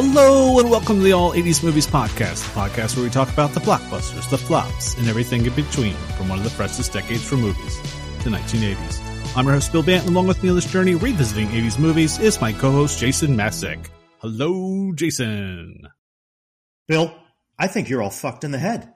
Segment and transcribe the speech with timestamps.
[0.00, 3.50] Hello and welcome to the All 80s Movies Podcast, the podcast where we talk about
[3.50, 7.34] the blockbusters, the flops, and everything in between from one of the freshest decades for
[7.34, 7.80] movies,
[8.22, 9.36] the 1980s.
[9.36, 10.06] I'm your host Bill Banton.
[10.06, 13.88] Along with me on this journey revisiting 80s movies is my co-host Jason Masek.
[14.18, 15.88] Hello, Jason.
[16.86, 17.12] Bill,
[17.58, 18.94] I think you're all fucked in the head.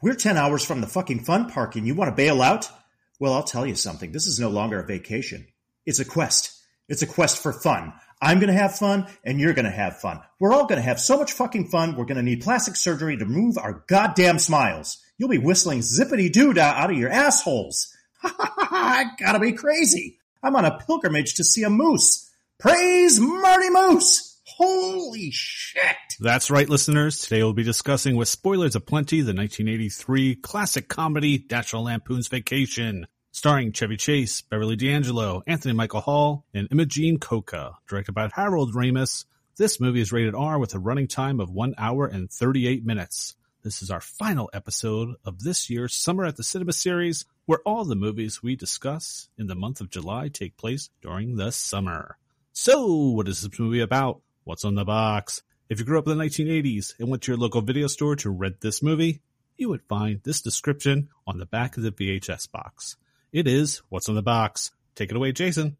[0.00, 2.70] We're 10 hours from the fucking fun park and you want to bail out?
[3.18, 4.12] Well, I'll tell you something.
[4.12, 5.48] This is no longer a vacation.
[5.84, 6.52] It's a quest.
[6.88, 7.92] It's a quest for fun.
[8.20, 10.20] I'm going to have fun and you're going to have fun.
[10.40, 11.96] We're all going to have so much fucking fun.
[11.96, 14.98] We're going to need plastic surgery to remove our goddamn smiles.
[15.18, 17.94] You'll be whistling zippity doo dah out of your assholes.
[18.20, 20.18] Ha ha ha gotta be crazy.
[20.42, 22.28] I'm on a pilgrimage to see a moose.
[22.58, 24.40] Praise Marty Moose!
[24.44, 25.96] Holy shit!
[26.18, 27.20] That's right, listeners.
[27.20, 33.06] Today we'll be discussing with spoilers aplenty the 1983 classic comedy National Lampoon's Vacation,
[33.38, 37.78] starring Chevy Chase, Beverly D'Angelo, Anthony Michael Hall, and Imogene Coca.
[37.88, 41.76] Directed by Harold Ramis, this movie is rated R with a running time of 1
[41.78, 43.36] hour and 38 minutes.
[43.62, 47.84] This is our final episode of this year's Summer at the Cinema series, where all
[47.84, 52.18] the movies we discuss in the month of July take place during the summer.
[52.52, 54.20] So, what is this movie about?
[54.42, 55.42] What's on the box?
[55.68, 58.30] If you grew up in the 1980s and went to your local video store to
[58.30, 59.20] rent this movie,
[59.56, 62.96] you would find this description on the back of the VHS box.
[63.30, 64.70] It is What's on the Box.
[64.94, 65.76] Take it away, Jason.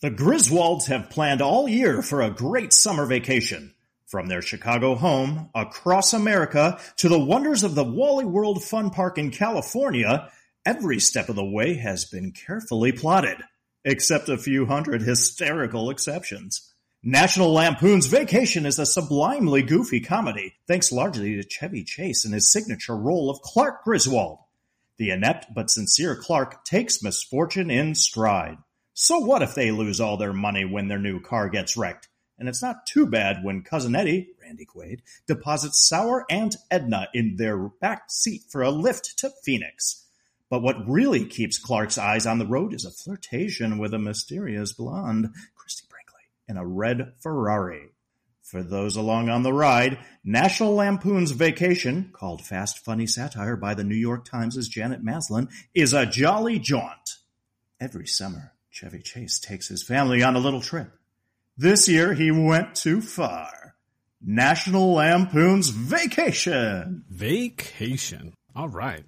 [0.00, 3.74] The Griswolds have planned all year for a great summer vacation.
[4.06, 9.18] From their Chicago home, across America, to the wonders of the Wally World Fun Park
[9.18, 10.32] in California,
[10.66, 13.38] every step of the way has been carefully plotted,
[13.84, 16.74] except a few hundred hysterical exceptions.
[17.04, 22.50] National Lampoon's Vacation is a sublimely goofy comedy, thanks largely to Chevy Chase and his
[22.50, 24.40] signature role of Clark Griswold.
[25.00, 28.58] The inept but sincere Clark takes misfortune in stride.
[28.92, 32.10] So what if they lose all their money when their new car gets wrecked?
[32.38, 37.36] And it's not too bad when Cousin Eddie, Randy Quaid, deposits sour Aunt Edna in
[37.36, 40.04] their back seat for a lift to Phoenix.
[40.50, 44.74] But what really keeps Clark's eyes on the road is a flirtation with a mysterious
[44.74, 47.89] blonde, Christie Brinkley, in a red Ferrari.
[48.50, 53.84] For those along on the ride, National Lampoon's Vacation, called Fast Funny Satire by the
[53.84, 57.18] New York Times' Janet Maslin, is a jolly jaunt.
[57.78, 60.90] Every summer, Chevy Chase takes his family on a little trip.
[61.56, 63.76] This year he went too far.
[64.20, 67.04] National Lampoon's Vacation.
[67.08, 68.34] Vacation.
[68.56, 69.04] All right.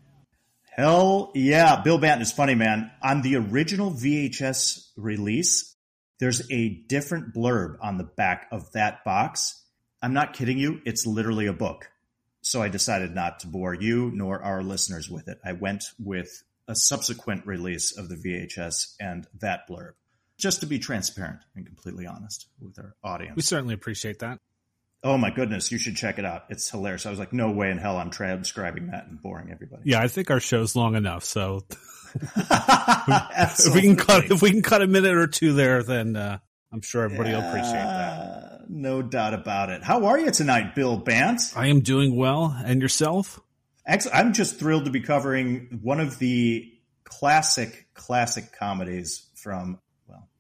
[0.70, 1.82] Hell yeah.
[1.82, 2.92] Bill Banton is funny, man.
[3.03, 5.72] On the original VHS release,
[6.18, 9.60] there's a different blurb on the back of that box.
[10.00, 10.80] I'm not kidding you.
[10.84, 11.90] It's literally a book.
[12.42, 15.38] So I decided not to bore you nor our listeners with it.
[15.44, 19.92] I went with a subsequent release of the VHS and that blurb
[20.38, 23.36] just to be transparent and completely honest with our audience.
[23.36, 24.40] We certainly appreciate that.
[25.04, 26.44] Oh my goodness, you should check it out.
[26.48, 27.06] It's hilarious.
[27.06, 29.82] I was like, no way in hell I'm transcribing that and boring everybody.
[29.86, 31.64] Yeah, I think our show's long enough, so
[32.14, 36.38] if we can cut if we can cut a minute or two there, then uh,
[36.72, 38.60] I'm sure everybody yeah, will appreciate that.
[38.68, 39.82] No doubt about it.
[39.82, 41.41] How are you tonight, Bill Bant?
[41.56, 43.41] I am doing well, and yourself?
[43.84, 44.16] Excellent.
[44.16, 46.72] I'm just thrilled to be covering one of the
[47.04, 49.80] classic classic comedies from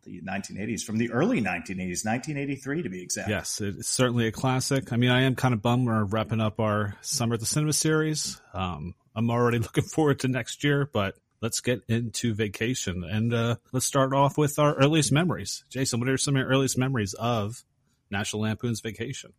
[0.04, 3.28] the 1980s, from the early 1980s, 1983 to be exact.
[3.28, 4.92] Yes, it's certainly a classic.
[4.92, 7.72] I mean, I am kind of bummed we're wrapping up our Summer at the Cinema
[7.72, 8.40] series.
[8.54, 13.56] Um, I'm already looking forward to next year, but let's get into vacation and uh,
[13.72, 15.64] let's start off with our earliest memories.
[15.68, 17.64] Jason, what are some of your earliest memories of
[18.10, 19.32] National Lampoon's Vacation?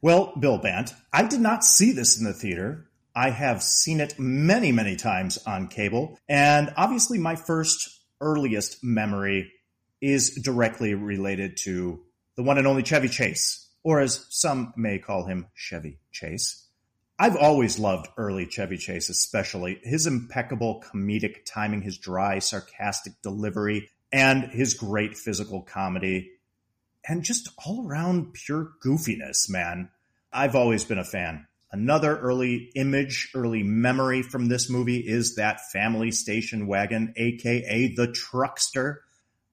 [0.00, 2.88] Well, Bill Bant, I did not see this in the theater.
[3.16, 6.18] I have seen it many, many times on cable.
[6.28, 9.52] And obviously, my first earliest memory
[10.00, 12.00] is directly related to
[12.36, 16.66] the one and only Chevy Chase, or as some may call him, Chevy Chase.
[17.18, 23.90] I've always loved early Chevy Chase, especially his impeccable comedic timing, his dry, sarcastic delivery,
[24.12, 26.30] and his great physical comedy,
[27.08, 29.90] and just all around pure goofiness, man.
[30.32, 31.46] I've always been a fan.
[31.72, 38.08] Another early image, early memory from this movie is that family station wagon, aka the
[38.08, 38.98] truckster.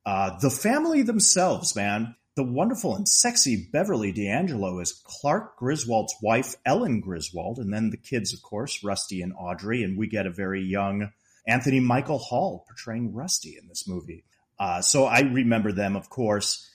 [0.06, 2.16] Uh, the family themselves, man.
[2.36, 7.98] The wonderful and sexy Beverly D'Angelo is Clark Griswold's wife, Ellen Griswold, and then the
[7.98, 11.12] kids, of course, Rusty and Audrey, and we get a very young
[11.48, 14.26] Anthony Michael Hall portraying Rusty in this movie.
[14.60, 16.70] Uh, so I remember them, of course.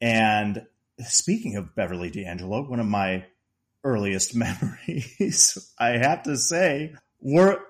[0.00, 0.66] And
[1.00, 3.26] speaking of Beverly D'Angelo, one of my
[3.84, 7.60] earliest memories, I have to say, were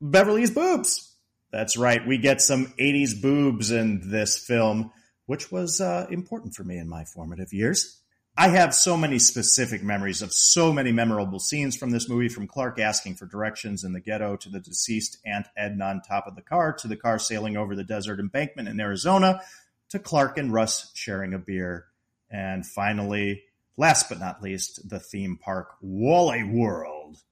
[0.00, 1.14] Beverly's boobs.
[1.50, 2.06] That's right.
[2.06, 4.90] We get some 80s boobs in this film,
[5.26, 8.00] which was uh, important for me in my formative years.
[8.38, 12.46] I have so many specific memories of so many memorable scenes from this movie, from
[12.46, 16.36] Clark asking for directions in the ghetto to the deceased Aunt Edna on top of
[16.36, 19.40] the car to the car sailing over the desert embankment in Arizona
[19.88, 21.86] to Clark and Russ sharing a beer.
[22.30, 23.44] And finally,
[23.78, 27.22] last but not least, the theme park Wally World.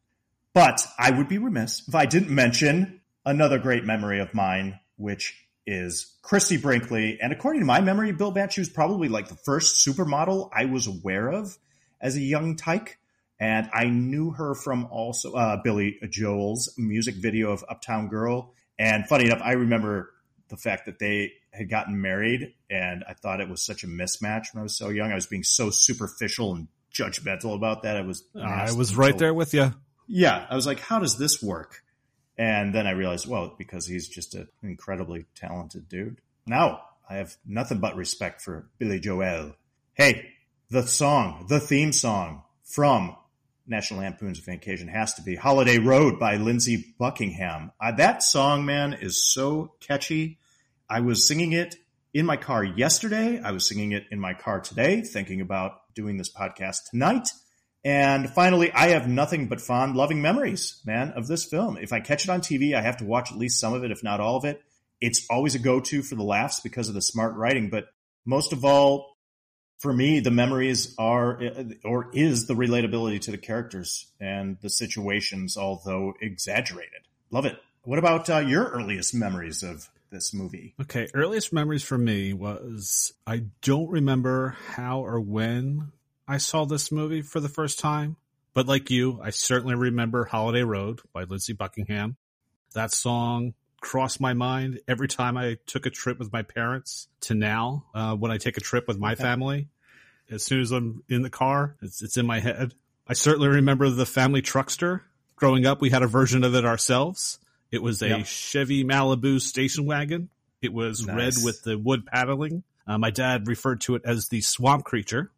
[0.55, 5.35] But I would be remiss if I didn't mention another great memory of mine, which
[5.67, 7.19] is Christie Brinkley.
[7.21, 11.29] And according to my memory, Bill was probably like the first supermodel I was aware
[11.29, 11.57] of
[12.01, 12.99] as a young tyke.
[13.41, 18.55] And I knew her from also uh, Billy Joel's music video of Uptown Girl.
[18.79, 20.11] And funny enough, I remember
[20.49, 24.53] the fact that they had gotten married, and I thought it was such a mismatch
[24.53, 25.13] when I was so young.
[25.13, 27.97] I was being so superficial and judgmental about that.
[27.97, 29.73] I was I was right there with you.
[30.07, 31.83] Yeah, I was like, how does this work?
[32.37, 36.21] And then I realized, well, because he's just an incredibly talented dude.
[36.47, 39.55] Now I have nothing but respect for Billy Joel.
[39.95, 40.31] Hey,
[40.71, 43.17] the song, the theme song from
[43.67, 47.73] National Lampoon's Vacation has to be Holiday Road by Lindsey Buckingham.
[47.81, 50.39] Uh, that song, man, is so catchy.
[50.89, 51.77] I was singing it
[52.13, 53.41] in my car yesterday.
[53.41, 57.29] I was singing it in my car today, thinking about doing this podcast tonight.
[57.85, 61.77] And finally, I have nothing but fond, loving memories, man, of this film.
[61.77, 63.91] If I catch it on TV, I have to watch at least some of it,
[63.91, 64.63] if not all of it.
[65.01, 67.69] It's always a go to for the laughs because of the smart writing.
[67.69, 67.89] But
[68.25, 69.19] most of all,
[69.81, 71.39] for me, the memories are,
[71.85, 77.03] or is the relatability to the characters and the situations, although exaggerated.
[77.31, 77.59] Love it.
[77.83, 80.75] What about uh, your earliest memories of this movie?
[80.81, 85.93] Okay, earliest memories for me was I don't remember how or when
[86.27, 88.17] I saw this movie for the first time,
[88.55, 92.17] but like you, I certainly remember Holiday Road by Lindsey Buckingham.
[92.73, 97.35] That song crossed my mind every time I took a trip with my parents to
[97.35, 99.69] now, uh, when I take a trip with my family.
[100.31, 102.75] As soon as I'm in the car, it's, it's in my head.
[103.07, 105.03] I certainly remember the family truckster.
[105.37, 107.39] Growing up, we had a version of it ourselves.
[107.71, 108.27] It was a yep.
[108.27, 110.31] Chevy Malibu station wagon.
[110.63, 111.17] It was nice.
[111.17, 112.63] red with the wood paddling.
[112.87, 115.31] Uh, my dad referred to it as the swamp creature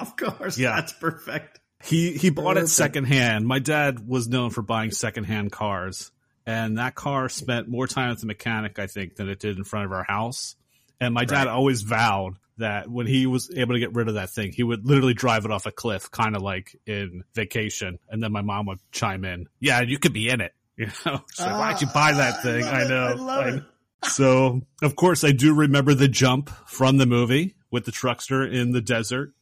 [0.06, 0.58] of course.
[0.58, 0.76] Yeah.
[0.76, 1.60] That's perfect.
[1.82, 2.64] He he bought perfect.
[2.66, 3.46] it secondhand.
[3.46, 6.10] My dad was known for buying secondhand cars.
[6.46, 9.64] And that car spent more time at the mechanic, I think, than it did in
[9.64, 10.56] front of our house.
[11.00, 11.48] And my dad right.
[11.48, 14.86] always vowed that when he was able to get rid of that thing, he would
[14.86, 17.98] literally drive it off a cliff, kind of like in vacation.
[18.08, 21.20] And then my mom would chime in, "Yeah, you could be in it." You know,
[21.38, 22.64] like, uh, why'd you buy that thing?
[22.64, 23.06] I, I know.
[23.06, 23.62] I love I, it.
[24.02, 28.72] So, of course, I do remember the jump from the movie with the truckster in
[28.72, 29.34] the desert.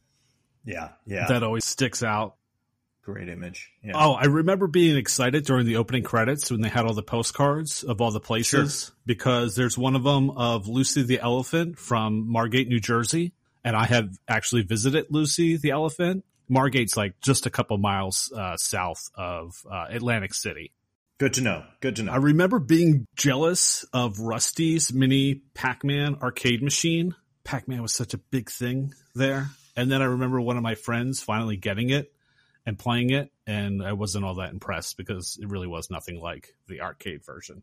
[0.69, 1.27] Yeah, yeah.
[1.29, 2.37] That always sticks out.
[3.03, 3.73] Great image.
[3.83, 3.93] Yeah.
[3.95, 7.83] Oh, I remember being excited during the opening credits when they had all the postcards
[7.83, 8.95] of all the places sure.
[9.07, 13.33] because there's one of them of Lucy the elephant from Margate, New Jersey.
[13.65, 16.27] And I have actually visited Lucy the elephant.
[16.51, 20.73] Margate's like just a couple miles uh, south of uh, Atlantic City.
[21.17, 21.65] Good to know.
[21.81, 22.13] Good to know.
[22.13, 27.15] I remember being jealous of Rusty's mini Pac-Man arcade machine.
[27.43, 29.49] Pac-Man was such a big thing there.
[29.79, 32.13] And then I remember one of my friends finally getting it
[32.67, 36.57] and playing it, and I wasn't all that impressed because it really was nothing like
[36.67, 37.63] the arcade version.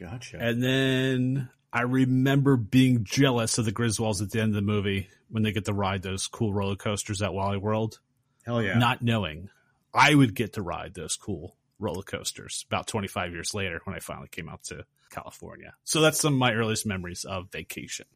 [0.00, 0.38] Gotcha.
[0.40, 5.08] And then I remember being jealous of the Griswolds at the end of the movie
[5.28, 8.00] when they get to ride those cool roller coasters at Wally World.
[8.46, 8.78] Hell yeah.
[8.78, 9.50] Not knowing
[9.92, 13.98] I would get to ride those cool roller coasters about 25 years later when I
[13.98, 15.74] finally came out to California.
[15.84, 18.06] So that's some of my earliest memories of vacation.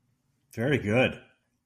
[0.55, 1.21] Very good.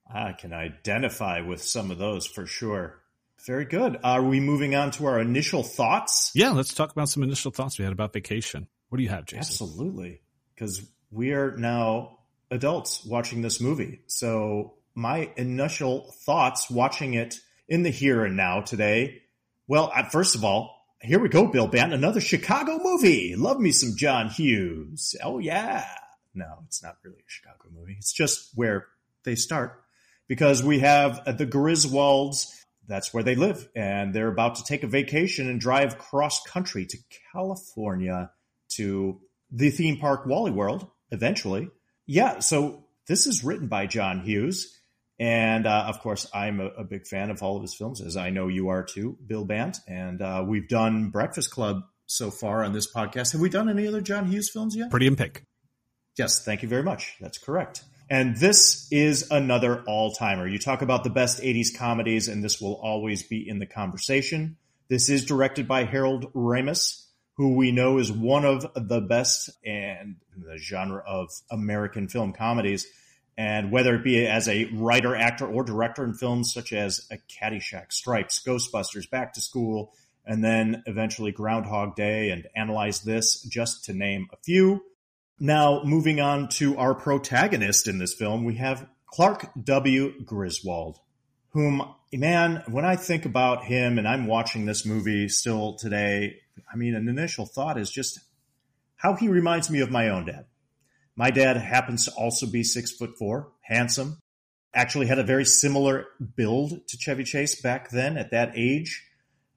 [0.07, 3.01] I can identify with some of those for sure.
[3.47, 3.99] Very good.
[4.03, 6.31] Are we moving on to our initial thoughts?
[6.35, 8.69] Yeah, let's talk about some initial thoughts we had about vacation.
[8.89, 9.41] What do you have, Jason?
[9.41, 10.21] Absolutely.
[10.55, 12.19] Because we are now
[12.51, 14.01] adults watching this movie.
[14.07, 19.23] So my initial thoughts watching it in the here and now today.
[19.67, 23.35] Well, first of all, here we go, Bill Bant, another Chicago movie.
[23.37, 25.15] Love me some John Hughes.
[25.23, 25.85] Oh yeah.
[26.35, 27.97] No, it's not really a Chicago movie.
[27.99, 28.87] It's just where
[29.25, 29.84] they start
[30.29, 32.47] because we have the Griswolds.
[32.87, 36.85] That's where they live, and they're about to take a vacation and drive cross country
[36.87, 36.99] to
[37.33, 38.31] California
[38.77, 41.71] to the theme park Wally World eventually.
[42.07, 44.79] Yeah, so this is written by John Hughes.
[45.19, 48.17] And uh, of course, I'm a, a, big fan of all of his films, as
[48.17, 49.79] I know you are too, Bill Bant.
[49.87, 53.33] And uh, we've done Breakfast Club so far on this podcast.
[53.33, 54.91] Have we done any other John Hughes films yet?
[54.91, 55.45] Pretty in Pink.
[56.19, 57.15] Yes, thank you very much.
[57.21, 57.85] That's correct.
[58.11, 60.47] And this is another all timer.
[60.47, 64.57] You talk about the best 80s comedies, and this will always be in the conversation.
[64.89, 67.07] This is directed by Harold Ramis,
[67.37, 72.87] who we know is one of the best and the genre of American film comedies.
[73.37, 77.17] And whether it be as a writer, actor, or director in films such as A
[77.17, 79.93] Caddyshack, Stripes, Ghostbusters, Back to School,
[80.27, 84.83] and then eventually Groundhog Day and Analyze This, just to name a few.
[85.39, 90.23] Now, moving on to our protagonist in this film, we have Clark W.
[90.25, 90.99] Griswold,
[91.51, 96.37] whom, man, when I think about him and I'm watching this movie still today,
[96.73, 98.21] I mean, an initial thought is just
[98.97, 100.47] how he reminds me of my own dad.
[101.17, 104.19] My dad happens to also be six foot four, handsome,
[104.75, 109.05] actually had a very similar build to Chevy Chase back then at that age.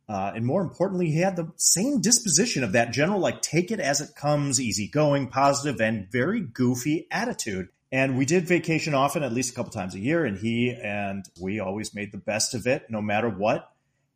[0.10, 3.80] Uh, and more importantly, he had the same disposition of that general, like take it
[3.80, 7.68] as it comes, easygoing, positive, and very goofy attitude.
[7.92, 11.26] And we did vacation often, at least a couple times a year, and he and
[11.42, 13.70] we always made the best of it, no matter what.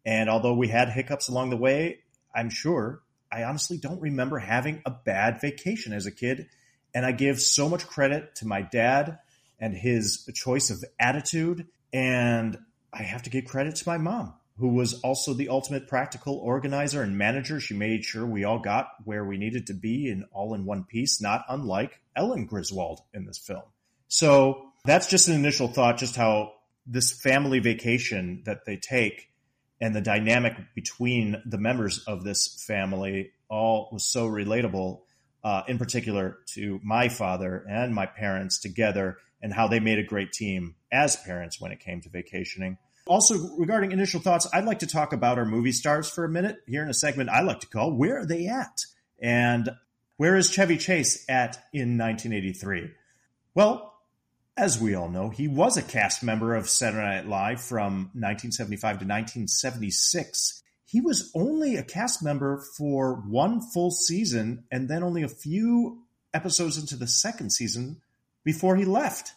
[0.05, 1.99] And although we had hiccups along the way,
[2.33, 6.47] I'm sure I honestly don't remember having a bad vacation as a kid.
[6.93, 9.19] And I give so much credit to my dad
[9.59, 11.67] and his choice of attitude.
[11.93, 12.57] And
[12.93, 17.01] I have to give credit to my mom who was also the ultimate practical organizer
[17.01, 17.59] and manager.
[17.59, 20.83] She made sure we all got where we needed to be in all in one
[20.83, 23.63] piece, not unlike Ellen Griswold in this film.
[24.07, 26.53] So that's just an initial thought, just how
[26.85, 29.31] this family vacation that they take
[29.81, 34.99] and the dynamic between the members of this family all was so relatable,
[35.43, 40.03] uh, in particular to my father and my parents together and how they made a
[40.03, 42.77] great team as parents when it came to vacationing.
[43.07, 46.57] Also, regarding initial thoughts, I'd like to talk about our movie stars for a minute
[46.67, 48.85] here in a segment I like to call Where Are They At?
[49.19, 49.69] And
[50.17, 52.91] where is Chevy Chase at in 1983?
[53.55, 53.91] Well,
[54.55, 58.81] as we all know, he was a cast member of Saturday Night Live from 1975
[58.81, 60.61] to 1976.
[60.85, 66.03] He was only a cast member for one full season and then only a few
[66.33, 68.01] episodes into the second season
[68.43, 69.33] before he left.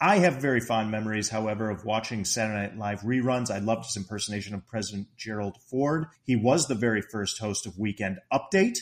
[0.00, 3.50] I have very fond memories, however, of watching Saturday Night Live reruns.
[3.50, 6.06] I loved his impersonation of President Gerald Ford.
[6.22, 8.78] He was the very first host of Weekend Update,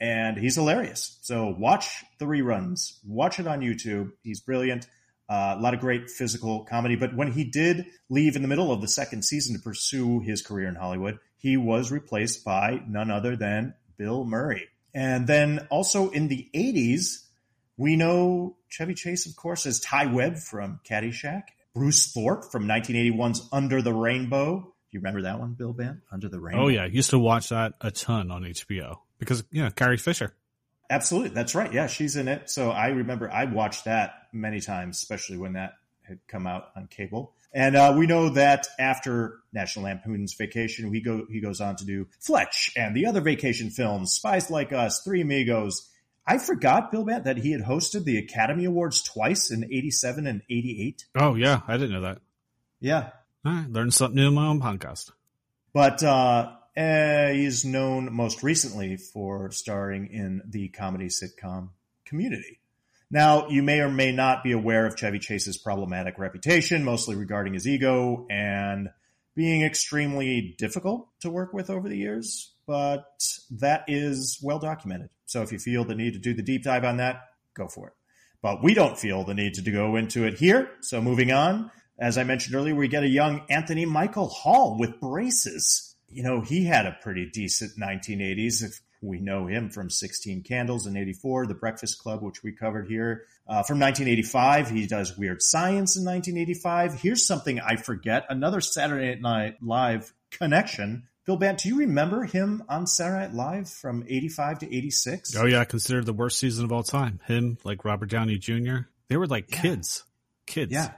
[0.00, 1.18] and he's hilarious.
[1.22, 4.10] So watch the reruns, watch it on YouTube.
[4.24, 4.88] He's brilliant.
[5.28, 6.96] Uh, a lot of great physical comedy.
[6.96, 10.42] But when he did leave in the middle of the second season to pursue his
[10.42, 14.66] career in Hollywood, he was replaced by none other than Bill Murray.
[14.92, 17.27] And then also in the 80s,
[17.78, 21.44] we know Chevy Chase, of course, as Ty Webb from Caddyshack,
[21.74, 24.60] Bruce Thorpe from 1981's Under the Rainbow.
[24.60, 26.00] Do you remember that one, Bill Band?
[26.10, 26.64] Under the Rainbow.
[26.64, 29.96] Oh yeah, I used to watch that a ton on HBO because you know Carrie
[29.96, 30.34] Fisher.
[30.90, 31.72] Absolutely, that's right.
[31.72, 32.50] Yeah, she's in it.
[32.50, 36.86] So I remember I watched that many times, especially when that had come out on
[36.86, 37.34] cable.
[37.52, 41.84] And uh, we know that after National Lampoon's Vacation, we go he goes on to
[41.84, 45.88] do Fletch and the other vacation films, Spies Like Us, Three Amigos,
[46.30, 50.42] I forgot, Bill Matt, that he had hosted the Academy Awards twice in 87 and
[50.50, 51.06] 88.
[51.18, 51.62] Oh, yeah.
[51.66, 52.18] I didn't know that.
[52.80, 53.10] Yeah.
[53.42, 53.66] Right.
[53.70, 55.10] Learned something new in my own podcast.
[55.72, 61.70] But uh, uh, he's known most recently for starring in the comedy sitcom
[62.04, 62.60] Community.
[63.10, 67.54] Now, you may or may not be aware of Chevy Chase's problematic reputation, mostly regarding
[67.54, 68.90] his ego and
[69.34, 73.06] being extremely difficult to work with over the years, but
[73.50, 75.08] that is well documented.
[75.24, 77.22] So if you feel the need to do the deep dive on that,
[77.54, 77.94] go for it.
[78.42, 80.70] But we don't feel the need to go into it here.
[80.82, 85.00] So moving on, as I mentioned earlier, we get a young Anthony Michael Hall with
[85.00, 85.96] braces.
[86.10, 88.62] You know, he had a pretty decent 1980s.
[88.62, 92.86] If we know him from 16 Candles in 84, The Breakfast Club, which we covered
[92.86, 93.24] here.
[93.48, 97.00] Uh, from 1985, he does Weird Science in 1985.
[97.00, 101.04] Here's something I forget another Saturday Night Live connection.
[101.28, 105.36] Bill Bant, do you remember him on Saturday Night Live from 85 to 86?
[105.36, 107.20] Oh, yeah, considered the worst season of all time.
[107.26, 109.60] Him, like Robert Downey Jr., they were like yeah.
[109.60, 110.04] kids.
[110.46, 110.72] Kids.
[110.72, 110.92] Yeah,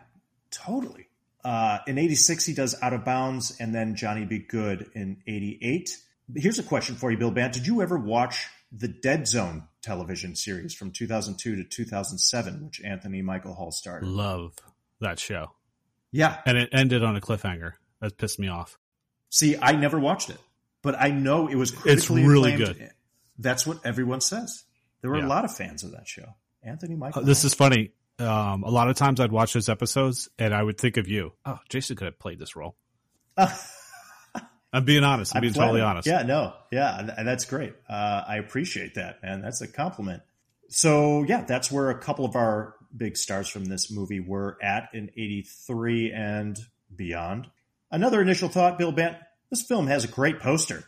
[0.53, 1.09] totally.
[1.43, 5.99] Uh, in 86, he does Out of Bounds and then Johnny Be Good in 88.
[6.37, 7.53] Here's a question for you, Bill Bant.
[7.53, 13.21] Did you ever watch the Dead Zone television series from 2002 to 2007, which Anthony
[13.21, 14.05] Michael Hall starred?
[14.05, 14.55] Love
[15.01, 15.51] that show.
[16.13, 16.41] Yeah.
[16.47, 17.73] And it ended on a cliffhanger.
[18.01, 18.79] That pissed me off.
[19.31, 20.39] See, I never watched it,
[20.83, 22.79] but I know it was critically it's really acclaimed.
[22.79, 22.91] good.
[23.39, 24.65] That's what everyone says.
[25.01, 25.27] There were yeah.
[25.27, 26.27] a lot of fans of that show.
[26.63, 27.23] Anthony Michael.
[27.23, 27.93] Uh, this is funny.
[28.19, 31.33] Um, a lot of times I'd watch those episodes and I would think of you.
[31.47, 32.77] Oh, Jason could have played this role.
[34.73, 35.35] I'm being honest.
[35.35, 36.07] I'm, being totally honest.
[36.07, 37.75] Yeah, no, yeah, and that's great.
[37.89, 39.43] Uh, I appreciate that, man.
[39.43, 40.23] that's a compliment.
[40.69, 44.91] So yeah, that's where a couple of our big stars from this movie were at
[44.93, 46.59] in '83 and
[46.95, 47.49] beyond.
[47.90, 49.16] Another initial thought, Bill Bent,
[49.50, 50.85] this film has a great poster.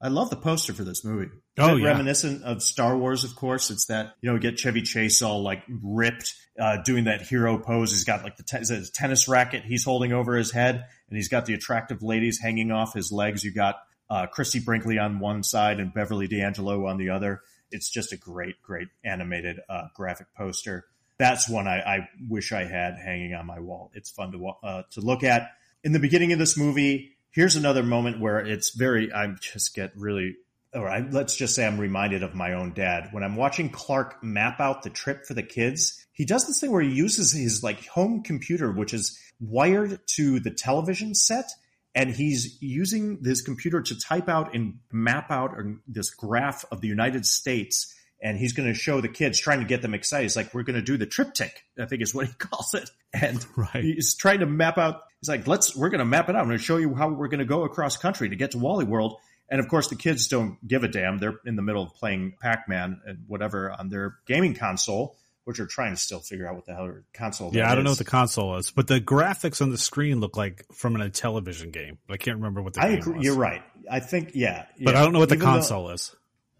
[0.00, 1.30] I love the poster for this movie.
[1.58, 1.88] Oh, yeah.
[1.88, 3.70] Reminiscent of Star Wars, of course.
[3.70, 7.90] It's that, you know, get Chevy Chase all like ripped, uh, doing that hero pose.
[7.90, 11.46] He's got like the te- tennis racket he's holding over his head and he's got
[11.46, 13.44] the attractive ladies hanging off his legs.
[13.44, 13.76] You got,
[14.10, 17.40] uh, Christie Brinkley on one side and Beverly D'Angelo on the other.
[17.70, 20.84] It's just a great, great animated, uh, graphic poster.
[21.18, 23.90] That's one I, I, wish I had hanging on my wall.
[23.94, 25.52] It's fun to, uh, to look at.
[25.84, 29.92] In the beginning of this movie, here's another moment where it's very i just get
[29.96, 30.36] really
[30.72, 33.08] or I, let's just say i'm reminded of my own dad.
[33.12, 36.72] When i'm watching clark map out the trip for the kids he does this thing
[36.72, 41.50] where he uses his like home computer which is wired to the television set
[41.94, 45.54] and he's using this computer to type out and map out
[45.86, 47.94] this graph of the united states
[48.24, 50.22] and he's going to show the kids trying to get them excited.
[50.22, 52.90] He's like, we're going to do the triptych, I think is what he calls it.
[53.12, 53.84] And right.
[53.84, 56.40] he's trying to map out, he's like, let's, we're going to map it out.
[56.40, 58.58] I'm going to show you how we're going to go across country to get to
[58.58, 59.18] Wally World.
[59.50, 61.18] And of course, the kids don't give a damn.
[61.18, 65.60] They're in the middle of playing Pac Man and whatever on their gaming console, which
[65.60, 67.50] are trying to still figure out what the hell console.
[67.50, 67.56] Is.
[67.56, 67.84] Yeah, I don't is.
[67.84, 71.10] know what the console is, but the graphics on the screen look like from a
[71.10, 71.98] television game.
[72.08, 73.16] I can't remember what the I game agree.
[73.18, 73.24] was.
[73.26, 73.62] You're right.
[73.88, 74.84] I think yeah, yeah.
[74.86, 76.16] but I don't know what the Even console though, is.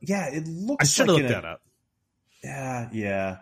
[0.08, 0.84] Yeah, it looks.
[0.84, 1.60] I should like have looked in a- that up.
[2.42, 3.36] Yeah, yeah.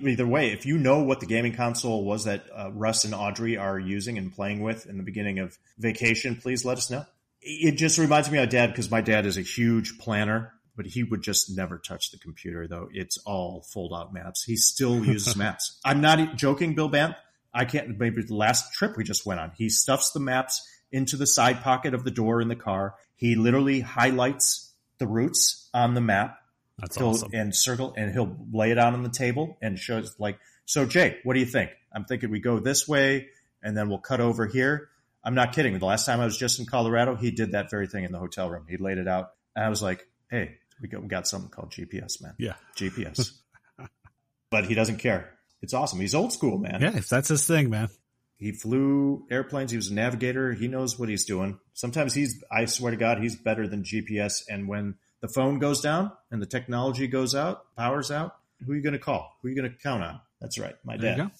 [0.00, 3.56] Either way, if you know what the gaming console was that uh, Russ and Audrey
[3.56, 7.04] are using and playing with in the beginning of vacation, please let us know.
[7.40, 11.02] It just reminds me of dad because my dad is a huge planner, but he
[11.02, 12.88] would just never touch the computer though.
[12.92, 14.42] It's all fold out maps.
[14.44, 15.78] He still uses maps.
[15.84, 17.14] I'm not joking, Bill Bant.
[17.54, 21.16] I can't, maybe the last trip we just went on, he stuffs the maps into
[21.16, 22.94] the side pocket of the door in the car.
[23.14, 24.71] He literally highlights
[25.02, 26.38] the routes on the map.
[26.78, 27.30] That's he'll awesome.
[27.34, 31.18] and circle and he'll lay it out on the table and shows like so jake
[31.24, 31.70] what do you think?
[31.92, 33.28] I'm thinking we go this way
[33.62, 34.88] and then we'll cut over here.
[35.24, 35.76] I'm not kidding.
[35.78, 38.18] The last time i was just in colorado he did that very thing in the
[38.18, 38.64] hotel room.
[38.68, 41.70] He laid it out and i was like hey we got, we got something called
[41.72, 42.34] gps man.
[42.38, 42.54] Yeah.
[42.76, 43.32] gps
[44.50, 45.36] but he doesn't care.
[45.60, 46.00] It's awesome.
[46.00, 46.80] He's old school man.
[46.80, 47.88] Yeah, if that's his thing, man.
[48.42, 49.70] He flew airplanes.
[49.70, 50.52] He was a navigator.
[50.52, 51.58] He knows what he's doing.
[51.74, 55.80] Sometimes he's i swear to god he's better than gps and when the phone goes
[55.80, 59.36] down and the technology goes out powers out who are you going to call?
[59.40, 60.20] Who are you going to count on?
[60.40, 61.30] That's right my There dad.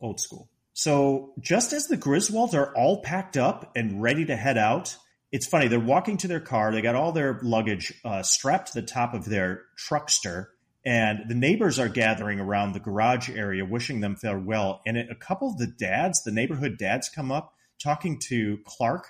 [0.00, 0.48] old school.
[0.72, 4.96] So just as the griswolds are all packed up and ready to head out
[5.32, 6.72] it's funny they're walking to their car.
[6.72, 10.46] They got all their luggage uh, strapped to the top of their truckster
[10.84, 14.80] and the neighbors are gathering around the garage area wishing them farewell.
[14.86, 19.08] And a couple of the dads the neighborhood dads come up talking to clark.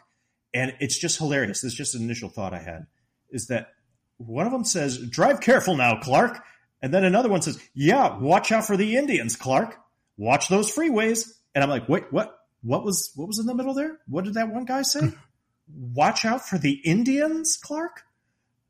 [0.53, 1.61] And it's just hilarious.
[1.61, 2.87] This is just an initial thought i had
[3.31, 3.69] is that
[4.17, 6.43] one of them says drive careful now clark.
[6.83, 9.77] And then another one says yeah watch out for the indians clark.
[10.17, 11.31] Watch those freeways.
[11.55, 12.37] And i'm like wait what?
[12.63, 13.99] What was what was in the middle there?
[14.07, 15.13] What did that one guy say?
[15.73, 18.03] Watch out for the indians clark?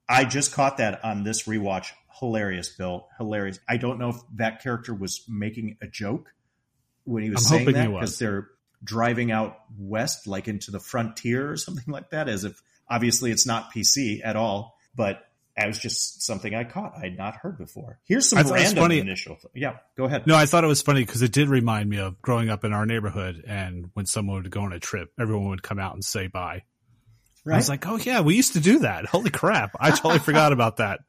[0.07, 4.63] I just caught that on this rewatch hilarious bill hilarious i don't know if that
[4.63, 6.33] character was making a joke
[7.05, 8.49] when he was I'm saying that because they're
[8.85, 13.47] driving out west like into the frontier or something like that as if obviously it's
[13.47, 15.25] not pc at all but
[15.57, 18.51] it was just something i caught i had not heard before here's some I thought
[18.51, 18.99] it was random funny.
[19.01, 21.89] initial th- yeah go ahead No, I thought it was funny because it did remind
[21.91, 25.11] me of growing up in our neighborhood, and when someone would go on a trip,
[25.19, 26.63] everyone would come out and say bye.
[27.47, 29.73] I was like, "Oh yeah, we used to do that." Holy crap!
[29.81, 31.01] I totally forgot about that.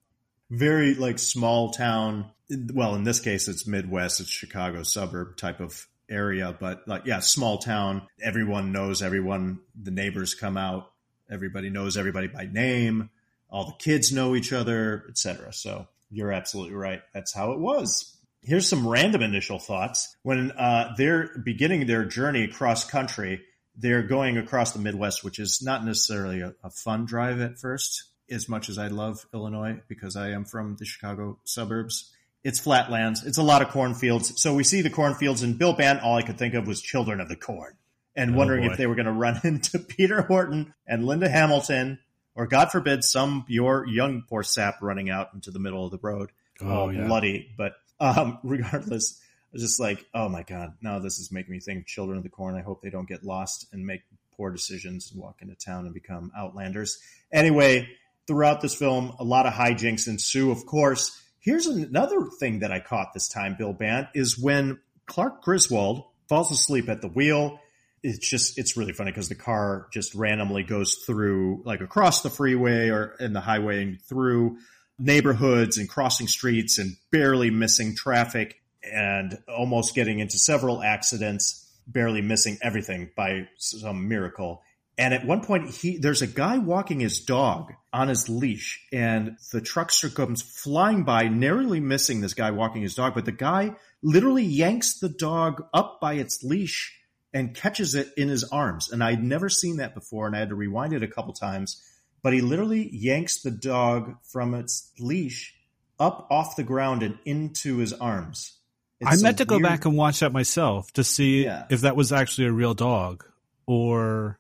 [0.52, 2.30] Very like small town.
[2.74, 7.20] Well in this case it's midwest it's chicago suburb type of area but like yeah
[7.20, 8.04] small town.
[8.22, 9.62] Everyone knows everyone.
[9.82, 10.92] The neighbors come out.
[11.30, 13.10] Everybody knows everybody by name.
[13.50, 17.02] All the kids know each other etc so you're absolutely right.
[17.14, 18.18] That's how it was.
[18.44, 20.14] Here's some random initial thoughts.
[20.24, 23.42] When uh, they're beginning their journey across country
[23.78, 28.11] they're going across the midwest which is not necessarily a, a fun drive at first
[28.32, 32.12] as much as I love Illinois because I am from the Chicago suburbs.
[32.44, 33.24] It's flatlands.
[33.26, 34.42] It's a lot of cornfields.
[34.42, 36.02] So we see the cornfields and Bill Bant.
[36.02, 37.76] All I could think of was Children of the Corn
[38.16, 38.72] and Oh, wondering boy.
[38.72, 42.00] if they were going to run into Peter Horton and Linda Hamilton
[42.36, 46.00] or God forbid some your young poor sap running out into the middle of the
[46.02, 46.32] road.
[46.64, 47.06] all yeah.
[47.06, 47.54] bloody.
[47.58, 51.60] But um, regardless, I was just like, oh my God, now this is making me
[51.60, 52.56] think Children of the Corn.
[52.56, 54.02] I hope they don't get lost and make
[54.38, 56.98] poor decisions and walk into town and become outlanders.
[57.32, 57.88] Anyway,
[58.32, 61.22] throughout this film, a lot of hijinks ensue, of course.
[61.42, 66.50] Here's another thing that I caught this time, Bill Bant, is when Clark Griswold falls
[66.50, 67.60] asleep at the wheel.
[68.04, 72.30] It's just, it's really funny because the car just randomly goes through, like across the
[72.30, 74.60] freeway or in the highway and through
[74.98, 82.22] neighborhoods and crossing streets and barely missing traffic and almost getting into several accidents, barely
[82.22, 84.62] missing everything by some miracle.
[84.98, 89.38] And at one point, he there's a guy walking his dog on his leash, and
[89.52, 93.16] the truckster comes flying by, narrowly missing this guy walking his dog.
[93.16, 96.98] But the guy literally yanks the dog up by its leash
[97.34, 98.92] and catches it in his arms.
[98.92, 101.82] And I'd never seen that before, and I had to rewind it a couple times.
[102.22, 105.56] But he literally yanks the dog from its leash
[106.00, 108.58] up off the ground and into his arms.
[109.00, 109.64] It's I meant to weird...
[109.64, 111.66] go back and watch that myself to see yeah.
[111.70, 113.26] if that was actually a real dog
[113.66, 114.38] or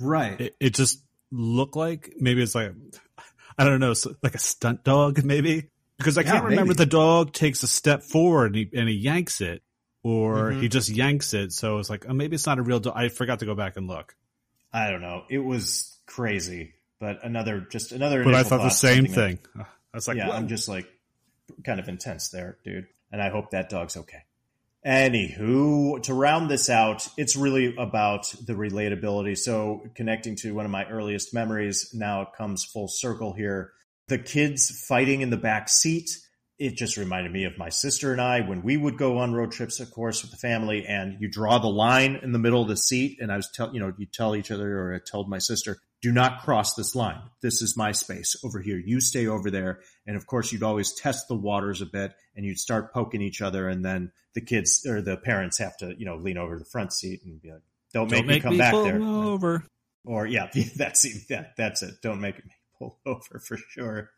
[0.00, 0.40] right.
[0.40, 2.72] It, it, just looked like maybe it's like
[3.58, 7.32] I don't know, like a stunt dog maybe because I yeah, can't remember the dog
[7.32, 9.62] takes a step forward and he and he yanks it
[10.02, 10.60] or mm-hmm.
[10.60, 11.52] he just yanks it.
[11.52, 12.94] So it's like oh, maybe it's not a real dog.
[12.96, 14.14] I forgot to go back and look.
[14.72, 15.24] I don't know.
[15.30, 18.24] It was crazy, but another just another.
[18.24, 19.38] But I thought the same thing.
[19.56, 19.64] I
[19.96, 20.34] was like, yeah, Whoa.
[20.34, 20.86] I'm just like
[21.64, 24.24] kind of intense there, dude and I hope that dog's okay.
[24.86, 29.36] Anywho, to round this out, it's really about the relatability.
[29.36, 33.72] So, connecting to one of my earliest memories, now it comes full circle here.
[34.08, 36.10] The kids fighting in the back seat.
[36.58, 39.52] It just reminded me of my sister and I when we would go on road
[39.52, 42.68] trips, of course, with the family, and you draw the line in the middle of
[42.68, 43.18] the seat.
[43.20, 45.78] And I was tell, you know, you tell each other, or I told my sister,
[46.02, 47.22] do not cross this line.
[47.40, 48.76] This is my space over here.
[48.76, 49.80] You stay over there.
[50.06, 53.40] And of course, you'd always test the waters a bit and you'd start poking each
[53.40, 53.68] other.
[53.68, 56.92] And then the kids or the parents have to, you know, lean over the front
[56.92, 57.62] seat and be like,
[57.92, 59.00] don't, don't make, me come me back there.
[59.00, 59.64] Over.
[60.04, 61.94] Or yeah, that's, that, that's it.
[62.02, 64.10] Don't make me pull over for sure.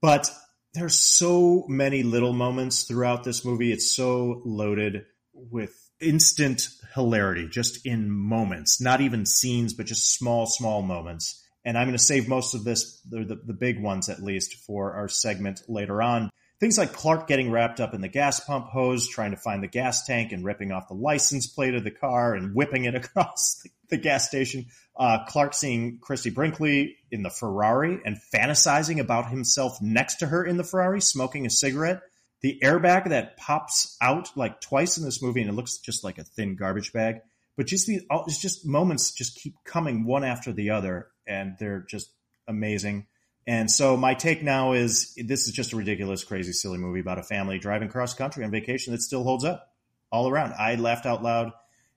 [0.00, 0.30] But
[0.74, 3.72] there's so many little moments throughout this movie.
[3.72, 10.46] It's so loaded with instant hilarity just in moments, not even scenes, but just small,
[10.46, 11.41] small moments.
[11.64, 14.56] And I'm going to save most of this, the, the, the big ones at least,
[14.66, 16.30] for our segment later on.
[16.60, 19.68] Things like Clark getting wrapped up in the gas pump hose, trying to find the
[19.68, 23.62] gas tank and ripping off the license plate of the car and whipping it across
[23.88, 24.66] the gas station.
[24.96, 30.44] Uh, Clark seeing Christie Brinkley in the Ferrari and fantasizing about himself next to her
[30.44, 32.02] in the Ferrari, smoking a cigarette
[32.42, 36.18] the airbag that pops out like twice in this movie and it looks just like
[36.18, 37.20] a thin garbage bag
[37.56, 41.84] but just the it's just moments just keep coming one after the other and they're
[41.88, 42.10] just
[42.48, 43.06] amazing
[43.46, 47.18] and so my take now is this is just a ridiculous crazy silly movie about
[47.18, 49.72] a family driving cross country on vacation that still holds up
[50.10, 51.52] all around i laughed out loud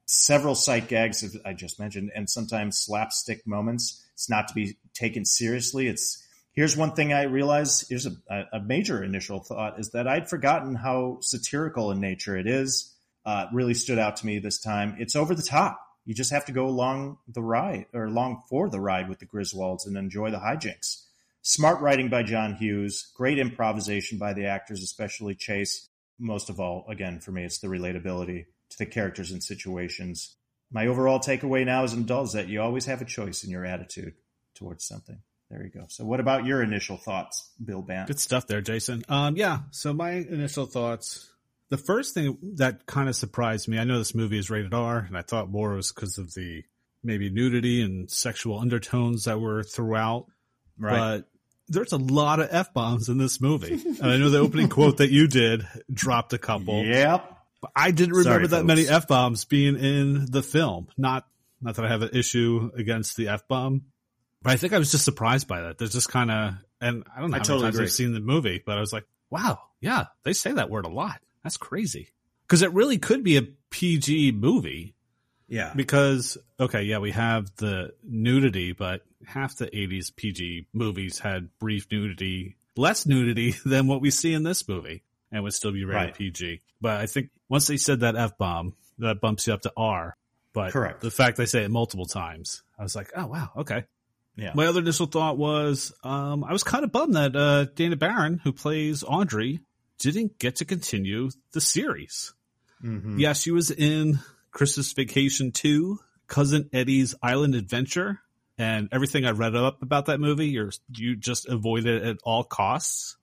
[0.05, 5.25] several sight gags i just mentioned and sometimes slapstick moments it's not to be taken
[5.25, 7.89] seriously it's Here's one thing I realized.
[7.89, 8.15] Here's a,
[8.53, 12.93] a, major initial thought is that I'd forgotten how satirical in nature it is.
[13.25, 14.95] Uh, really stood out to me this time.
[14.97, 15.84] It's over the top.
[16.05, 19.25] You just have to go along the ride or along for the ride with the
[19.25, 21.03] Griswolds and enjoy the hijinks.
[21.41, 25.89] Smart writing by John Hughes, great improvisation by the actors, especially Chase.
[26.17, 30.35] Most of all, again, for me, it's the relatability to the characters and situations.
[30.71, 33.49] My overall takeaway now as an adult is that you always have a choice in
[33.49, 34.13] your attitude
[34.55, 35.19] towards something.
[35.49, 35.85] There you go.
[35.89, 38.07] So, what about your initial thoughts, Bill Bant?
[38.07, 39.03] Good stuff there, Jason.
[39.07, 39.59] Um, yeah.
[39.71, 41.29] So, my initial thoughts.
[41.69, 44.99] The first thing that kind of surprised me, I know this movie is rated R,
[44.99, 46.63] and I thought more was because of the
[47.03, 50.27] maybe nudity and sexual undertones that were throughout.
[50.77, 50.97] Right.
[50.97, 51.29] But
[51.67, 54.97] there's a lot of f bombs in this movie, and I know the opening quote
[54.97, 56.85] that you did dropped a couple.
[56.85, 57.31] Yep.
[57.61, 58.67] But I didn't remember Sorry, that folks.
[58.67, 60.87] many f bombs being in the film.
[60.97, 61.25] Not
[61.61, 63.85] not that I have an issue against the f bomb,
[64.43, 65.79] but I think I was just surprised by that.
[65.79, 67.85] There's just kind of, and I don't know how I totally many times agree.
[67.85, 70.89] I've seen the movie, but I was like, wow, yeah, they say that word a
[70.89, 71.19] lot.
[71.45, 72.09] That's crazy.
[72.47, 74.95] Because it really could be a PG movie.
[75.47, 75.73] Yeah.
[75.75, 81.85] Because, okay, yeah, we have the nudity, but half the 80s PG movies had brief
[81.91, 86.03] nudity, less nudity than what we see in this movie, and would still be rated
[86.03, 86.15] right.
[86.15, 86.61] PG.
[86.81, 90.17] But I think once they said that F bomb, that bumps you up to R.
[90.51, 91.01] But Correct.
[91.01, 93.85] the fact they say it multiple times, I was like, oh, wow, okay.
[94.35, 94.53] Yeah.
[94.55, 98.41] My other initial thought was um, I was kind of bummed that uh, Dana Barron,
[98.43, 99.59] who plays Audrey,
[99.99, 102.33] didn't get to continue the series.
[102.83, 103.19] Mm-hmm.
[103.19, 104.19] Yeah, she was in
[104.51, 108.21] Christmas Vacation 2, Cousin Eddie's Island Adventure,
[108.57, 112.43] and everything I read up about that movie, you you just avoid it at all
[112.43, 113.17] costs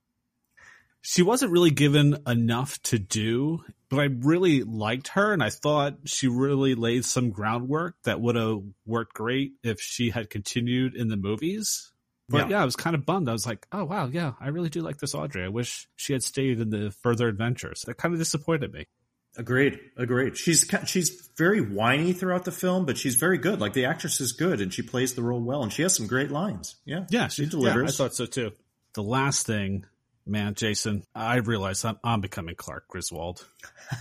[1.02, 5.98] she wasn't really given enough to do, but I really liked her and I thought
[6.04, 11.08] she really laid some groundwork that would have worked great if she had continued in
[11.08, 11.91] the movies.
[12.32, 12.56] But yeah.
[12.56, 13.28] yeah, I was kind of bummed.
[13.28, 15.44] I was like, oh wow, yeah, I really do like this Audrey.
[15.44, 17.82] I wish she had stayed in the further adventures.
[17.86, 18.86] That kind of disappointed me.
[19.36, 19.78] Agreed.
[19.96, 20.36] Agreed.
[20.36, 23.60] She's she's very whiny throughout the film, but she's very good.
[23.60, 26.06] Like the actress is good, and she plays the role well, and she has some
[26.06, 26.76] great lines.
[26.84, 27.98] Yeah, yeah, she, she delivers.
[27.98, 28.52] Yeah, I thought so too.
[28.94, 29.86] The last thing
[30.26, 33.46] man, Jason, I realize I'm, I'm becoming Clark Griswold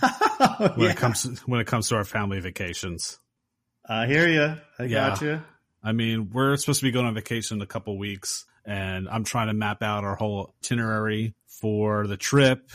[0.00, 0.90] when yeah.
[0.90, 3.18] it comes to, when it comes to our family vacations.
[3.88, 4.56] I hear you.
[4.78, 5.08] I yeah.
[5.08, 5.42] got you.
[5.82, 9.24] I mean, we're supposed to be going on vacation in a couple weeks, and I'm
[9.24, 12.70] trying to map out our whole itinerary for the trip.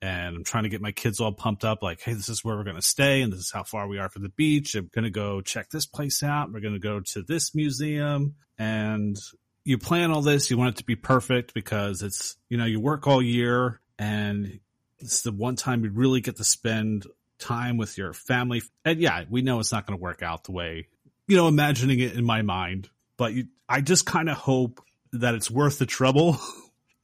[0.00, 2.56] And I'm trying to get my kids all pumped up, like, hey, this is where
[2.56, 4.74] we're going to stay, and this is how far we are from the beach.
[4.74, 6.52] I'm going to go check this place out.
[6.52, 8.34] We're going to go to this museum.
[8.58, 9.16] And
[9.64, 12.80] you plan all this, you want it to be perfect because it's, you know, you
[12.80, 14.58] work all year and
[14.98, 17.06] it's the one time you really get to spend
[17.38, 18.62] time with your family.
[18.84, 20.88] And yeah, we know it's not going to work out the way,
[21.32, 25.34] you know, imagining it in my mind, but you, I just kind of hope that
[25.34, 26.38] it's worth the trouble.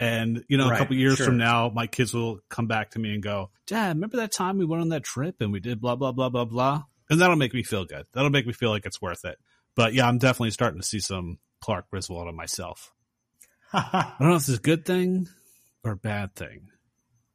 [0.00, 1.26] And, you know, Right, a couple years sure.
[1.26, 4.56] from now, my kids will come back to me and go, Dad, remember that time
[4.56, 6.84] we went on that trip and we did blah, blah, blah, blah, blah.
[7.10, 8.06] And that'll make me feel good.
[8.12, 9.40] That'll make me feel like it's worth it.
[9.74, 12.94] But yeah, I'm definitely starting to see some Clark Griswold on myself.
[13.72, 15.26] I don't know if it's a good thing
[15.82, 16.68] or a bad thing.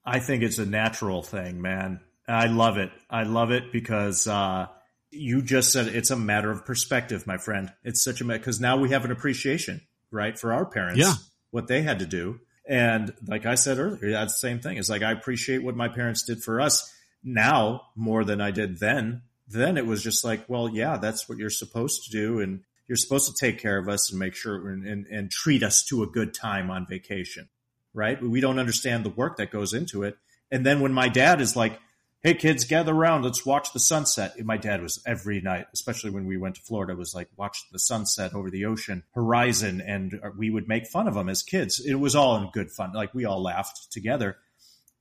[0.06, 2.00] I think it's a natural thing, man.
[2.30, 2.92] I love it.
[3.10, 4.68] I love it because uh,
[5.14, 7.72] you just said it's a matter of perspective, my friend.
[7.84, 11.14] It's such a because now we have an appreciation, right, for our parents, Yeah.
[11.52, 14.78] what they had to do, and like I said earlier, that's the same thing.
[14.78, 16.92] It's like I appreciate what my parents did for us
[17.24, 19.22] now more than I did then.
[19.48, 22.96] Then it was just like, well, yeah, that's what you're supposed to do, and you're
[22.98, 26.04] supposed to take care of us and make sure and, and, and treat us to
[26.04, 27.48] a good time on vacation
[27.96, 28.20] right?
[28.24, 30.18] We don't understand the work that goes into it.
[30.52, 31.80] And then when my dad is like,
[32.24, 36.26] "Hey kids, gather around, let's watch the sunset." My dad was every night, especially when
[36.26, 40.30] we went to Florida, was like watch the sunset over the ocean horizon, and uh,
[40.38, 41.80] we would make fun of him as kids.
[41.86, 44.38] It was all in good fun, like we all laughed together.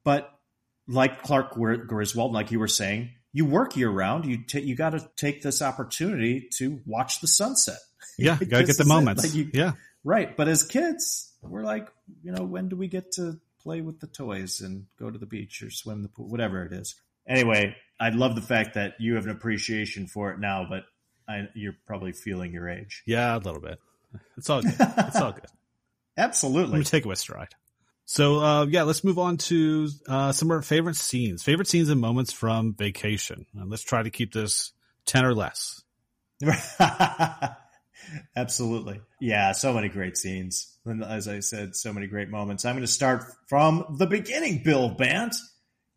[0.04, 0.30] But
[0.88, 4.24] like Clark Griswold, like you were saying, you work year round.
[4.26, 7.78] You ta you got to take this opportunity to watch the sunset.
[8.18, 9.22] Yeah, you gotta get the moments.
[9.24, 9.72] Like you- yeah.
[10.04, 10.36] Right.
[10.36, 11.88] But as kids, we're like,
[12.24, 15.26] you know, when do we get to play with the toys and go to the
[15.26, 16.96] beach or swim the pool, whatever it is?
[17.28, 20.84] Anyway, I love the fact that you have an appreciation for it now, but
[21.28, 23.02] I, you're probably feeling your age.
[23.06, 23.78] Yeah, a little bit.
[24.36, 24.74] It's all good.
[24.80, 25.46] It's all good.
[26.16, 26.78] Let Absolutely.
[26.80, 27.54] me take it with stride.
[28.04, 31.88] So, uh, yeah, let's move on to uh, some of our favorite scenes, favorite scenes
[31.88, 33.46] and moments from vacation.
[33.54, 34.72] And let's try to keep this
[35.06, 35.82] 10 or less.
[38.36, 39.00] Absolutely.
[39.20, 40.76] Yeah, so many great scenes.
[40.84, 42.64] And as I said, so many great moments.
[42.64, 45.34] I'm going to start from the beginning, Bill Bant.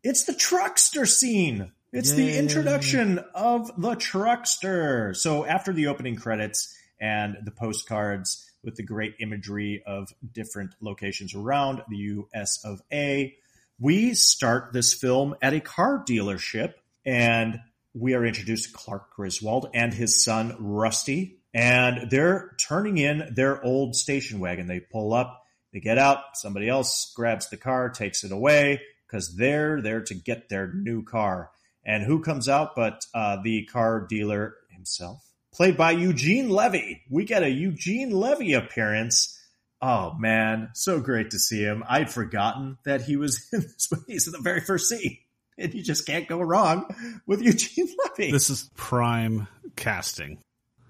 [0.08, 1.72] It's the truckster scene.
[1.92, 5.16] It's the introduction of the truckster.
[5.16, 11.34] So after the opening credits and the postcards with the great imagery of different locations
[11.34, 13.36] around the US of A,
[13.80, 17.58] we start this film at a car dealership and
[17.92, 23.60] we are introduced to Clark Griswold and his son Rusty, and they're turning in their
[23.60, 24.68] old station wagon.
[24.68, 25.42] They pull up,
[25.72, 30.14] they get out, somebody else grabs the car, takes it away because they're there to
[30.14, 31.50] get their new car.
[31.84, 37.02] And who comes out but uh, the car dealer himself, played by Eugene Levy.
[37.08, 39.32] We get a Eugene Levy appearance.
[39.80, 41.84] Oh man, so great to see him.
[41.88, 44.12] I'd forgotten that he was in this movie.
[44.14, 45.18] He's in the very first scene.
[45.58, 46.84] And you just can't go wrong
[47.26, 48.30] with Eugene Levy.
[48.30, 50.38] This is prime casting.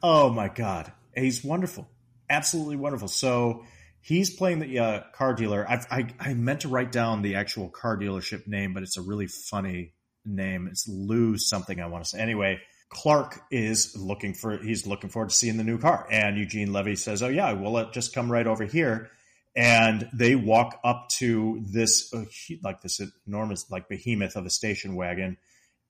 [0.03, 1.89] Oh my god, he's wonderful,
[2.29, 3.09] absolutely wonderful.
[3.09, 3.65] So
[4.07, 5.67] he's playing the uh, car dealer.
[5.69, 9.03] I've, I I meant to write down the actual car dealership name, but it's a
[9.03, 10.69] really funny name.
[10.71, 11.81] It's Lou something.
[11.81, 12.61] I want to say anyway.
[12.89, 14.59] Clark is looking for.
[14.59, 17.91] He's looking forward to seeing the new car, and Eugene Levy says, "Oh yeah, well,
[17.91, 19.11] just come right over here."
[19.57, 22.27] And they walk up to this uh,
[22.63, 25.37] like this enormous like behemoth of a station wagon,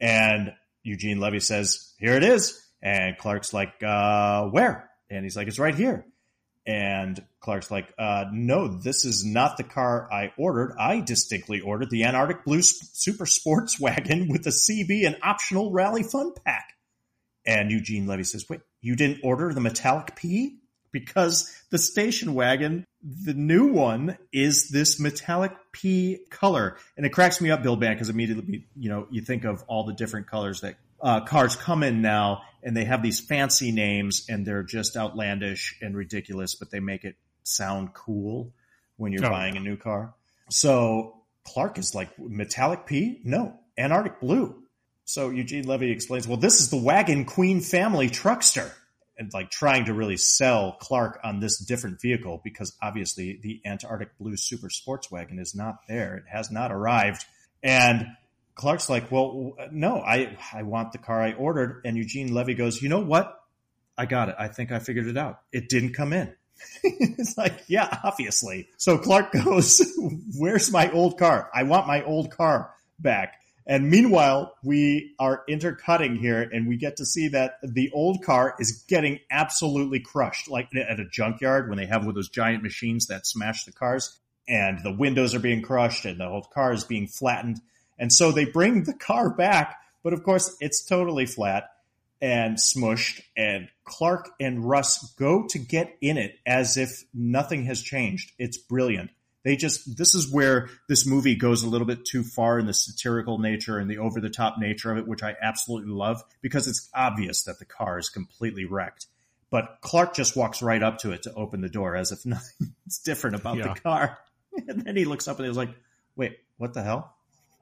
[0.00, 5.48] and Eugene Levy says, "Here it is." And Clark's like, uh, "Where?" And he's like,
[5.48, 6.07] "It's right here."
[6.66, 10.74] And Clark's like, uh, "No, this is not the car I ordered.
[10.79, 16.02] I distinctly ordered the Antarctic Blue Super Sports Wagon with the CB and optional Rally
[16.02, 16.72] Fun Pack."
[17.46, 20.59] And Eugene Levy says, "Wait, you didn't order the metallic pea?"
[20.92, 27.40] Because the station wagon, the new one, is this metallic pea color, and it cracks
[27.40, 30.62] me up, Bill Band, because immediately, you know, you think of all the different colors
[30.62, 34.96] that uh, cars come in now, and they have these fancy names, and they're just
[34.96, 38.52] outlandish and ridiculous, but they make it sound cool
[38.96, 39.61] when you're Oh, buying yeah.
[39.61, 40.14] a new car.
[40.48, 44.62] So Clark is like metallic pea, no, Antarctic blue.
[45.04, 48.70] So Eugene Levy explains, well, this is the Wagon Queen family truckster.
[49.18, 54.18] And like trying to really sell Clark on this different vehicle because obviously the Antarctic
[54.18, 56.16] Blue Super Sports Wagon is not there.
[56.16, 57.24] It has not arrived.
[57.62, 58.09] And
[58.57, 61.83] Clark's like, well, no, I, I want the car I ordered.
[61.85, 63.38] And Eugene Levy goes, you know what?
[63.97, 64.35] I got it.
[64.38, 65.40] I think I figured it out.
[65.53, 66.35] It didn't come in.
[66.83, 68.69] it's like, yeah, obviously.
[68.79, 69.83] So Clark goes,
[70.37, 71.51] where's my old car?
[71.55, 73.35] I want my old car back.
[73.66, 78.55] And meanwhile, we are intercutting here and we get to see that the old car
[78.61, 82.62] is getting absolutely crushed, like at a junkyard when they have one of those giant
[82.62, 86.73] machines that smash the cars and the windows are being crushed and the whole car
[86.73, 87.61] is being flattened.
[87.98, 91.70] And so they bring the car back, but of course it's totally flat
[92.20, 97.82] and smushed and Clark and Russ go to get in it as if nothing has
[97.82, 98.32] changed.
[98.38, 99.11] It's brilliant.
[99.44, 102.74] They just, this is where this movie goes a little bit too far in the
[102.74, 106.66] satirical nature and the over the top nature of it, which I absolutely love because
[106.66, 109.06] it's obvious that the car is completely wrecked.
[109.48, 112.98] But Clark just walks right up to it to open the door as if nothing's
[113.04, 113.72] different about yeah.
[113.72, 114.18] the car.
[114.68, 115.68] And then he looks up and he's like,
[116.16, 117.14] wait, what the hell?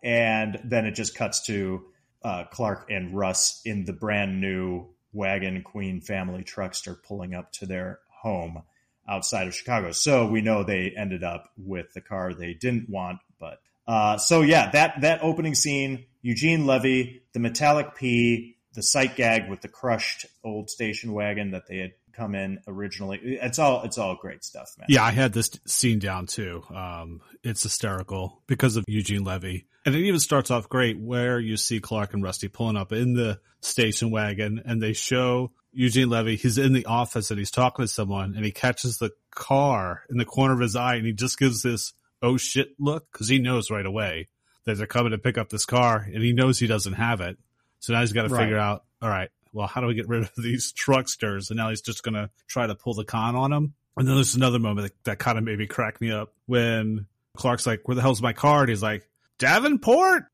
[0.05, 1.87] And then it just cuts to
[2.23, 7.67] uh, Clark and Russ in the brand new wagon Queen family truckster pulling up to
[7.67, 8.62] their home
[9.09, 9.93] outside of Chicago.
[9.93, 13.21] So we know they ended up with the car they didn't want.
[13.40, 19.17] But uh, so yeah, that that opening scene, Eugene Levy, the metallic pea, the sight
[19.17, 23.18] gag with the crushed old station wagon that they had come in originally.
[23.22, 24.87] It's all it's all great stuff, man.
[24.88, 26.62] Yeah, I had this scene down too.
[26.74, 29.66] Um, it's hysterical because of Eugene Levy.
[29.87, 33.12] And it even starts off great where you see Clark and Rusty pulling up in
[33.14, 37.85] the station wagon and they show Eugene Levy, he's in the office and he's talking
[37.85, 41.12] to someone and he catches the car in the corner of his eye and he
[41.12, 44.29] just gives this oh shit look because he knows right away
[44.64, 47.37] that they're coming to pick up this car and he knows he doesn't have it.
[47.81, 48.40] So now he's got to right.
[48.40, 51.51] figure out, all right, well, how do we get rid of these trucksters?
[51.51, 53.75] And now he's just going to try to pull the con on them.
[53.97, 57.67] And then there's another moment that, that kind of maybe cracked me up when Clark's
[57.67, 58.61] like, where the hell's my car?
[58.61, 60.25] And he's like, Davenport?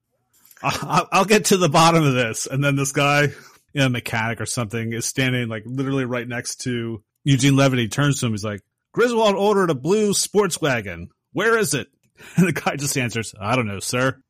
[0.63, 2.47] I'll, I'll get to the bottom of this.
[2.47, 3.29] And then this guy
[3.73, 7.79] you know, mechanic or something is standing like literally right next to Eugene Levy.
[7.79, 8.33] He turns to him.
[8.33, 11.11] He's like, Griswold ordered a blue sports wagon.
[11.33, 11.89] Where is it?
[12.37, 14.23] And the guy just answers, I don't know, sir.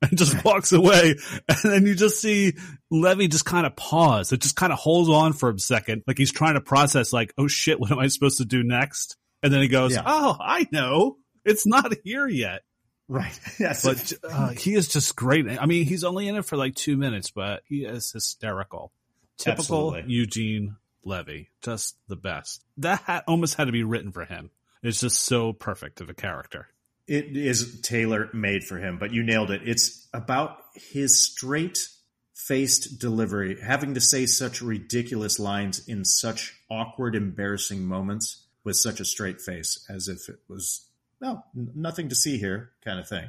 [0.08, 1.16] And just walks away.
[1.48, 2.54] And then you just see
[2.88, 4.32] Levy just kind of pause.
[4.32, 6.04] It just kind of holds on for a second.
[6.06, 9.16] Like he's trying to process like, oh shit, what am I supposed to do next?
[9.42, 10.04] And then he goes, yeah.
[10.06, 11.16] oh, I know.
[11.44, 12.62] It's not here yet.
[13.08, 13.38] Right.
[13.58, 13.82] Yes.
[13.82, 15.48] But uh, he is just great.
[15.48, 18.92] I mean, he's only in it for like two minutes, but he is hysterical.
[19.36, 20.14] Typical Absolutely.
[20.14, 21.50] Eugene Levy.
[21.62, 22.64] Just the best.
[22.76, 24.50] That hat almost had to be written for him.
[24.82, 26.68] It's just so perfect of a character.
[27.08, 29.62] It is tailor made for him, but you nailed it.
[29.64, 31.88] It's about his straight
[32.34, 39.00] faced delivery, having to say such ridiculous lines in such awkward, embarrassing moments with such
[39.00, 40.86] a straight face as if it was
[41.20, 43.26] no, nothing to see here, kind of thing.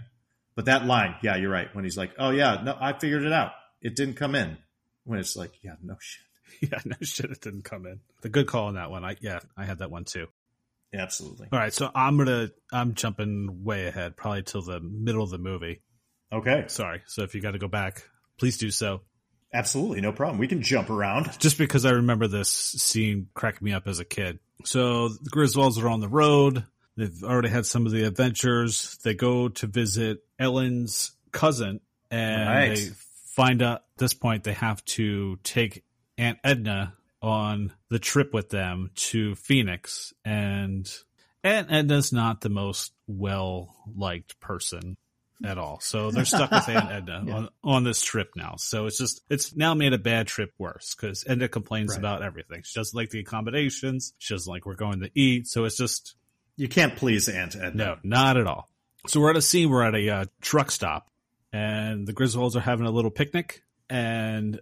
[0.55, 1.73] But that line, yeah, you're right.
[1.73, 3.51] When he's like, oh yeah, no, I figured it out.
[3.81, 4.57] It didn't come in.
[5.05, 6.23] When it's like, yeah, no shit.
[6.61, 7.99] Yeah, no shit, it didn't come in.
[8.21, 9.05] The good call on that one.
[9.05, 10.27] I yeah, I had that one too.
[10.93, 11.47] Absolutely.
[11.51, 15.37] All right, so I'm gonna I'm jumping way ahead, probably till the middle of the
[15.37, 15.81] movie.
[16.31, 16.65] Okay.
[16.67, 17.01] Sorry.
[17.07, 18.03] So if you got to go back,
[18.37, 19.01] please do so.
[19.53, 20.37] Absolutely, no problem.
[20.37, 21.39] We can jump around.
[21.39, 24.39] Just because I remember this scene cracking me up as a kid.
[24.63, 26.65] So the Griswolds are on the road.
[26.97, 28.99] They've already had some of the adventures.
[29.03, 31.79] They go to visit Ellen's cousin
[32.11, 32.75] and right.
[32.75, 32.89] they
[33.35, 35.83] find out at this point they have to take
[36.17, 40.13] Aunt Edna on the trip with them to Phoenix.
[40.23, 40.89] And
[41.43, 44.97] Aunt Edna's not the most well liked person
[45.43, 45.79] at all.
[45.79, 47.33] So they're stuck with Aunt Edna yeah.
[47.33, 48.55] on, on this trip now.
[48.57, 51.99] So it's just, it's now made a bad trip worse because Edna complains right.
[51.99, 52.63] about everything.
[52.65, 54.13] She doesn't like the accommodations.
[54.17, 55.47] She doesn't like we're going to eat.
[55.47, 56.15] So it's just,
[56.57, 57.71] you can't please Aunt Edna.
[57.73, 58.69] No, not at all.
[59.07, 59.69] So we're at a scene.
[59.69, 61.09] We're at a uh, truck stop,
[61.53, 63.63] and the Griswolds are having a little picnic.
[63.89, 64.59] And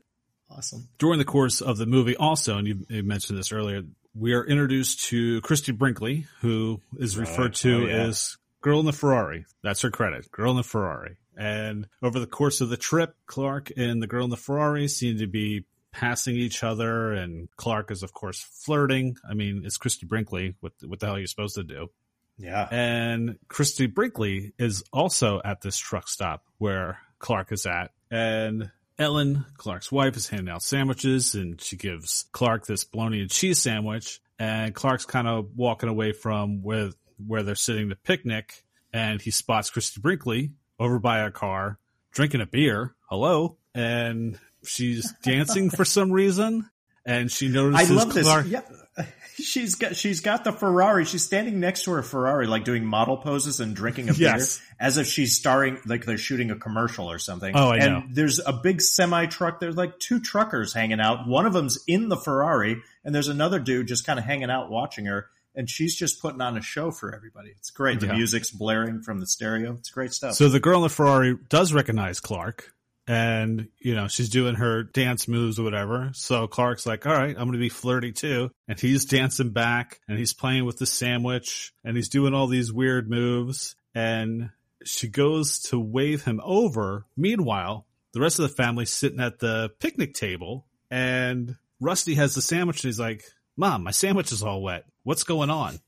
[0.50, 0.88] awesome.
[0.98, 3.84] During the course of the movie, also, and you, you mentioned this earlier,
[4.16, 7.56] we are introduced to Christie Brinkley, who is referred right.
[7.56, 8.04] to oh, yeah.
[8.04, 9.46] as Girl in the Ferrari.
[9.64, 11.18] That's her credit, Girl in the Ferrari.
[11.38, 15.20] And over the course of the trip, Clark and the Girl in the Ferrari seem
[15.20, 19.18] to be passing each other, and Clark is of course flirting.
[19.28, 20.56] I mean, it's Christie Brinkley.
[20.60, 21.90] What what the hell are you supposed to do?
[22.38, 22.68] Yeah.
[22.70, 29.46] And Christie Brinkley is also at this truck stop where Clark is at, and Ellen,
[29.58, 34.20] Clark's wife, is handing out sandwiches, and she gives Clark this bologna and cheese sandwich.
[34.40, 36.90] And Clark's kind of walking away from where
[37.26, 41.80] where they're sitting to picnic, and he spots Christie Brinkley over by a car
[42.12, 42.96] drinking a beer.
[43.10, 46.70] Hello, and she's dancing for some reason,
[47.06, 47.92] and she notices.
[47.92, 48.46] I love Clark.
[48.46, 48.64] this.
[49.36, 51.06] She's got she's got the Ferrari.
[51.06, 54.58] She's standing next to her Ferrari, like doing model poses and drinking a yes.
[54.58, 57.56] beer, as if she's starring like they're shooting a commercial or something.
[57.56, 58.04] Oh, I and know.
[58.10, 59.60] There's a big semi truck.
[59.60, 61.28] There's like two truckers hanging out.
[61.28, 64.72] One of them's in the Ferrari, and there's another dude just kind of hanging out
[64.72, 65.28] watching her.
[65.54, 67.50] And she's just putting on a show for everybody.
[67.50, 68.00] It's great.
[68.00, 68.14] The yeah.
[68.14, 69.74] music's blaring from the stereo.
[69.74, 70.34] It's great stuff.
[70.34, 72.74] So the girl in the Ferrari does recognize Clark
[73.08, 76.12] and you know she's doing her dance moves or whatever.
[76.14, 78.52] So clark's like all right i'm gonna be flirty too.
[78.68, 82.72] And he's dancing back and he's playing with the sandwich and he's doing all these
[82.72, 83.76] weird moves.
[83.96, 84.50] And
[84.84, 87.06] she goes to wave him over.
[87.16, 92.42] Meanwhile the rest of the family's sitting at the picnic table and rusty has the
[92.42, 93.24] sandwich and he's like
[93.56, 94.84] mom my sandwich is all wet.
[95.04, 95.80] What's going on?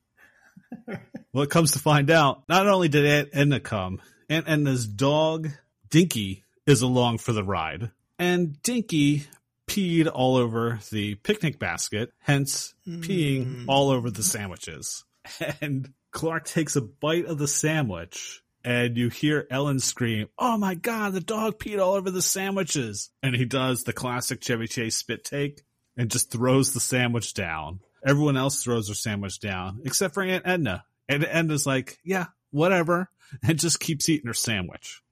[1.32, 5.48] Well it comes to find out not only did aunt edna come aunt this dog
[5.92, 7.92] dinky is along for the ride.
[8.18, 9.26] And Dinky
[9.68, 13.66] peed all over the picnic basket, hence peeing Mm.
[13.68, 15.04] all over the sandwiches.
[15.62, 20.74] And Clark takes a bite of the sandwich and you hear Ellen scream, Oh my
[20.76, 23.10] God, the dog peed all over the sandwiches.
[23.22, 25.62] And he does the classic Chevy Chase spit take
[25.96, 27.80] and just throws the sandwich down.
[28.06, 30.84] Everyone else throws their sandwich down except for Aunt Edna.
[31.08, 33.10] And Edna's like, yeah, whatever.
[33.44, 35.04] And just keeps eating her sandwich.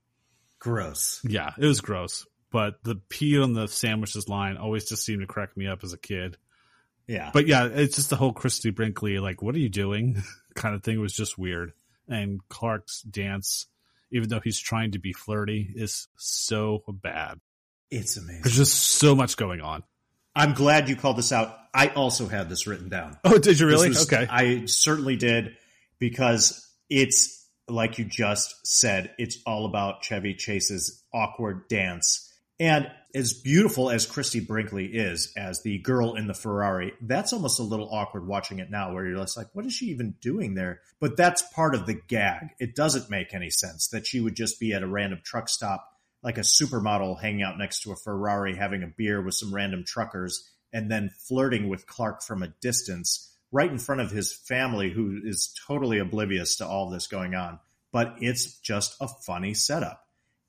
[0.59, 1.21] Gross.
[1.23, 2.25] Yeah, it was gross.
[2.51, 5.93] But the pee on the sandwiches line always just seemed to crack me up as
[5.93, 6.37] a kid.
[7.07, 7.29] Yeah.
[7.33, 10.23] But yeah, it's just the whole Christie Brinkley, like, what are you doing?
[10.55, 11.73] kind of thing was just weird.
[12.07, 13.67] And Clark's dance,
[14.11, 17.39] even though he's trying to be flirty, is so bad.
[17.91, 18.41] it's amazing.
[18.43, 19.83] There's just so much going on.
[20.35, 21.55] I'm glad you called this out.
[21.73, 23.17] I also had this written down.
[23.23, 23.89] Oh, did you really?
[23.89, 24.27] Was- okay.
[24.29, 25.57] I certainly did
[25.99, 27.36] because it's
[27.67, 32.23] like you just said, it's all about Chevy Chase's awkward dance.
[32.59, 37.59] And as beautiful as Christie Brinkley is as the girl in the Ferrari, that's almost
[37.59, 40.55] a little awkward watching it now where you're just like, what is she even doing
[40.55, 40.81] there?
[40.99, 42.49] But that's part of the gag.
[42.59, 45.87] It doesn't make any sense that she would just be at a random truck stop
[46.23, 49.83] like a supermodel hanging out next to a Ferrari having a beer with some random
[49.85, 54.89] truckers and then flirting with Clark from a distance right in front of his family
[54.89, 57.59] who is totally oblivious to all this going on.
[57.91, 60.03] But it's just a funny setup.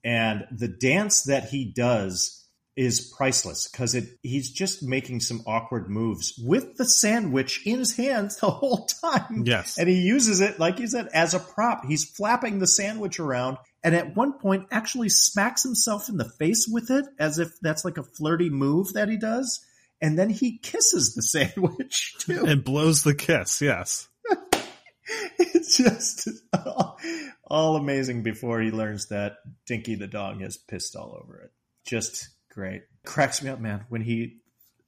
[0.05, 2.39] And the dance that he does
[2.79, 7.97] is priceless because it he's just making some awkward moves with the sandwich in his
[7.97, 9.43] hands the whole time.
[9.45, 9.79] Yes.
[9.79, 11.85] And he uses it, like you said, as a prop.
[11.85, 16.69] He's flapping the sandwich around and at one point actually smacks himself in the face
[16.69, 19.65] with it as if that's like a flirty move that he does.
[20.01, 22.45] And then he kisses the sandwich too.
[22.47, 24.09] and blows the kiss, yes.
[25.39, 26.99] it's just all,
[27.45, 31.51] all amazing before he learns that Dinky the dog has pissed all over it.
[31.85, 32.83] Just great.
[33.05, 34.39] Cracks me up, man, when he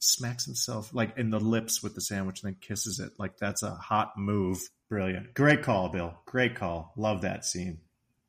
[0.00, 3.12] smacks himself like in the lips with the sandwich and then kisses it.
[3.18, 4.58] Like that's a hot move.
[4.88, 5.34] Brilliant.
[5.34, 6.14] Great call, Bill.
[6.26, 6.92] Great call.
[6.96, 7.78] Love that scene.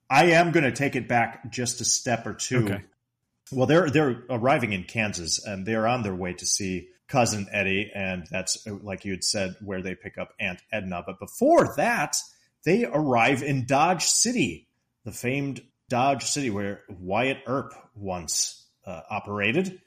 [0.10, 2.66] I am going to take it back just a step or two.
[2.66, 2.84] Okay.
[3.52, 7.92] Well, they're they're arriving in Kansas and they're on their way to see cousin Eddie,
[7.94, 11.04] and that's like you had said where they pick up Aunt Edna.
[11.06, 12.16] But before that,
[12.64, 14.68] they arrive in Dodge City,
[15.04, 19.82] the famed Dodge City where Wyatt Earp once uh, operated.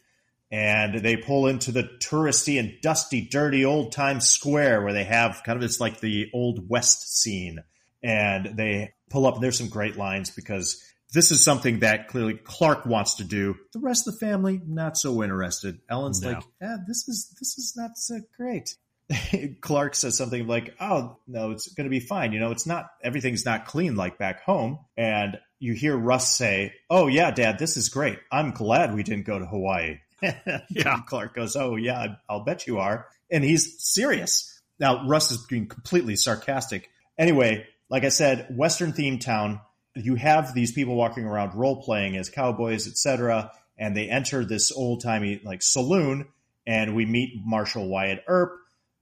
[0.50, 5.42] And they pull into the touristy and dusty, dirty old time square where they have
[5.44, 7.64] kind of it's like the old West scene.
[8.02, 10.80] And they pull up, and there's some great lines because
[11.14, 13.54] this is something that clearly Clark wants to do.
[13.72, 15.78] The rest of the family not so interested.
[15.88, 16.32] Ellen's No.
[16.32, 18.76] like, yeah, this is this is not so great.
[19.60, 22.32] Clark says something like, "Oh no, it's going to be fine.
[22.32, 26.72] You know, it's not everything's not clean like back home." And you hear Russ say,
[26.90, 28.18] "Oh yeah, Dad, this is great.
[28.32, 29.98] I'm glad we didn't go to Hawaii."
[30.70, 31.00] Yeah.
[31.06, 34.50] Clark goes, "Oh yeah, I'll bet you are," and he's serious.
[34.80, 36.88] Now Russ is being completely sarcastic.
[37.18, 39.60] Anyway, like I said, Western themed town.
[39.94, 44.70] You have these people walking around role playing as cowboys, etc., and they enter this
[44.72, 46.26] old timey like saloon,
[46.66, 48.52] and we meet Marshall Wyatt Earp,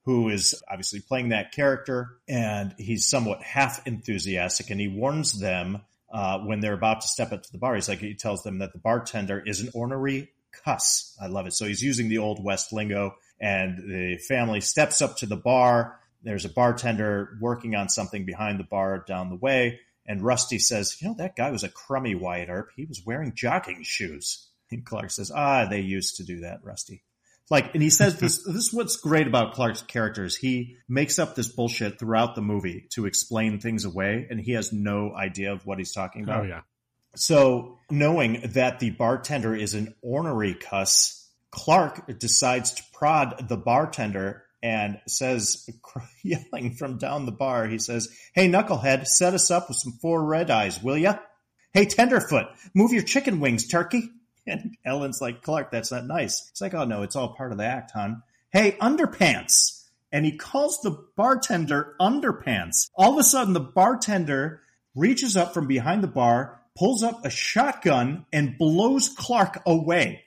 [0.05, 5.83] who is obviously playing that character, and he's somewhat half enthusiastic, and he warns them
[6.13, 7.75] uh, when they're about to step up to the bar.
[7.75, 10.31] He's like, he tells them that the bartender is an ornery
[10.65, 11.17] cuss.
[11.21, 11.55] I love it.
[11.55, 15.99] So he's using the old West lingo, and the family steps up to the bar.
[16.23, 20.97] There's a bartender working on something behind the bar down the way, and Rusty says,
[21.01, 22.71] "You know that guy was a crummy Wyatt Earp.
[22.77, 27.05] He was wearing jogging shoes." And Clark says, "Ah, they used to do that, Rusty."
[27.51, 28.43] Like, and he says this.
[28.47, 30.37] this is what's great about Clark's characters.
[30.37, 34.73] He makes up this bullshit throughout the movie to explain things away, and he has
[34.73, 36.45] no idea of what he's talking about.
[36.45, 36.61] Oh yeah.
[37.15, 44.42] So, knowing that the bartender is an ornery cuss, Clark decides to prod the bartender
[44.63, 45.69] and says,
[46.23, 50.25] yelling from down the bar, he says, Hey, knucklehead, set us up with some four
[50.25, 51.17] red eyes, will ya?
[51.73, 54.11] Hey, tenderfoot, move your chicken wings, turkey.
[54.45, 56.49] And Ellen's like, Clark, that's not nice.
[56.51, 58.25] It's like, oh no, it's all part of the act, hon.
[58.51, 59.85] Hey, underpants.
[60.11, 62.91] And he calls the bartender underpants.
[62.97, 64.61] All of a sudden, the bartender
[64.97, 70.25] reaches up from behind the bar, pulls up a shotgun and blows Clark away.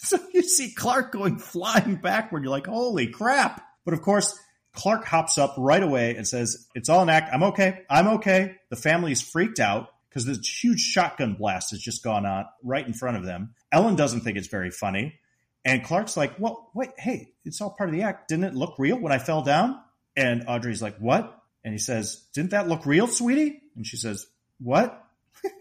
[0.02, 2.42] so you see Clark going flying backward.
[2.42, 3.62] You're like, holy crap.
[3.84, 4.38] But of course,
[4.72, 7.30] Clark hops up right away and says, It's all an act.
[7.34, 7.82] I'm okay.
[7.90, 8.56] I'm okay.
[8.70, 12.94] The family's freaked out because this huge shotgun blast has just gone on right in
[12.94, 13.54] front of them.
[13.70, 15.20] Ellen doesn't think it's very funny.
[15.66, 18.28] And Clark's like, Well, wait, hey, it's all part of the act.
[18.28, 19.78] Didn't it look real when I fell down?
[20.16, 21.36] And Audrey's like, What?
[21.62, 23.60] And he says, Didn't that look real, sweetie?
[23.76, 24.26] And she says,
[24.60, 25.04] What?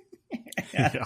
[0.74, 1.04] yeah.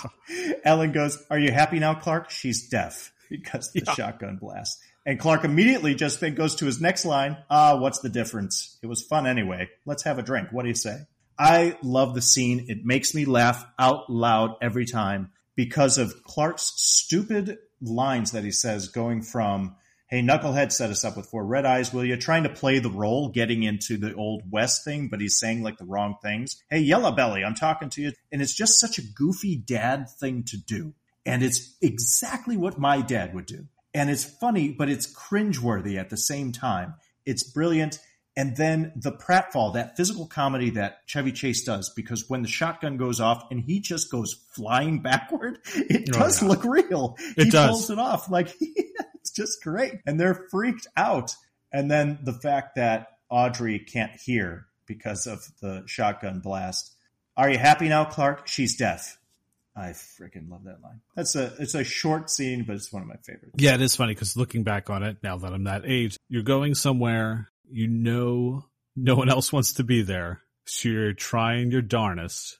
[0.63, 2.29] Ellen goes, Are you happy now, Clark?
[2.29, 3.11] She's deaf
[3.41, 3.93] because the yeah.
[3.93, 4.79] shotgun blast.
[5.05, 7.37] And Clark immediately just then goes to his next line.
[7.49, 8.77] Ah, what's the difference?
[8.83, 9.69] It was fun anyway.
[9.85, 10.49] Let's have a drink.
[10.51, 10.97] What do you say?
[11.37, 12.67] I love the scene.
[12.69, 18.51] It makes me laugh out loud every time because of Clark's stupid lines that he
[18.51, 19.75] says going from,
[20.07, 22.15] Hey, Knucklehead set us up with four red eyes, will you?
[22.17, 25.79] Trying to play the role, getting into the old West thing, but he's saying like
[25.79, 26.61] the wrong things.
[26.69, 28.11] Hey, Yellow Belly, I'm talking to you.
[28.31, 30.93] And it's just such a goofy dad thing to do.
[31.25, 36.09] And it's exactly what my dad would do and it's funny, but it's cringeworthy at
[36.09, 36.95] the same time.
[37.25, 37.99] It's brilliant.
[38.35, 42.97] And then the pratfall, that physical comedy that Chevy Chase does, because when the shotgun
[42.97, 46.47] goes off and he just goes flying backward, it oh, does yeah.
[46.47, 47.15] look real.
[47.37, 47.69] It he does.
[47.69, 48.29] pulls it off.
[48.29, 49.93] Like, it's just great.
[50.07, 51.35] And they're freaked out.
[51.71, 56.91] And then the fact that Audrey can't hear because of the shotgun blast.
[57.37, 58.47] Are you happy now, Clark?
[58.47, 59.17] She's deaf.
[59.75, 61.01] I freaking love that line.
[61.15, 63.55] That's a it's a short scene, but it's one of my favorites.
[63.57, 66.43] Yeah, it is funny because looking back on it now that I'm that age, you're
[66.43, 68.65] going somewhere you know
[68.95, 72.59] no one else wants to be there, so you're trying your darnest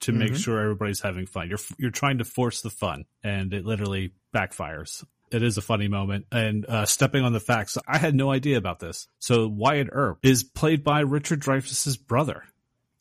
[0.00, 0.20] to mm-hmm.
[0.20, 1.48] make sure everybody's having fun.
[1.48, 5.04] You're you're trying to force the fun, and it literally backfires.
[5.30, 8.56] It is a funny moment, and uh, stepping on the facts, I had no idea
[8.56, 9.06] about this.
[9.18, 12.44] So Wyatt Earp is played by Richard Dreyfuss's brother.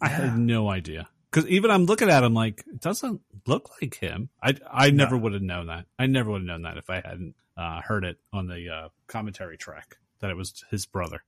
[0.01, 3.96] I had no idea because even I'm looking at him like it doesn't look like
[3.96, 4.30] him.
[4.42, 5.24] I I never no.
[5.24, 5.86] would have known that.
[5.98, 8.90] I never would have known that if I hadn't uh, heard it on the uh,
[9.08, 11.24] commentary track that it was his brother.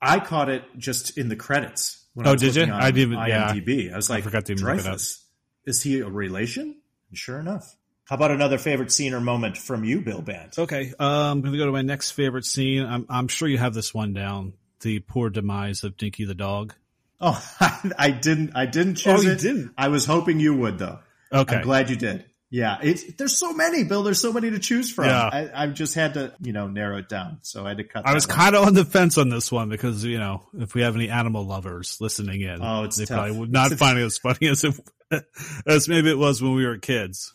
[0.00, 2.02] I caught it just in the credits.
[2.24, 2.72] oh, did you?
[2.72, 3.16] I didn't.
[3.16, 3.86] IMDb.
[3.86, 3.92] Yeah.
[3.92, 5.22] I was like, I forgot to Dreyfuss.
[5.66, 6.76] Is he a relation?
[7.10, 7.76] And sure enough.
[8.04, 10.54] How about another favorite scene or moment from you, Bill Band?
[10.58, 12.84] Okay, uh, I'm going to go to my next favorite scene.
[12.84, 14.54] I'm, I'm sure you have this one down.
[14.80, 16.74] The poor demise of Dinky the dog.
[17.22, 18.52] Oh, I, I didn't.
[18.54, 19.40] I didn't choose oh, you it.
[19.40, 19.74] Didn't.
[19.76, 21.00] I was hoping you would, though.
[21.30, 21.56] Okay.
[21.56, 22.24] I'm glad you did.
[22.52, 24.02] Yeah, it's there's so many, Bill.
[24.02, 25.04] There's so many to choose from.
[25.04, 25.30] Yeah.
[25.32, 27.38] I, I just had to, you know, narrow it down.
[27.42, 28.06] So I had to cut.
[28.06, 30.82] I was kind of on the fence on this one because you know, if we
[30.82, 33.18] have any animal lovers listening in, oh, it's they tough.
[33.18, 34.74] probably would not find it as funny as it,
[35.66, 37.34] as maybe it was when we were kids.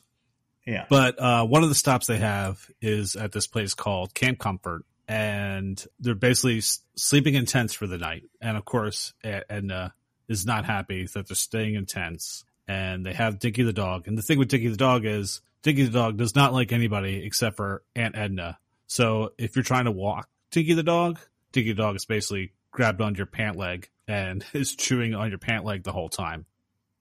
[0.67, 0.85] Yeah.
[0.89, 4.83] But uh, one of the stops they have is at this place called Camp Comfort,
[5.07, 6.61] and they're basically
[6.95, 8.23] sleeping in tents for the night.
[8.41, 9.93] And of course, Edna
[10.27, 14.07] is not happy that they're staying in tents and they have Dinky the dog.
[14.07, 17.23] And the thing with Dinky the dog is Dinky the dog does not like anybody
[17.25, 18.57] except for Aunt Edna.
[18.87, 21.19] So if you're trying to walk Dinky the dog,
[21.51, 25.39] Dinky the dog is basically grabbed onto your pant leg and is chewing on your
[25.39, 26.45] pant leg the whole time.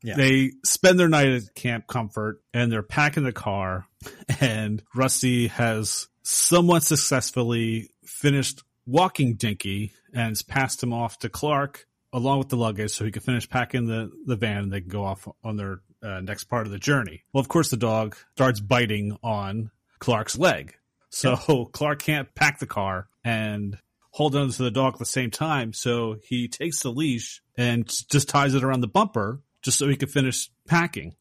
[0.02, 0.16] Yeah.
[0.16, 3.86] They spend their night at Camp Comfort and they're packing the car
[4.40, 12.38] and Rusty has somewhat successfully finished walking Dinky and passed him off to Clark along
[12.38, 15.04] with the luggage so he could finish packing the, the van and they can go
[15.04, 17.24] off on their uh, next part of the journey.
[17.32, 20.74] Well, of course, the dog starts biting on Clark's leg.
[21.10, 21.68] So yep.
[21.72, 23.78] Clark can't pack the car and
[24.10, 25.72] hold on to the dog at the same time.
[25.72, 29.96] So he takes the leash and just ties it around the bumper just so he
[29.96, 31.16] can finish packing.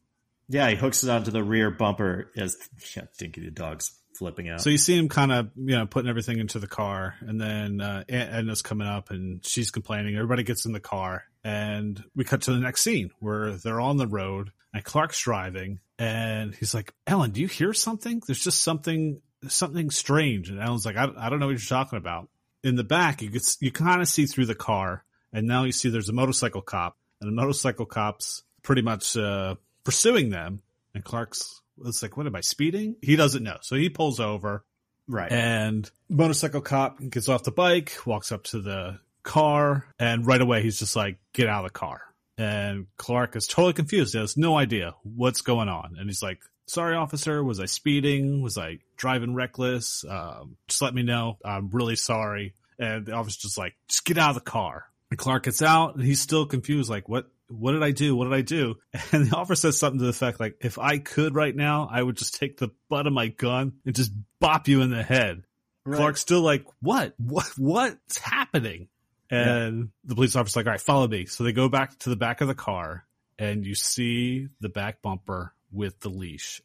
[0.48, 2.56] Yeah, he hooks it onto the rear bumper as
[2.96, 4.60] yeah, Dinky the dog's flipping out.
[4.60, 7.80] So you see him kind of, you know, putting everything into the car, and then
[7.80, 10.16] uh, Edna's coming up and she's complaining.
[10.16, 13.96] Everybody gets in the car, and we cut to the next scene where they're on
[13.96, 18.22] the road, and Clark's driving, and he's like, "Ellen, do you hear something?
[18.26, 21.98] There's just something, something strange." And Ellen's like, "I, I don't know what you're talking
[21.98, 22.28] about."
[22.62, 25.72] In the back, you get, you kind of see through the car, and now you
[25.72, 30.62] see there's a motorcycle cop, and the motorcycle cop's pretty much uh, pursuing them,
[30.94, 32.96] and Clark's it's like, what am I speeding?
[33.02, 33.58] He doesn't know.
[33.62, 34.64] So he pulls over.
[35.06, 35.30] Right.
[35.30, 40.62] And motorcycle cop gets off the bike, walks up to the car, and right away
[40.62, 42.00] he's just like, get out of the car.
[42.38, 44.14] And Clark is totally confused.
[44.14, 45.96] He has no idea what's going on.
[45.98, 47.44] And he's like, sorry, officer.
[47.44, 48.42] Was I speeding?
[48.42, 50.04] Was I driving reckless?
[50.08, 51.38] Um, just let me know.
[51.44, 52.54] I'm really sorry.
[52.78, 54.86] And the officer's just like, just get out of the car.
[55.10, 56.90] And Clark gets out and he's still confused.
[56.90, 58.16] Like, what, what did I do?
[58.16, 58.76] What did I do?
[59.12, 62.02] And the officer says something to the effect like, if I could right now, I
[62.02, 65.44] would just take the butt of my gun and just bop you in the head.
[65.84, 65.98] Right.
[65.98, 67.14] Clark's still like, what?
[67.18, 67.50] What?
[67.56, 68.88] What's happening?
[69.30, 69.84] And yeah.
[70.04, 71.26] the police officer's like, all right, follow me.
[71.26, 73.04] So they go back to the back of the car
[73.38, 76.62] and you see the back bumper with the leash.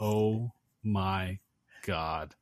[0.00, 0.52] Oh
[0.82, 1.38] my
[1.84, 2.34] God.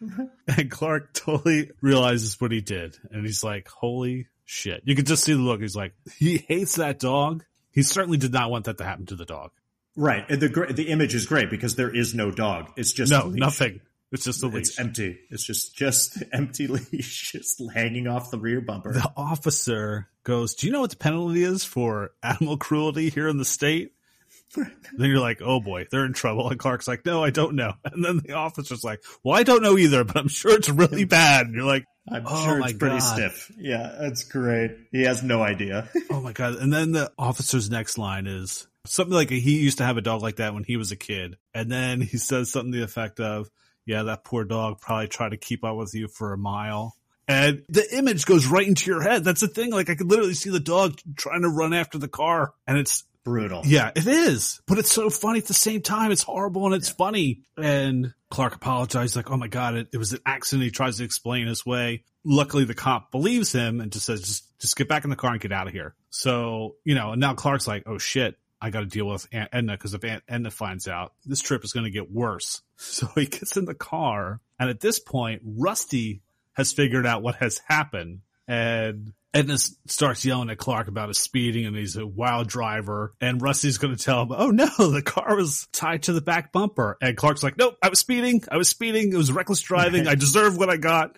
[0.48, 2.96] and Clark totally realizes what he did.
[3.10, 4.82] And he's like, holy shit.
[4.84, 5.60] You can just see the look.
[5.60, 7.44] He's like, he hates that dog.
[7.70, 9.50] He certainly did not want that to happen to the dog.
[9.96, 10.24] Right.
[10.28, 12.72] And the the image is great because there is no dog.
[12.76, 13.80] It's just no, nothing.
[14.10, 14.68] It's just a leash.
[14.68, 15.18] It's empty.
[15.30, 18.92] It's just just empty leash just hanging off the rear bumper.
[18.92, 23.38] The officer goes, "Do you know what the penalty is for animal cruelty here in
[23.38, 23.92] the state?"
[24.56, 27.74] then you're like, "Oh boy, they're in trouble." And Clark's like, "No, I don't know."
[27.84, 31.04] And then the officer's like, "Well, I don't know either, but I'm sure it's really
[31.06, 33.14] bad." And you're like, I'm oh sure it's pretty god.
[33.14, 33.52] stiff.
[33.56, 34.72] Yeah, that's great.
[34.92, 35.88] He has no idea.
[36.10, 36.56] oh my god!
[36.56, 40.22] And then the officer's next line is something like he used to have a dog
[40.22, 43.20] like that when he was a kid, and then he says something to the effect
[43.20, 43.48] of,
[43.86, 46.94] "Yeah, that poor dog probably tried to keep up with you for a mile."
[47.26, 49.24] And the image goes right into your head.
[49.24, 49.70] That's the thing.
[49.70, 53.04] Like I could literally see the dog trying to run after the car, and it's
[53.24, 53.62] brutal.
[53.64, 54.60] Yeah, it is.
[54.66, 56.12] But it's so funny at the same time.
[56.12, 56.94] It's horrible and it's yeah.
[56.96, 57.42] funny.
[57.56, 61.04] And Clark apologized, like, "Oh my god, it, it was an accident." He tries to
[61.04, 62.04] explain his way.
[62.24, 65.32] Luckily, the cop believes him and just says, "Just, just get back in the car
[65.32, 68.70] and get out of here." So you know, and now Clark's like, "Oh shit." I
[68.70, 71.74] got to deal with Aunt Edna because if Aunt Edna finds out, this trip is
[71.74, 72.62] going to get worse.
[72.76, 76.22] So he gets in the car, and at this point, Rusty
[76.54, 81.66] has figured out what has happened, and Edna starts yelling at Clark about his speeding
[81.66, 83.14] and he's a wild driver.
[83.20, 86.52] And Rusty's going to tell him, Oh no, the car was tied to the back
[86.52, 86.96] bumper.
[87.02, 88.44] And Clark's like, Nope, I was speeding.
[88.50, 89.12] I was speeding.
[89.12, 90.06] It was reckless driving.
[90.06, 91.16] I deserve what I got.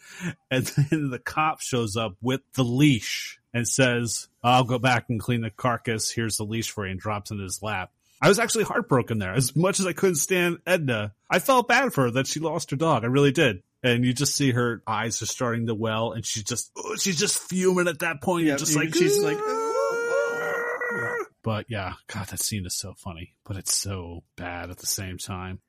[0.50, 5.20] And then the cop shows up with the leash and says, I'll go back and
[5.20, 6.10] clean the carcass.
[6.10, 7.90] Here's the leash for you and drops in his lap.
[8.22, 9.34] I was actually heartbroken there.
[9.34, 12.70] As much as I couldn't stand Edna, I felt bad for her that she lost
[12.70, 13.04] her dog.
[13.04, 16.44] I really did and you just see her eyes are starting to well, and she's
[16.44, 18.46] just oh, she's just fuming at that point.
[18.46, 19.38] Yeah, just like she's like.
[19.40, 21.16] Ah!
[21.42, 25.16] But yeah, God, that scene is so funny, but it's so bad at the same
[25.16, 25.60] time.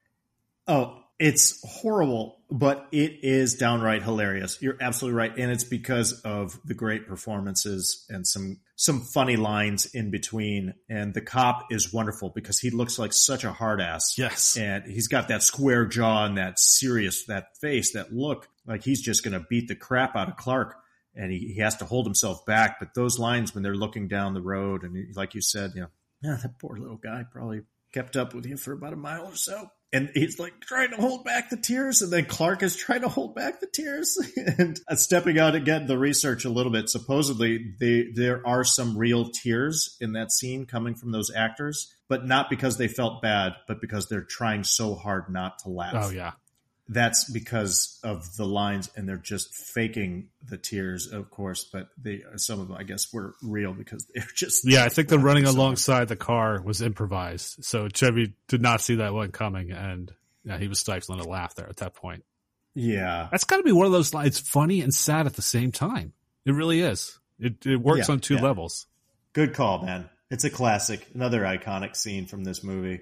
[0.68, 4.61] Oh, it's horrible, but it is downright hilarious.
[4.61, 9.88] You're absolutely right, and it's because of the great performances and some some funny lines
[9.95, 10.76] in between.
[10.89, 14.15] And the cop is wonderful because he looks like such a hard ass.
[14.18, 18.84] Yes, and he's got that square jaw and that serious that face, that look like
[18.84, 20.76] he's just going to beat the crap out of Clark.
[21.15, 22.78] And he, he has to hold himself back.
[22.80, 25.88] But those lines when they're looking down the road, and like you said, you know,
[26.22, 27.61] yeah, that poor little guy probably
[27.91, 30.97] kept up with you for about a mile or so and he's like trying to
[30.97, 34.17] hold back the tears and then clark is trying to hold back the tears.
[34.57, 36.89] And uh, stepping out again the research a little bit.
[36.89, 42.25] Supposedly they, there are some real tears in that scene coming from those actors but
[42.25, 45.93] not because they felt bad but because they're trying so hard not to laugh.
[45.95, 46.31] Oh yeah
[46.89, 52.21] that's because of the lines and they're just faking the tears of course but they
[52.38, 55.45] some of them i guess were real because they're just yeah i think the running
[55.45, 57.63] alongside the car was improvised.
[57.63, 60.11] So chevy did not see that one coming and
[60.43, 62.23] yeah he was stifling a laugh there at that point.
[62.73, 63.27] Yeah.
[63.31, 66.13] That's got to be one of those lines funny and sad at the same time.
[66.45, 67.17] It really is.
[67.39, 68.41] It, it works yeah, on two yeah.
[68.41, 68.85] levels.
[69.33, 70.09] Good call man.
[70.29, 73.01] It's a classic another iconic scene from this movie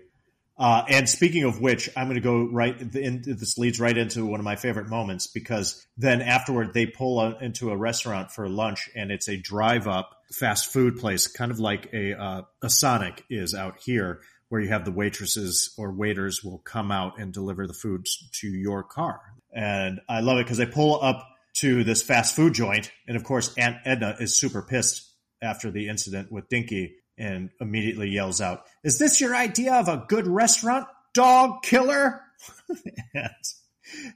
[0.57, 4.25] uh, and speaking of which, I'm going to go right into this leads right into
[4.25, 8.89] one of my favorite moments because then afterward they pull into a restaurant for lunch
[8.95, 13.23] and it's a drive up fast food place, kind of like a, uh, a Sonic
[13.29, 17.67] is out here where you have the waitresses or waiters will come out and deliver
[17.67, 19.19] the food to your car.
[19.53, 22.91] And I love it because they pull up to this fast food joint.
[23.07, 28.09] And of course, Aunt Edna is super pissed after the incident with Dinky and immediately
[28.09, 32.21] yells out, Is this your idea of a good restaurant, dog killer?
[33.13, 33.33] and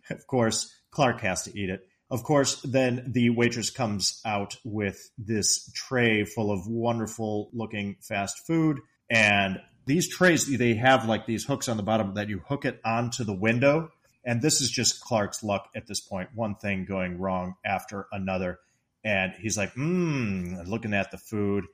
[0.09, 1.87] of course, Clark has to eat it.
[2.11, 8.47] Of course, then the waitress comes out with this tray full of wonderful looking fast
[8.47, 8.79] food.
[9.11, 12.79] And these trays, they have like these hooks on the bottom that you hook it
[12.83, 13.91] onto the window.
[14.25, 16.29] And this is just Clark's luck at this point.
[16.33, 18.59] One thing going wrong after another.
[19.03, 21.65] And he's like, mmm, looking at the food.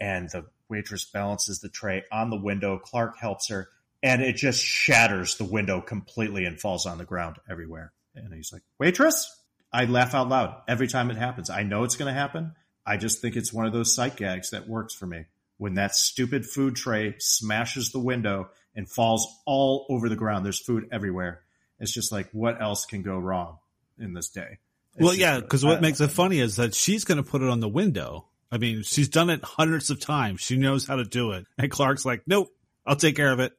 [0.00, 2.78] And the waitress balances the tray on the window.
[2.78, 3.68] Clark helps her,
[4.02, 7.92] and it just shatters the window completely and falls on the ground everywhere.
[8.14, 9.30] And he's like, Waitress?
[9.70, 11.50] I laugh out loud every time it happens.
[11.50, 12.52] I know it's going to happen.
[12.86, 15.26] I just think it's one of those sight gags that works for me.
[15.58, 20.58] When that stupid food tray smashes the window and falls all over the ground, there's
[20.58, 21.42] food everywhere.
[21.78, 23.58] It's just like, what else can go wrong
[23.98, 24.58] in this day?
[24.94, 27.48] It's well, yeah, because what makes it funny is that she's going to put it
[27.48, 30.42] on the window I mean, she's done it hundreds of times.
[30.42, 31.46] She knows how to do it.
[31.58, 32.48] And Clark's like, nope,
[32.84, 33.54] I'll take care of it.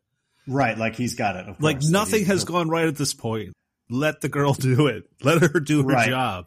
[0.48, 0.78] Right.
[0.78, 1.60] Like he's got it.
[1.60, 3.54] like nothing has gone right at this point.
[3.90, 5.06] Let the girl do it.
[5.24, 6.10] Let her do her right.
[6.10, 6.46] job.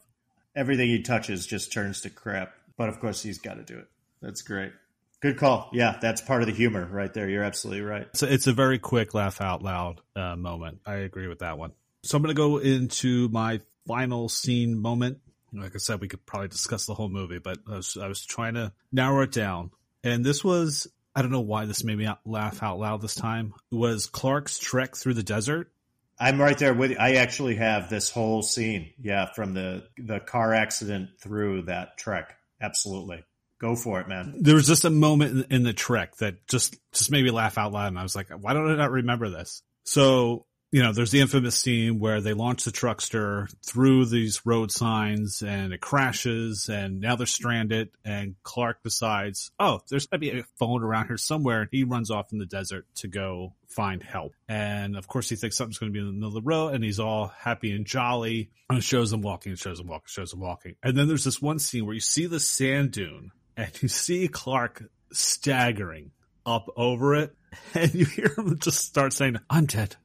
[0.54, 2.54] Everything he touches just turns to crap.
[2.76, 3.88] But of course, he's got to do it.
[4.22, 4.72] That's great.
[5.20, 5.70] Good call.
[5.72, 7.28] Yeah, that's part of the humor right there.
[7.28, 8.06] You're absolutely right.
[8.14, 10.80] So it's a very quick laugh out loud uh, moment.
[10.86, 11.72] I agree with that one.
[12.04, 15.18] So I'm going to go into my final scene moment.
[15.60, 18.24] Like I said, we could probably discuss the whole movie, but I was, I was
[18.24, 19.70] trying to narrow it down.
[20.04, 23.54] And this was, I don't know why this made me laugh out loud this time,
[23.72, 25.70] it was Clark's trek through the desert.
[26.18, 26.96] I'm right there with you.
[26.98, 28.92] I actually have this whole scene.
[29.00, 32.36] Yeah, from the the car accident through that trek.
[32.60, 33.22] Absolutely.
[33.58, 34.34] Go for it, man.
[34.40, 37.58] There was just a moment in, in the trek that just just made me laugh
[37.58, 40.92] out loud, and I was like, "Why don't I not remember this?" So you know,
[40.92, 45.80] there's the infamous scene where they launch the truckster through these road signs and it
[45.80, 51.06] crashes and now they're stranded and Clark decides, oh, there's gotta be a phone around
[51.06, 51.62] here somewhere.
[51.62, 54.32] And he runs off in the desert to go find help.
[54.48, 56.74] And of course he thinks something's going to be in the middle of the road
[56.74, 60.32] and he's all happy and jolly and shows him walking, and shows him walking, shows
[60.32, 60.74] him walking.
[60.82, 64.26] And then there's this one scene where you see the sand dune and you see
[64.26, 66.10] Clark staggering
[66.44, 67.36] up over it
[67.74, 69.96] and you hear him just start saying, I'm dead.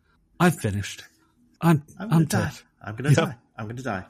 [0.41, 1.03] I'm finished.
[1.61, 2.51] I'm I'm, I'm dead.
[2.81, 3.17] I'm gonna yep.
[3.17, 3.35] die.
[3.55, 4.05] I'm gonna die.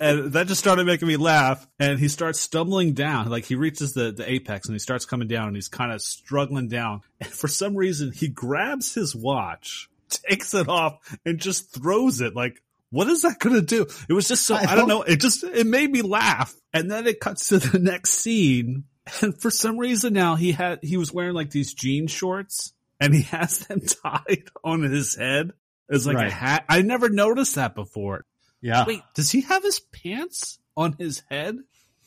[0.00, 1.66] and that just started making me laugh.
[1.78, 5.28] And he starts stumbling down, like he reaches the, the apex and he starts coming
[5.28, 7.02] down and he's kind of struggling down.
[7.20, 12.34] And for some reason, he grabs his watch, takes it off, and just throws it.
[12.34, 13.86] Like, what is that going to do?
[14.08, 15.02] It was just so, I, I don't know.
[15.02, 16.54] It just, it made me laugh.
[16.72, 18.84] And then it cuts to the next scene.
[19.20, 23.14] And for some reason now he had, he was wearing like these jean shorts and
[23.14, 25.52] he has them tied on his head
[25.90, 26.28] as like right.
[26.28, 26.64] a hat.
[26.68, 28.24] I never noticed that before.
[28.60, 28.84] Yeah.
[28.86, 31.56] Wait, does he have his pants on his head?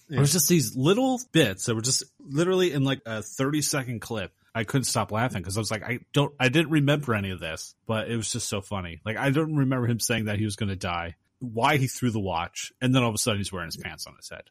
[0.09, 0.17] Yeah.
[0.17, 4.01] It was just these little bits that were just literally in like a 30 second
[4.01, 4.33] clip.
[4.53, 7.39] I couldn't stop laughing because I was like, I don't, I didn't remember any of
[7.39, 8.99] this, but it was just so funny.
[9.05, 12.11] Like, I don't remember him saying that he was going to die, why he threw
[12.11, 14.43] the watch, and then all of a sudden he's wearing his pants on his head.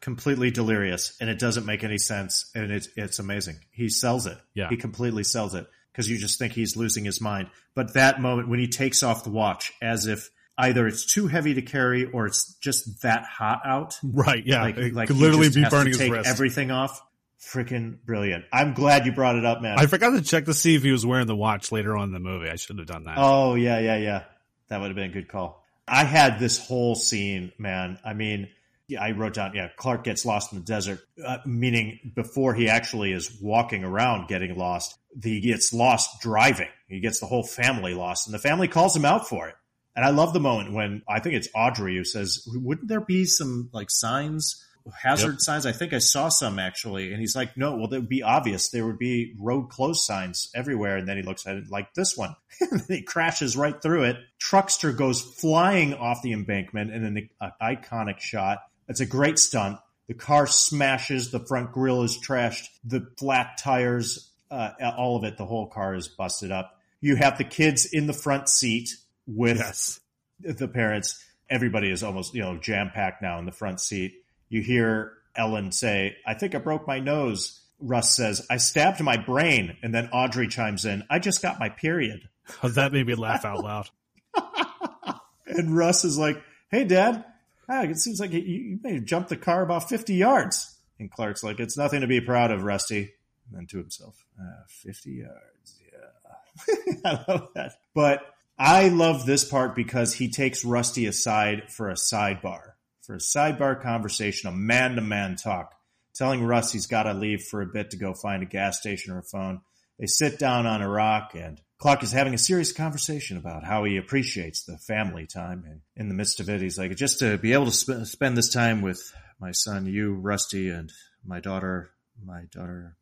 [0.00, 3.56] Completely delirious, and it doesn't make any sense, and it's it's amazing.
[3.70, 4.38] He sells it.
[4.54, 7.48] Yeah, he completely sells it because you just think he's losing his mind.
[7.74, 11.54] But that moment when he takes off the watch as if either it's too heavy
[11.54, 13.98] to carry or it's just that hot out.
[14.02, 14.44] Right.
[14.44, 14.62] Yeah.
[14.62, 16.28] Like, it like could literally be burning his wrist.
[16.28, 17.00] Everything off.
[17.40, 18.44] Freaking brilliant.
[18.52, 19.78] I'm glad you brought it up, man.
[19.78, 22.12] I forgot to check to see if he was wearing the watch later on in
[22.12, 22.50] the movie.
[22.50, 23.14] I should have done that.
[23.16, 24.24] Oh, yeah, yeah, yeah.
[24.68, 25.64] That would have been a good call.
[25.88, 27.98] I had this whole scene, man.
[28.04, 28.50] I mean,
[28.88, 32.68] yeah, I wrote down, yeah, Clark gets lost in the desert, uh, meaning before he
[32.68, 36.68] actually is walking around getting lost, he gets lost driving.
[36.88, 39.54] He gets the whole family lost, and the family calls him out for it.
[39.96, 43.24] And I love the moment when I think it's Audrey who says, "Wouldn't there be
[43.24, 44.64] some like signs,
[45.02, 45.40] hazard yep.
[45.40, 45.66] signs?
[45.66, 48.68] I think I saw some actually." And he's like, "No, well, that would be obvious.
[48.68, 52.16] There would be road closed signs everywhere." And then he looks at it like this
[52.16, 54.16] one, and he crashes right through it.
[54.40, 59.78] Truckster goes flying off the embankment in an, an iconic shot it's a great stunt.
[60.08, 61.30] The car smashes.
[61.30, 62.66] The front grill is trashed.
[62.84, 65.36] The flat tires, uh, all of it.
[65.36, 66.78] The whole car is busted up.
[67.00, 68.90] You have the kids in the front seat
[69.26, 70.00] with yes.
[70.40, 71.24] the parents.
[71.48, 74.14] Everybody is almost you know jam packed now in the front seat.
[74.48, 79.16] You hear Ellen say, "I think I broke my nose." Russ says, "I stabbed my
[79.16, 82.20] brain," and then Audrey chimes in, "I just got my period."
[82.64, 83.90] Oh, that made me laugh out loud.
[85.46, 87.24] and Russ is like, "Hey, Dad,
[87.70, 90.76] ah, it seems like you, you may have jumped the car about 50 yards.
[90.98, 93.14] And Clark's like, it's nothing to be proud of, Rusty.
[93.56, 95.80] And to himself, ah, 50 yards.
[95.92, 96.94] Yeah.
[97.04, 97.72] I love that.
[97.94, 98.22] But
[98.58, 102.72] I love this part because he takes Rusty aside for a sidebar,
[103.02, 105.74] for a sidebar conversation, a man to man talk,
[106.14, 109.12] telling Russ he's got to leave for a bit to go find a gas station
[109.12, 109.62] or a phone.
[109.98, 113.84] They sit down on a rock and Clark is having a serious conversation about how
[113.84, 115.64] he appreciates the family time.
[115.66, 118.36] And in the midst of it, he's like, just to be able to sp- spend
[118.36, 119.00] this time with
[119.40, 120.92] my son, you, Rusty, and
[121.24, 121.92] my daughter,
[122.22, 122.98] my daughter,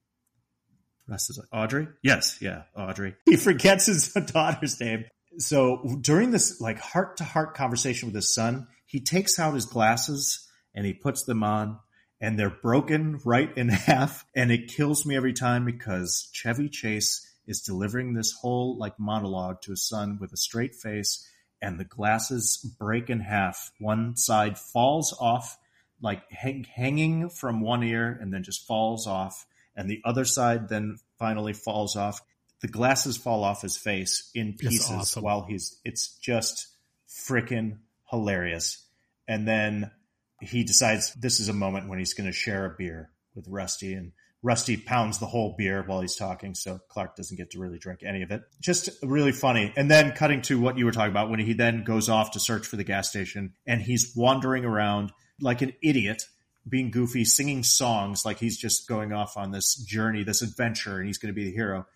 [1.08, 1.88] Russ is like, Audrey?
[2.02, 3.14] Yes, yeah, Audrey.
[3.24, 5.04] He forgets his daughter's name.
[5.38, 9.66] So during this like heart to heart conversation with his son, he takes out his
[9.66, 11.78] glasses and he puts them on
[12.20, 14.24] and they're broken right in half.
[14.34, 19.62] And it kills me every time because Chevy Chase is delivering this whole like monologue
[19.62, 21.26] to his son with a straight face
[21.62, 23.72] and the glasses break in half.
[23.78, 25.58] One side falls off,
[26.00, 29.46] like hang, hanging from one ear and then just falls off.
[29.78, 32.20] And the other side then finally falls off.
[32.60, 35.22] The glasses fall off his face in pieces awesome.
[35.22, 36.66] while he's, it's just
[37.08, 37.78] freaking
[38.10, 38.84] hilarious.
[39.28, 39.92] And then
[40.40, 43.94] he decides this is a moment when he's going to share a beer with Rusty
[43.94, 44.12] and
[44.42, 48.00] Rusty pounds the whole beer while he's talking, so Clark doesn't get to really drink
[48.04, 48.42] any of it.
[48.60, 49.72] Just really funny.
[49.76, 52.40] And then cutting to what you were talking about when he then goes off to
[52.40, 56.24] search for the gas station and he's wandering around like an idiot
[56.68, 61.06] being goofy, singing songs like he's just going off on this journey, this adventure, and
[61.06, 61.86] he's going to be the hero.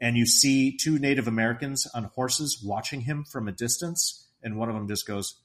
[0.00, 4.68] And you see two Native Americans on horses watching him from a distance, and one
[4.68, 5.36] of them just goes,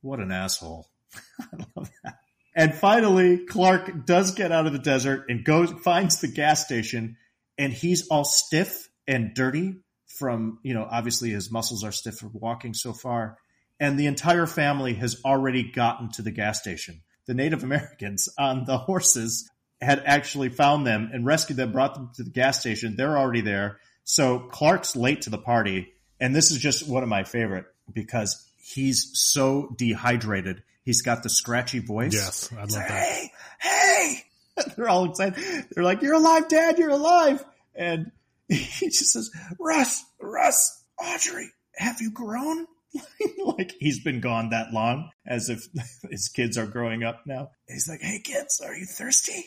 [0.00, 0.88] "What an asshole!"
[1.40, 2.18] I love that.
[2.54, 7.18] And finally, Clark does get out of the desert and goes finds the gas station,
[7.58, 9.74] and he's all stiff and dirty
[10.06, 13.36] from you know obviously his muscles are stiff from walking so far,
[13.78, 17.02] and the entire family has already gotten to the gas station.
[17.26, 19.50] The Native Americans on the horses
[19.80, 22.96] had actually found them and rescued them, brought them to the gas station.
[22.96, 23.78] They're already there.
[24.04, 28.46] So Clark's late to the party, and this is just one of my favorite because
[28.56, 30.62] he's so dehydrated.
[30.84, 32.14] He's got the scratchy voice.
[32.14, 33.02] Yes, I love like, that.
[33.02, 34.22] Hey, hey!
[34.76, 35.66] They're all excited.
[35.72, 36.78] They're like, "You're alive, Dad!
[36.78, 38.12] You're alive!" And
[38.48, 42.66] he just says, "Russ, Russ, Audrey, have you grown?"
[43.44, 45.66] like he's been gone that long, as if
[46.10, 47.50] his kids are growing up now.
[47.68, 49.46] He's like, "Hey, kids, are you thirsty?"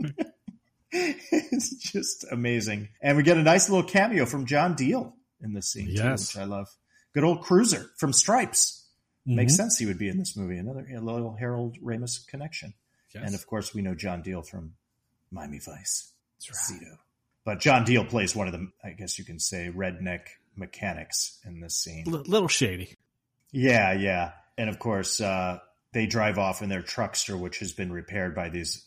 [0.92, 2.88] it's just amazing.
[3.02, 6.32] And we get a nice little cameo from John Diehl in this scene, Yes.
[6.32, 6.68] too, which I love.
[7.12, 8.84] Good old Cruiser from Stripes.
[9.28, 9.56] Makes Mhm.
[9.56, 10.56] sense he would be in this movie.
[10.56, 12.74] Another little Harold Ramis connection.
[13.12, 13.24] Yes.
[13.26, 14.76] And of course, we know John Diehl from
[15.30, 16.80] Miami Vice, That's right.
[16.80, 16.98] Zito.
[17.44, 20.26] But John Diehl plays one of the, I guess you can say, redneck
[20.56, 22.04] mechanics in this scene.
[22.06, 22.94] L- little shady.
[23.52, 24.32] Yeah, yeah.
[24.58, 25.58] And of course, uh,
[25.92, 28.86] they drive off in their truckster, which has been repaired by these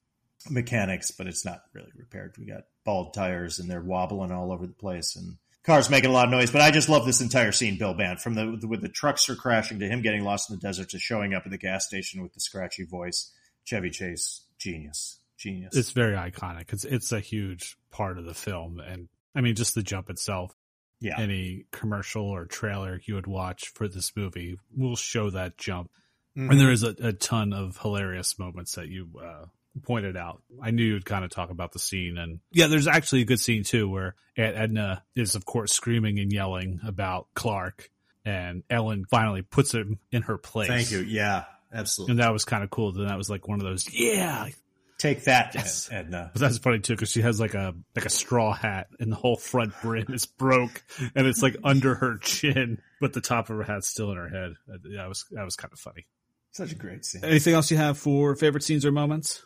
[0.50, 2.36] mechanics, but it's not really repaired.
[2.38, 6.14] We got bald tires and they're wobbling all over the place and cars making a
[6.14, 6.52] lot of noise.
[6.52, 9.80] But I just love this entire scene, Bill Band, from the with the truckster crashing
[9.80, 12.34] to him getting lost in the desert to showing up at the gas station with
[12.34, 13.32] the scratchy voice.
[13.66, 15.76] Chevy Chase, genius, genius.
[15.76, 16.74] It's very iconic.
[16.74, 20.56] It's it's a huge part of the film, and I mean, just the jump itself.
[21.02, 25.90] Yeah, Any commercial or trailer you would watch for this movie will show that jump,
[26.38, 26.52] Mhm.
[26.52, 29.46] and there is a, a ton of hilarious moments that you uh,
[29.84, 30.42] pointed out.
[30.62, 33.40] I knew you'd kind of talk about the scene, and yeah, there's actually a good
[33.40, 37.90] scene too where Aunt Edna is, of course, screaming and yelling about Clark,
[38.26, 40.68] and Ellen finally puts him in her place.
[40.68, 41.00] Thank you.
[41.00, 42.12] Yeah, absolutely.
[42.14, 42.92] And that was kind of cool.
[42.92, 44.50] Then that was like one of those, yeah,
[45.00, 45.90] Take that, Yes.
[45.92, 46.30] Edna.
[46.34, 49.16] But that's funny too because she has like a like a straw hat and the
[49.16, 50.84] whole front brim is broke
[51.16, 54.30] and it's like under her chin, but the top of her hat's still in her
[54.30, 54.52] head.
[54.72, 56.06] Uh, That was that was kind of funny.
[56.52, 57.24] Such a great scene.
[57.24, 59.42] Anything else you have for favorite scenes or moments?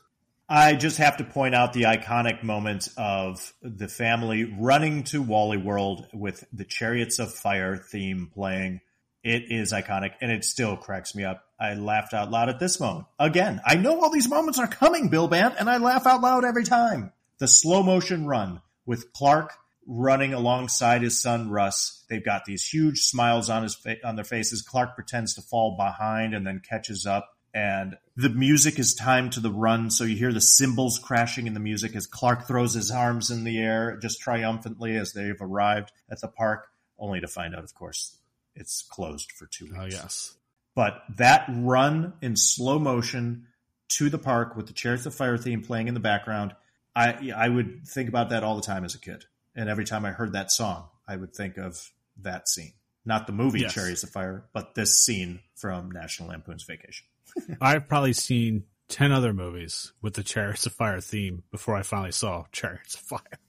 [0.50, 5.58] I just have to point out the iconic moment of the family running to Wally
[5.58, 8.82] World with the Chariots of Fire theme playing.
[9.24, 11.46] It is iconic and it still cracks me up.
[11.60, 13.06] I laughed out loud at this moment.
[13.18, 16.44] Again, I know all these moments are coming, Bill Bant, and I laugh out loud
[16.44, 17.14] every time.
[17.38, 19.54] The slow motion run with Clark
[19.88, 22.04] running alongside his son Russ.
[22.10, 24.62] They've got these huge smiles on his fa- on their faces.
[24.62, 29.40] Clark pretends to fall behind and then catches up and the music is timed to
[29.40, 32.90] the run, so you hear the cymbals crashing in the music as Clark throws his
[32.90, 36.68] arms in the air just triumphantly as they've arrived at the park,
[36.98, 38.18] only to find out, of course,
[38.56, 39.96] it's closed for two oh, weeks.
[39.96, 40.36] Oh yes,
[40.76, 43.48] But that run in slow motion
[43.90, 46.56] to the park with the Chariots of Fire theme playing in the background,
[46.96, 49.26] I I would think about that all the time as a kid.
[49.56, 51.92] And every time I heard that song, I would think of
[52.22, 52.74] that scene.
[53.06, 53.74] Not the movie Yes.
[53.74, 57.06] Chariots of Fire, but this scene from National Lampoon's Vacation.
[57.62, 62.12] I've probably seen ten other movies with the Chariots of Fire theme before I finally
[62.12, 63.40] saw Chariots of Fire.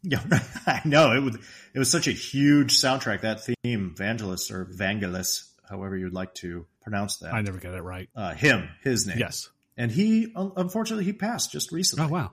[0.02, 0.22] Yeah,
[0.66, 1.36] I know it was.
[1.74, 3.20] It was such a huge soundtrack.
[3.20, 7.34] That theme, Vangelis or Vangelis, however you'd like to pronounce that.
[7.34, 8.08] I never get it right.
[8.16, 9.18] Uh, him, his name.
[9.18, 9.50] Yes.
[9.76, 12.06] and he unfortunately he passed just recently.
[12.06, 12.30] Oh wow.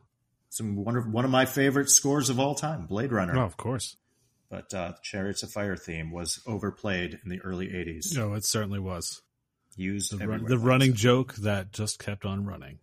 [0.49, 3.38] Some one of one of my favorite scores of all time, Blade Runner.
[3.38, 3.97] Oh, of course.
[4.49, 8.15] But uh, the Chariots of Fire theme was overplayed in the early '80s.
[8.15, 9.22] No, it certainly was
[9.76, 12.80] Used the, run, the running joke that just kept on running.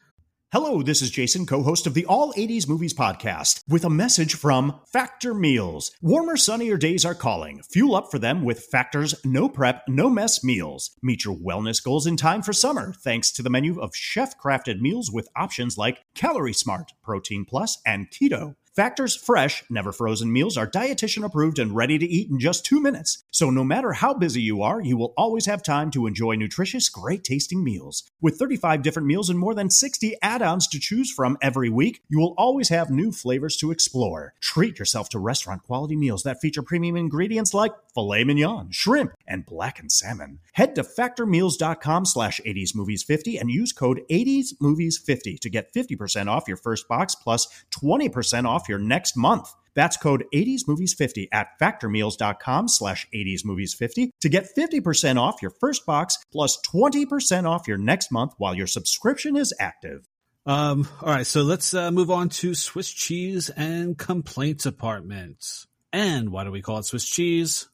[0.55, 4.37] Hello, this is Jason, co host of the All 80s Movies Podcast, with a message
[4.37, 5.91] from Factor Meals.
[6.01, 7.61] Warmer, sunnier days are calling.
[7.73, 10.93] Fuel up for them with Factor's no prep, no mess meals.
[11.03, 14.79] Meet your wellness goals in time for summer, thanks to the menu of chef crafted
[14.79, 18.55] meals with options like Calorie Smart, Protein Plus, and Keto.
[18.75, 22.81] Factor's fresh, never frozen meals are dietitian approved and ready to eat in just two
[22.81, 23.23] minutes.
[23.31, 26.89] So no matter how busy you are, you will always have time to enjoy nutritious,
[26.89, 28.03] great tasting meals.
[28.21, 32.03] With 35 different meals and more than 60 add ons to choose from every week,
[32.09, 34.35] you will always have new flavors to explore.
[34.41, 39.47] Treat yourself to restaurant quality meals that feature premium ingredients like filet mignon, shrimp, and
[39.47, 40.41] blackened salmon.
[40.53, 46.89] Head to factormeals.com slash 80smovies50 and use code 80smovies50 to get 50% off your first
[46.89, 49.55] box plus 20% off your next month.
[49.75, 56.59] That's code 80smovies50 at factormeals.com slash 80smovies50 to get 50% off your first box plus
[56.63, 60.07] 20% off your next month while your subscription is active.
[60.47, 65.67] Um, all right, so let's uh, move on to Swiss cheese and complaints department.
[65.93, 67.69] And why do we call it Swiss cheese?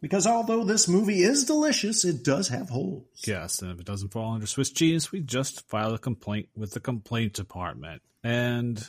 [0.00, 3.04] Because although this movie is delicious, it does have holes.
[3.26, 6.72] Yes, and if it doesn't fall under Swiss cheese, we just file a complaint with
[6.72, 8.02] the complaint department.
[8.22, 8.80] And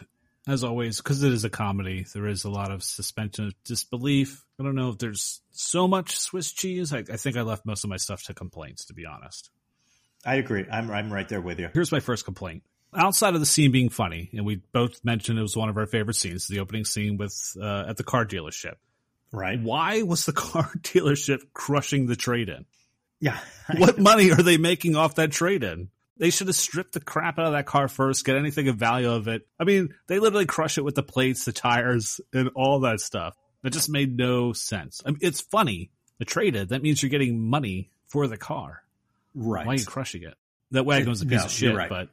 [0.47, 4.45] as always, because it is a comedy, there is a lot of suspension of disbelief.
[4.59, 6.93] I don't know if there's so much Swiss cheese.
[6.93, 9.49] I, I think I left most of my stuff to complaints, to be honest.
[10.25, 10.65] I agree.
[10.69, 11.69] I'm I'm right there with you.
[11.73, 12.63] Here's my first complaint.
[12.93, 15.85] Outside of the scene being funny, and we both mentioned it was one of our
[15.85, 18.75] favorite scenes, the opening scene with uh, at the car dealership.
[19.31, 19.61] Right.
[19.61, 22.65] Why was the car dealership crushing the trade in?
[23.19, 23.37] Yeah.
[23.77, 25.89] What money are they making off that trade in?
[26.17, 29.11] They should have stripped the crap out of that car first, get anything of value
[29.11, 29.47] of it.
[29.59, 33.35] I mean, they literally crush it with the plates, the tires, and all that stuff.
[33.63, 35.01] It just made no sense.
[35.05, 35.91] I mean, it's funny.
[36.17, 38.81] The trade in, that means you're getting money for the car.
[39.35, 39.65] Right.
[39.67, 40.33] Why are you crushing it?
[40.71, 41.89] That wagon was a piece No, of shit, right.
[41.89, 42.09] but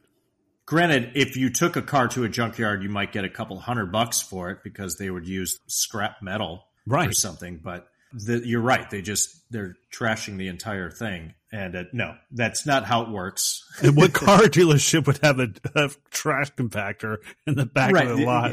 [0.67, 3.93] Granted, if you took a car to a junkyard, you might get a couple hundred
[3.93, 7.61] bucks for it because they would use scrap metal or something.
[7.63, 11.35] But the, you're right; they just they're trashing the entire thing.
[11.53, 13.65] And uh, no, that's not how it works.
[13.83, 18.09] And what car dealership would have a, a trash compactor in the back Right.
[18.09, 18.53] of the lot?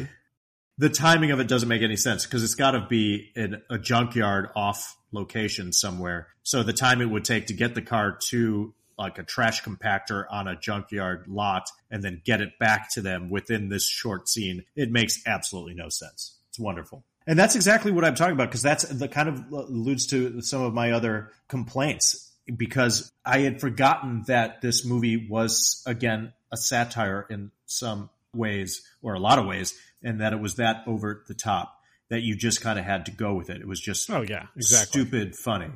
[0.78, 3.78] The timing of it doesn't make any sense because it's got to be in a
[3.78, 6.28] junkyard off location somewhere.
[6.44, 10.26] So the time it would take to get the car to like a trash compactor
[10.32, 14.66] on a junkyard lot and then get it back to them within this short scene,
[14.76, 16.38] it makes absolutely no sense.
[16.50, 17.04] It's wonderful.
[17.26, 20.61] And that's exactly what I'm talking about because that's the kind of alludes to some
[20.61, 27.26] of my other complaints because I had forgotten that this movie was again a satire
[27.30, 31.34] in some ways or a lot of ways and that it was that over the
[31.34, 33.61] top that you just kind of had to go with it.
[33.61, 35.01] It was just Oh yeah, exactly.
[35.01, 35.71] stupid funny,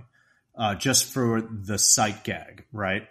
[0.58, 3.08] uh, just for the sight gag, right?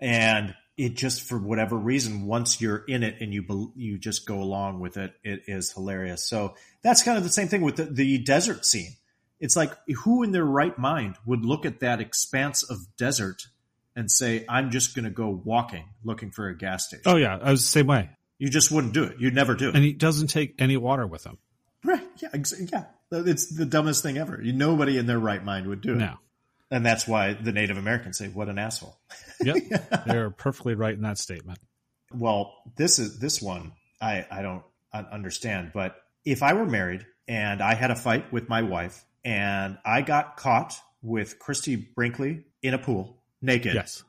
[0.00, 4.40] And it just for whatever reason, once you're in it and you you just go
[4.40, 6.24] along with it, it is hilarious.
[6.24, 8.96] So that's kind of the same thing with the, the desert scene.
[9.40, 9.72] It's like
[10.04, 13.46] who in their right mind would look at that expanse of desert
[13.94, 17.38] and say, "I'm just going to go walking looking for a gas station." Oh yeah,
[17.40, 18.10] I was the same way.
[18.38, 19.16] You just wouldn't do it.
[19.18, 19.74] You'd never do it.
[19.74, 21.38] And he doesn't take any water with him.
[21.82, 22.06] Right.
[22.18, 22.28] Yeah.
[22.70, 22.84] Yeah.
[23.10, 24.36] It's the dumbest thing ever.
[24.42, 25.98] Nobody in their right mind would do it.
[25.98, 26.16] No.
[26.70, 28.98] And that's why the Native Americans say, "What an asshole."
[29.40, 29.56] Yep.
[30.06, 31.58] They're perfectly right in that statement.
[32.12, 37.62] Well, this is this one I I don't understand, but if I were married and
[37.62, 42.74] I had a fight with my wife and I got caught with Christie Brinkley in
[42.74, 44.02] a pool naked, Yes.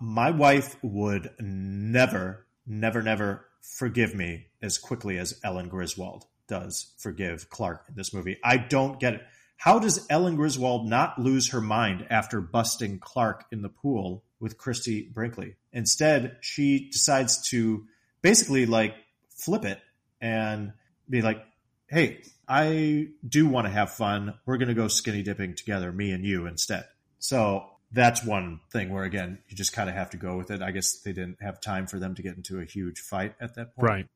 [0.00, 7.48] my wife would never, never, never forgive me as quickly as Ellen Griswold does forgive
[7.50, 8.38] Clark in this movie.
[8.44, 9.22] I don't get it.
[9.64, 14.58] How does Ellen Griswold not lose her mind after busting Clark in the pool with
[14.58, 15.56] Christie Brinkley?
[15.72, 17.86] Instead, she decides to
[18.20, 18.94] basically like
[19.30, 19.80] flip it
[20.20, 20.74] and
[21.08, 21.42] be like,
[21.88, 24.34] hey, I do want to have fun.
[24.44, 26.84] We're going to go skinny dipping together, me and you instead.
[27.18, 30.60] So that's one thing where, again, you just kind of have to go with it.
[30.60, 33.54] I guess they didn't have time for them to get into a huge fight at
[33.54, 33.88] that point.
[33.88, 34.06] Right.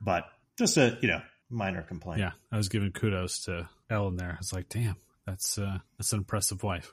[0.00, 0.24] But
[0.58, 2.18] just a, you know, minor complaint.
[2.18, 2.32] Yeah.
[2.50, 4.32] I was giving kudos to Ellen there.
[4.32, 6.92] I was like, damn, that's uh that's an impressive wife.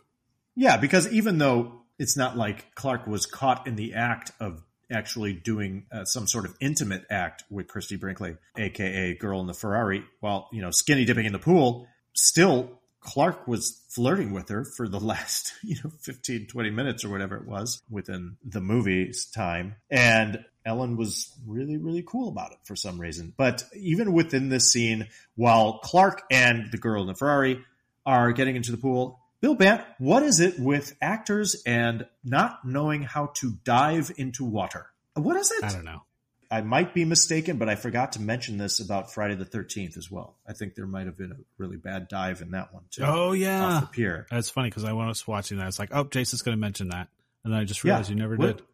[0.55, 5.33] Yeah, because even though it's not like Clark was caught in the act of actually
[5.33, 10.03] doing uh, some sort of intimate act with Christie Brinkley, aka Girl in the Ferrari,
[10.19, 14.87] while you know skinny dipping in the pool, still Clark was flirting with her for
[14.87, 19.75] the last you know 15 20 minutes or whatever it was within the movie's time
[19.89, 23.33] and Ellen was really, really cool about it for some reason.
[23.37, 27.63] But even within this scene, while Clark and the girl in the Ferrari
[28.05, 33.03] are getting into the pool, Bill Bant, what is it with actors and not knowing
[33.03, 34.87] how to dive into water?
[35.13, 35.63] What is it?
[35.63, 36.03] I don't know.
[36.49, 40.09] I might be mistaken, but I forgot to mention this about Friday the 13th as
[40.09, 40.35] well.
[40.47, 43.03] I think there might have been a really bad dive in that one too.
[43.03, 43.79] Oh Off yeah.
[43.81, 44.27] the pier.
[44.31, 45.67] That's funny because I was watching that.
[45.67, 47.09] It's like, oh, Jason's going to mention that,
[47.43, 47.91] and then I just Yeah.
[47.93, 48.65] realized you never What- did.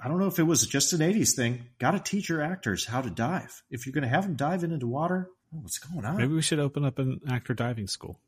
[0.00, 1.64] I don't know if it was just an 80s thing.
[1.80, 3.62] Got to teach your actors how to dive.
[3.68, 6.18] If you're going to have them dive into water, what's going on?
[6.18, 8.20] Maybe we should open up an actor diving school.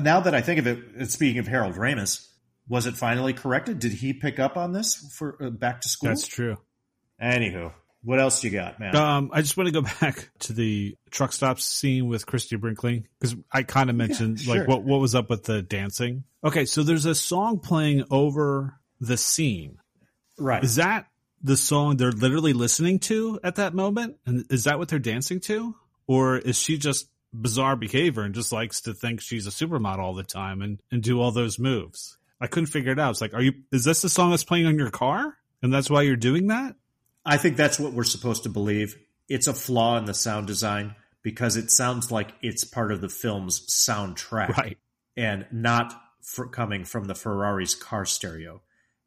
[0.00, 2.28] Now that I think of it, speaking of Harold Ramis,
[2.68, 3.80] was it finally corrected?
[3.80, 6.10] Did he pick up on this for uh, back to school?
[6.10, 6.58] That's true.
[7.20, 7.72] Anywho,
[8.02, 8.94] what else you got, man?
[8.94, 13.04] Um, I just want to go back to the truck stop scene with Christie Brinkley
[13.18, 14.56] because I kind of mentioned sure.
[14.56, 16.24] like what what was up with the dancing.
[16.44, 19.78] Okay, so there's a song playing over the scene.
[20.38, 20.62] right.
[20.62, 21.06] Is that
[21.42, 24.16] the song they're literally listening to at that moment?
[24.26, 25.74] And is that what they're dancing to?
[26.06, 30.14] Or is she just bizarre behavior and just likes to think she's a supermodel all
[30.14, 32.18] the time and, and do all those moves?
[32.40, 33.10] I couldn't figure it out.
[33.10, 35.36] It's like, are you, is this the song that's playing on your car?
[35.62, 36.76] And that's why you're doing that?
[37.26, 38.96] I think that's what we're supposed to believe.
[39.28, 43.08] It's a flaw in the sound design because it sounds like it's part of the
[43.08, 44.78] film's soundtrack Right.
[45.16, 45.92] and not
[46.52, 48.62] coming from the Ferrari's car stereo.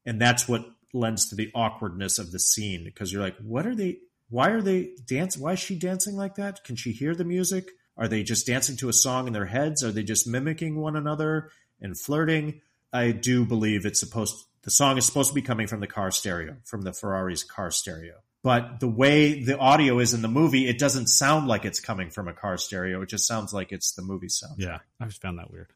[0.05, 3.75] And that's what lends to the awkwardness of the scene because you're like, what are
[3.75, 3.99] they?
[4.29, 5.41] Why are they dancing?
[5.41, 6.63] Why is she dancing like that?
[6.65, 7.69] Can she hear the music?
[7.97, 9.83] Are they just dancing to a song in their heads?
[9.83, 11.51] Are they just mimicking one another
[11.81, 12.61] and flirting?
[12.91, 16.11] I do believe it's supposed the song is supposed to be coming from the car
[16.11, 18.15] stereo, from the Ferrari's car stereo.
[18.43, 22.09] But the way the audio is in the movie, it doesn't sound like it's coming
[22.09, 23.01] from a car stereo.
[23.01, 24.55] It just sounds like it's the movie sound.
[24.57, 24.79] Yeah.
[24.99, 25.67] I just found that weird.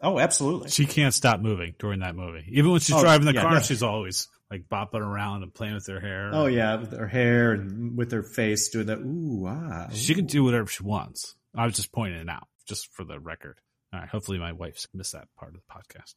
[0.00, 0.70] Oh, absolutely.
[0.70, 2.44] She can't stop moving during that movie.
[2.52, 3.60] Even when she's Oh, driving the yeah, car, no.
[3.60, 6.30] she's always like bopping around and playing with her hair.
[6.32, 8.98] Oh yeah, with her hair and with her face doing that.
[8.98, 9.88] Ooh, ah.
[9.92, 11.34] She can do whatever she wants.
[11.56, 13.58] I was just pointing it out, just for the record.
[13.92, 14.08] All right.
[14.08, 16.14] Hopefully, my wife's missed that part of the podcast.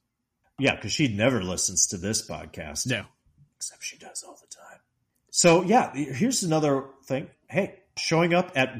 [0.59, 2.87] Yeah, because she never listens to this podcast.
[2.87, 3.05] No.
[3.57, 4.79] except she does all the time.
[5.29, 7.27] So yeah, here's another thing.
[7.47, 8.75] Hey, showing up at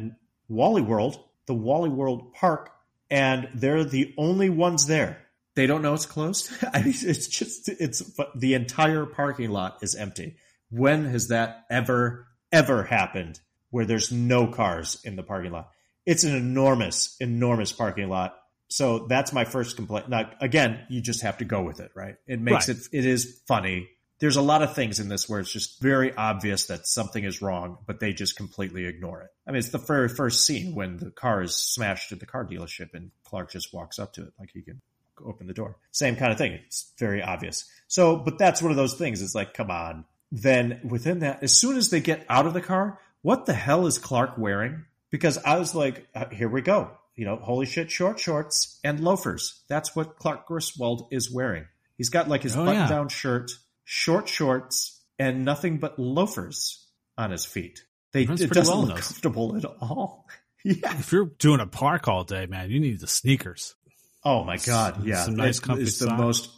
[0.49, 2.71] Wally World, the Wally World Park,
[3.09, 5.21] and they're the only ones there.
[5.55, 6.51] They don't know it's closed.
[6.73, 8.03] I mean, it's just it's
[8.36, 10.38] the entire parking lot is empty.
[10.69, 15.69] When has that ever ever happened where there's no cars in the parking lot?
[16.05, 18.36] It's an enormous, enormous parking lot.
[18.70, 20.09] So that's my first complaint.
[20.09, 22.15] Now, again, you just have to go with it, right?
[22.28, 22.78] It makes Right.
[22.78, 23.89] it, it is funny.
[24.20, 27.41] There's a lot of things in this where it's just very obvious that something is
[27.41, 29.30] wrong, but they just completely ignore it.
[29.47, 32.43] I mean, it's the very first scene when the car is smashed at the car
[32.43, 34.82] dealership and Clark just walks up to it like he can
[35.24, 35.78] open the door.
[35.91, 36.53] Same kind of thing.
[36.53, 37.65] It's very obvious.
[37.88, 39.22] So, but that's one of those things.
[39.22, 40.05] It's like, come on.
[40.32, 43.86] Then within that, as soon as they get out of the car, what the hell
[43.88, 44.86] is Clark wearing?
[45.11, 46.91] Because I was like, uh, here we go.
[47.18, 49.63] You know, holy shit, short shorts and loafers.
[49.68, 51.65] That's what Clark Griswold is wearing.
[51.97, 52.88] He's got like his Oh, button yeah.
[52.88, 53.51] down shirt,
[53.84, 56.86] short shorts, and nothing but loafers
[57.18, 57.84] on his feet.
[58.13, 59.07] They, Runs it pretty doesn't well look those.
[59.07, 60.28] comfortable at all.
[60.63, 60.97] yeah.
[60.99, 63.76] If you're doing a park all day, man, you need the sneakers.
[64.24, 65.24] Oh my god, yeah.
[65.26, 66.49] Some nice It is the most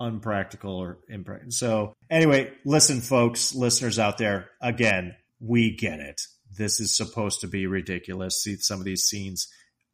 [0.00, 1.50] unpractical or impractical.
[1.52, 6.20] So anyway, listen folks, listeners out there, again, we get it.
[6.56, 8.42] This is supposed to be ridiculous.
[8.42, 9.48] See some of these scenes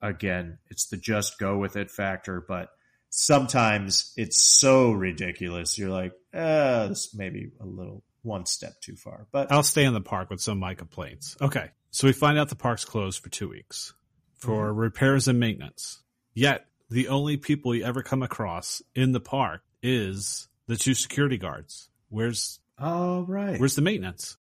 [0.08, 2.68] again, it's the just go with it factor, but
[3.10, 5.78] sometimes it's so ridiculous.
[5.78, 9.26] You're like, uh, this may be a little one step too far.
[9.32, 11.36] But I'll stay in the park with some of my complaints.
[11.40, 11.70] Okay.
[11.90, 13.94] So we find out the park's closed for two weeks
[14.36, 14.78] for Mm-hmm.
[14.78, 16.02] repairs and maintenance.
[16.34, 21.38] Yet the only people you ever come across in the park is the two security
[21.38, 21.88] guards.
[22.08, 23.58] Where's all right.
[23.60, 24.36] where's the maintenance?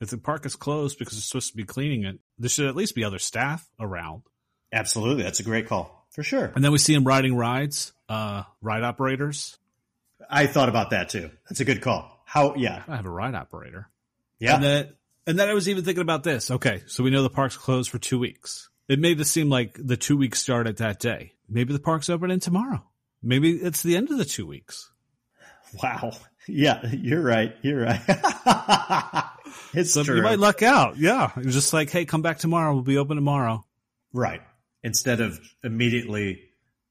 [0.00, 2.76] If the park is closed because it's supposed to be cleaning it, there should at
[2.76, 4.22] least be other staff around.
[4.76, 5.22] Absolutely.
[5.24, 6.06] That's a great call.
[6.10, 6.52] For sure.
[6.54, 9.58] And then we see them riding rides, uh, ride operators.
[10.30, 11.30] I thought about that too.
[11.48, 12.10] That's a good call.
[12.24, 12.82] How yeah.
[12.88, 13.88] I have a ride operator.
[14.38, 14.54] Yeah.
[14.56, 14.88] And then,
[15.26, 16.50] and then I was even thinking about this.
[16.50, 18.68] Okay, so we know the park's closed for two weeks.
[18.88, 21.32] It made it seem like the two weeks started that day.
[21.48, 22.82] Maybe the park's opening tomorrow.
[23.22, 24.90] Maybe it's the end of the two weeks.
[25.82, 26.12] Wow.
[26.48, 27.56] Yeah, you're right.
[27.62, 28.00] You're right.
[29.74, 30.14] it's So true.
[30.18, 30.96] you might luck out.
[30.96, 31.32] Yeah.
[31.36, 32.72] It was just like, hey, come back tomorrow.
[32.72, 33.64] We'll be open tomorrow.
[34.12, 34.40] right.
[34.86, 36.40] Instead of immediately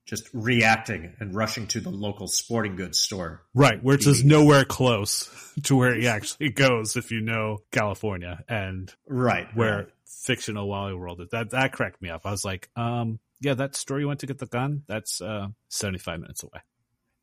[0.06, 3.42] just reacting and rushing to the local sporting goods store.
[3.54, 3.82] Right.
[3.82, 5.30] Where it's just nowhere close
[5.64, 9.48] to where he actually goes if you know California and Right.
[9.56, 9.88] where right.
[10.06, 11.30] fictional Wally World is.
[11.30, 12.22] That, that cracked me up.
[12.26, 15.48] I was like, um, yeah, that store you went to get the gun, that's, uh,
[15.70, 16.60] 75 minutes away.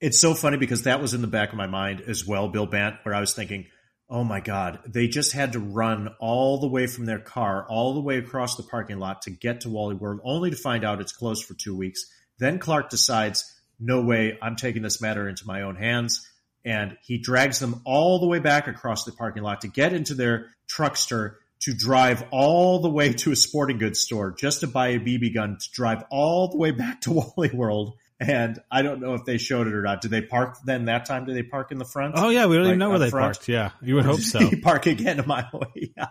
[0.01, 2.67] It's so funny because that was in the back of my mind as well, Bill
[2.67, 3.67] Bant, where I was thinking,
[4.13, 7.95] oh my God, they just had to run all the way from their car, all
[7.95, 11.01] the way across the parking lot to get to Wally World, only to find out
[11.01, 12.05] it's closed for two weeks.
[12.39, 16.29] Then Clark decides, no way, I'm taking this matter into my own hands.
[16.63, 20.13] And he drags them all the way back across the parking lot to get into
[20.15, 24.89] their truckster to drive all the way to a sporting goods store just to buy
[24.89, 27.95] a BB gun to drive all the way back to Wally World.
[28.29, 30.01] And I don't know if they showed it or not.
[30.01, 31.25] Did they park then that time?
[31.25, 32.15] Did they park in the front?
[32.17, 32.47] Oh yeah.
[32.47, 33.35] We don't Like even know where they front?
[33.37, 33.49] parked.
[33.49, 33.71] Yeah.
[33.83, 34.49] You would hope so.
[34.63, 35.93] Park again a mile away?
[35.97, 36.07] Yeah.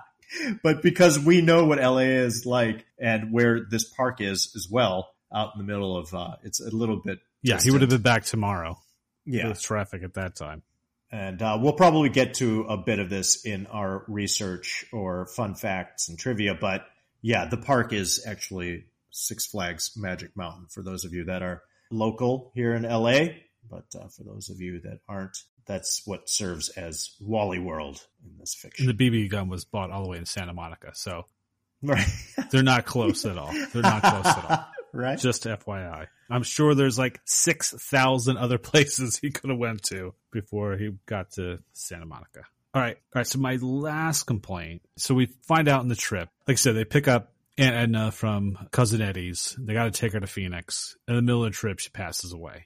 [0.64, 5.10] But because we know what LA is like and where this park is as well,
[5.34, 7.20] out in the middle of, uh, it's a little bit.
[7.44, 7.60] Yeah.
[7.62, 8.78] He would have been back tomorrow
[9.26, 9.48] Yeah.
[9.50, 10.64] with traffic at that time.
[11.12, 15.56] And uh, we'll probably get to a bit of this in our research or fun
[15.56, 16.56] facts and trivia.
[16.56, 16.86] But
[17.22, 21.62] yeah, the park is actually Six Flags Magic Mountain for those of you that are
[21.92, 23.28] local here in LA.
[23.70, 28.38] But uh, for those of you that aren't, that's what serves as Wally World in
[28.38, 28.90] this fiction.
[28.90, 30.92] And the BB gun was bought all the way in Santa Monica.
[30.94, 31.26] So
[31.84, 32.06] right.
[32.52, 33.52] they're not close at all.
[33.74, 34.66] They're not close at all.
[34.94, 35.20] right.
[35.20, 36.08] Just FYI.
[36.30, 41.32] I'm sure there's like 6,000 other places he could have went to before he got
[41.32, 42.44] to Santa Monica.
[42.74, 42.96] All right.
[42.96, 43.28] All right.
[43.28, 44.82] So my last complaint.
[44.98, 48.11] So we find out in the trip, like I said, they pick up Aunt Edna
[48.11, 49.56] from Cousin Eddie's.
[49.60, 50.95] They got to take her to Phoenix.
[51.07, 52.65] In the middle of the trip, she passes away.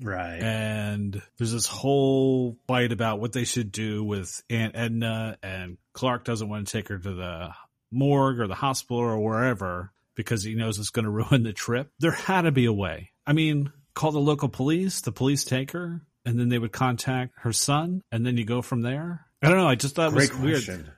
[0.00, 0.42] Right.
[0.42, 6.24] And there's this whole fight about what they should do with Aunt Edna, and Clark
[6.24, 7.50] doesn't want to take her to the
[7.90, 11.90] morgue or the hospital or wherever because he knows it's going to ruin the trip.
[11.98, 13.12] There had to be a way.
[13.26, 17.32] I mean, call the local police, the police take her, and then they would contact
[17.38, 19.26] her son, and then you go from there.
[19.42, 19.68] I don't know.
[19.68, 20.92] I just thought it was weird.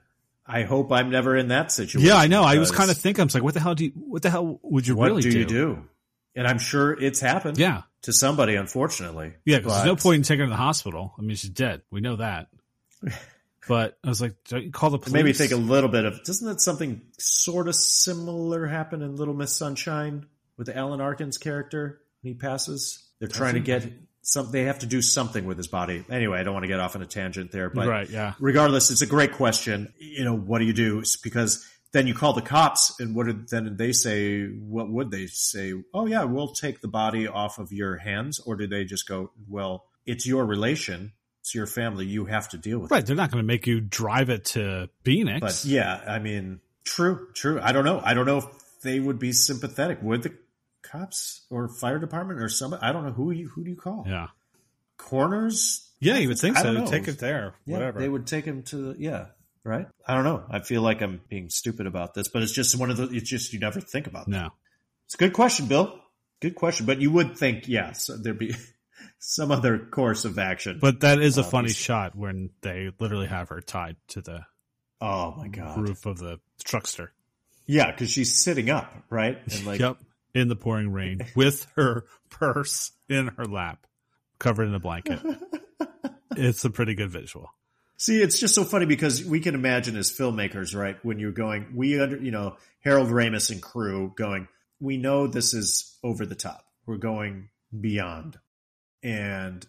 [0.49, 2.09] I hope I'm never in that situation.
[2.09, 2.43] Yeah, I know.
[2.43, 4.31] I was kind of thinking, I was like, what the hell do you, what the
[4.31, 5.85] hell would you What really do What do you do?
[6.35, 7.83] And I'm sure it's happened Yeah.
[8.03, 9.35] to somebody, unfortunately.
[9.45, 11.15] Yeah, because there's no point in taking her to the hospital.
[11.19, 11.83] I mean, she's dead.
[11.91, 12.49] We know that.
[13.69, 14.33] But I was like,
[14.73, 15.13] call the police?
[15.13, 19.17] made me think a little bit of doesn't that something sort of similar happen in
[19.17, 20.25] Little Miss Sunshine
[20.57, 23.05] with Alan Arkin's character when he passes?
[23.19, 23.83] They're trying to get
[24.29, 26.05] some they have to do something with his body.
[26.11, 28.35] Anyway, I don't want to get off on a tangent there, but right, yeah.
[28.39, 29.95] regardless, it's a great question.
[29.99, 30.99] You know, what do you do?
[30.99, 34.47] It's because then you call the cops, and what did then they say?
[34.47, 35.73] What would they say?
[35.95, 39.31] Oh yeah, we'll take the body off of your hands, or do they just go,
[39.49, 42.95] well, it's your relation, it's your family, you have to deal with it.
[42.95, 43.07] Right.
[43.07, 45.41] They're not going to make you drive it to Phoenix.
[45.41, 47.61] But yeah, I mean, true, true.
[47.63, 48.03] I don't know.
[48.05, 48.47] I don't know if
[48.83, 50.03] they would be sympathetic.
[50.03, 50.35] Would the
[50.91, 52.83] cops or fire department or somebody?
[52.83, 54.05] I don't know who you who do you call?
[54.07, 54.29] yeah.
[54.97, 55.89] Coroners.
[56.01, 56.87] Yeah, you would think I so.
[56.87, 57.55] Take it there.
[57.65, 58.01] Yeah, whatever.
[58.01, 59.27] they would take him to the yeah.
[59.65, 59.87] Right.
[60.07, 60.45] I don't know.
[60.49, 63.09] I feel like I'm being stupid about this, but it's just one of the.
[63.09, 64.27] It's just you never think about.
[64.27, 64.31] That.
[64.31, 64.51] no.
[65.07, 65.99] It's a good question, Bill.
[66.41, 68.55] Good question, but you would think yes, there'd be
[69.19, 70.79] some other course of action.
[70.81, 74.43] But that is a uh, funny shot when they literally have her tied to the
[75.01, 77.09] oh my god, roof of the truckster.
[77.67, 79.97] yeah, because she's sitting up, right, and like yep.
[80.35, 83.87] In the pouring rain with her purse in her lap,
[84.39, 85.21] covered in a blanket.
[86.37, 87.51] it's a pretty good visual.
[87.97, 90.97] See, it's just so funny because we can imagine as filmmakers, right?
[91.05, 94.47] When you're going, we under, you know, Harold Ramis and crew going,
[94.79, 96.65] we know this is over the top.
[96.87, 97.49] We're going
[97.81, 98.39] beyond.
[99.03, 99.67] And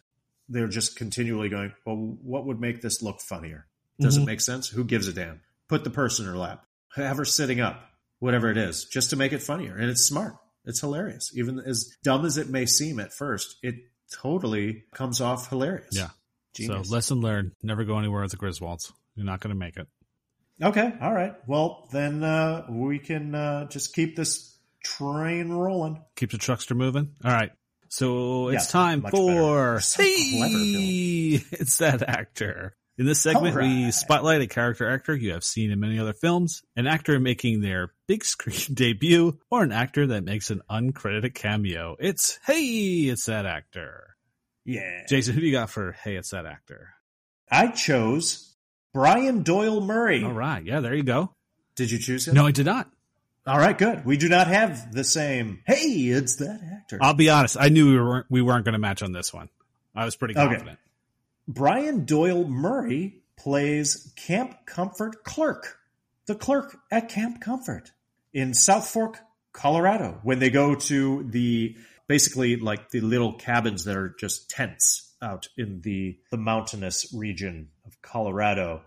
[0.48, 3.66] they're just continually going, well, what would make this look funnier?
[4.00, 4.24] Does Mhm.
[4.24, 4.68] it make sense?
[4.68, 5.42] Who gives a damn?
[5.68, 6.66] Put the purse in her lap.
[6.96, 7.82] Have her sitting up,
[8.20, 9.76] whatever it is, just to make it funnier.
[9.76, 10.36] And it's smart.
[10.66, 11.32] It's hilarious.
[11.36, 13.76] Even as dumb as it may seem at first, it
[14.12, 15.90] totally comes off hilarious.
[15.92, 16.10] Yeah.
[16.56, 16.88] Genius.
[16.88, 18.92] So lesson learned: never go anywhere with the Griswolds.
[19.16, 19.88] You're not going to make it.
[20.62, 21.36] Okay, all right.
[21.48, 26.02] Well, then uh, we can uh, just keep this train rolling.
[26.16, 27.16] Keep the truckster moving.
[27.24, 27.52] All right.
[27.90, 29.24] So it's Yeah, time for better.
[29.34, 32.76] You're so Hey, it's that actor.
[32.98, 36.14] In this segment, All we spotlight a character actor you have seen in many other
[36.14, 41.36] films, an actor making their big screen debut, or an actor that makes an uncredited
[41.36, 41.96] cameo.
[42.00, 42.64] It's Hey,
[43.08, 44.16] it's that actor.
[44.66, 45.06] Yeah.
[45.08, 46.90] Jason, who do you got for Hey, it's that actor?
[47.52, 48.56] I chose
[48.96, 50.24] Brian Doyle Murray.
[50.24, 50.64] All right.
[50.66, 51.36] Yeah, there you go.
[51.76, 52.34] Did you choose him?
[52.34, 52.90] No, I did not.
[53.46, 54.04] All right, good.
[54.06, 55.62] We do not have the same.
[55.68, 55.78] Hey,
[56.10, 56.98] it's that actor.
[57.02, 57.58] I'll be honest.
[57.60, 59.50] I knew we weren't, we weren't going to match on this one.
[59.96, 60.48] I was pretty Okay.
[60.48, 60.80] confident.
[61.48, 65.78] Brian Doyle Murray plays Camp Comfort clerk,
[66.26, 67.92] the clerk at Camp Comfort
[68.34, 69.20] in South Fork,
[69.54, 71.76] Colorado, when they go to the
[72.08, 77.70] basically like the little cabins that are just tents out in the, the mountainous region
[77.86, 78.82] of Colorado.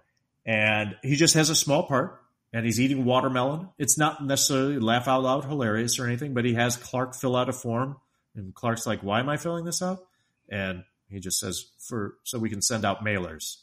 [0.44, 2.20] And he just has a small part
[2.52, 3.69] and he's eating watermelon.
[3.78, 7.48] It's not necessarily laugh out loud hilarious or anything, but he has Clark fill out
[7.48, 7.97] a form
[8.35, 10.01] and Clark's like, why am I filling this out?
[10.48, 13.56] And he just says for so we can send out mailers,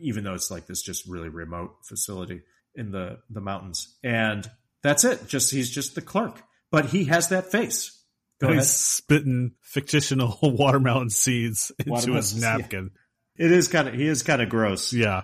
[0.00, 2.42] even though it's like this just really remote facility
[2.74, 3.96] in the the mountains.
[4.02, 4.48] And
[4.82, 5.26] that's it.
[5.26, 7.98] Just he's just the clerk, but he has that face.
[8.40, 8.66] Go He's ahead.
[8.66, 12.56] spitting fictional watermelon seeds into Watermelon his seeds, yeah.
[12.56, 12.90] napkin.
[13.36, 15.22] It is kind of he is kind of gross, Yeah.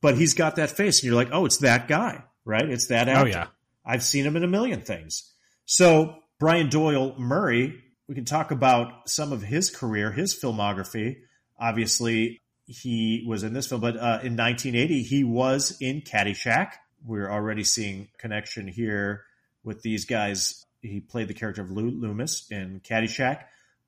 [0.00, 2.68] but he's got that face, and you're like, oh, it's that guy, right?
[2.68, 3.22] It's that actor.
[3.22, 3.46] Oh, yeah.
[3.84, 5.28] I've seen him in a million things.
[5.64, 11.16] So Brian Doyle Murray, we can talk about some of his career, his filmography.
[11.58, 16.72] Obviously, he was in this film, but uh, in 1980, he was in Caddyshack.
[17.04, 19.24] We're already seeing connection here
[19.64, 20.64] with these guys.
[20.80, 23.44] He played the character of Lou Loomis in Caddyshack.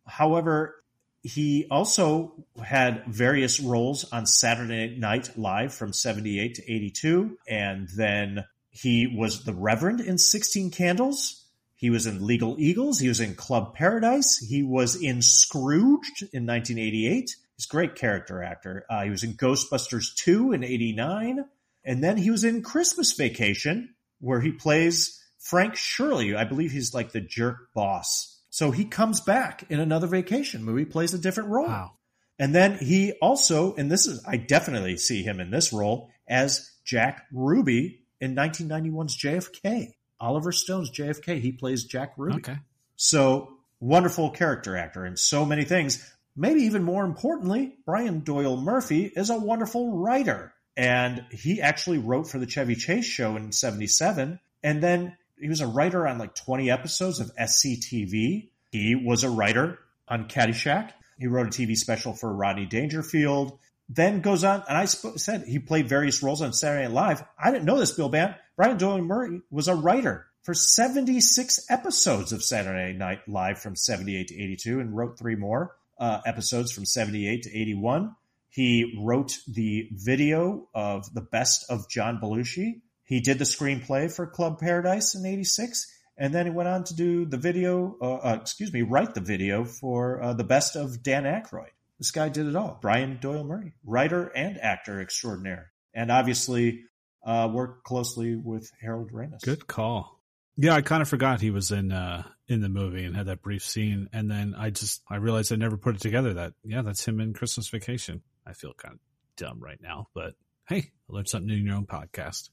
[0.07, 0.77] However,
[1.23, 7.39] he also had various roles on Saturday Night Live from 78 to 82.
[7.49, 11.45] And then he was the Reverend in 16 Candles.
[11.77, 12.99] He was in Legal Eagles.
[12.99, 14.39] He was in Club Paradise.
[14.39, 17.37] He was in Scrooged in 1988.
[17.57, 18.85] He's a great character actor.
[18.91, 21.45] Uh, he was in Ghostbusters 2 in 89.
[21.85, 26.35] And then he was in Christmas Vacation, where he plays Frank Shirley.
[26.35, 28.41] I believe he's like the jerk boss.
[28.51, 31.67] So he comes back in another vacation movie, plays a different role.
[31.67, 31.93] Wow.
[32.39, 36.71] And then he also, and this is, I definitely see him in this role, as
[36.85, 39.95] Jack Ruby in 1991's JFK.
[40.21, 42.37] Oliver Stone's JFK, he plays Jack Ruby.
[42.37, 42.57] Okay.
[42.97, 46.11] So wonderful character actor in so many things.
[46.35, 50.54] Maybe even more importantly, Brian Doyle Murray is a wonderful writer.
[50.77, 54.41] And he actually wrote for the Chevy Chase show in 77.
[54.63, 58.49] And then he was a writer on like 20 episodes of SCTV.
[58.71, 59.79] He was a writer
[60.09, 60.91] on Caddyshack.
[61.19, 63.59] He wrote a TV special for Rodney Dangerfield.
[63.89, 67.25] Then goes on, and I sp- said he played various roles on Saturday Night Live.
[67.39, 68.37] I didn't know this, Bill Bant.
[68.57, 74.29] Brian Doyle Murray was a writer for 76 episodes of Saturday Night Live from 78
[74.29, 78.15] to 82 and wrote three more uh, episodes from 78 to 81.
[78.55, 82.83] He wrote the video of the best of John Belushi.
[83.03, 85.91] He did the screenplay for Club Paradise in 86.
[86.17, 89.21] And then he went on to do the video, uh, uh, excuse me, write the
[89.21, 91.73] video for uh, the best of Dan Aykroyd.
[91.99, 92.79] This guy did it all.
[92.81, 95.73] Brian Doyle Murray, writer and actor extraordinaire.
[95.93, 96.85] And obviously
[97.27, 99.43] uh, worked closely with Harold Ramis.
[99.43, 100.21] Good call.
[100.57, 103.43] Yeah, I kind of forgot he was in uh in the movie and had that
[103.43, 106.35] brief scene, and then I just I realized I never put it together.
[106.35, 108.23] That yeah, that's him in Christmas Vacation.
[108.47, 109.01] I feel kind of
[109.37, 110.35] dumb right now, but
[110.69, 112.51] hey, I learned something new in your own podcast.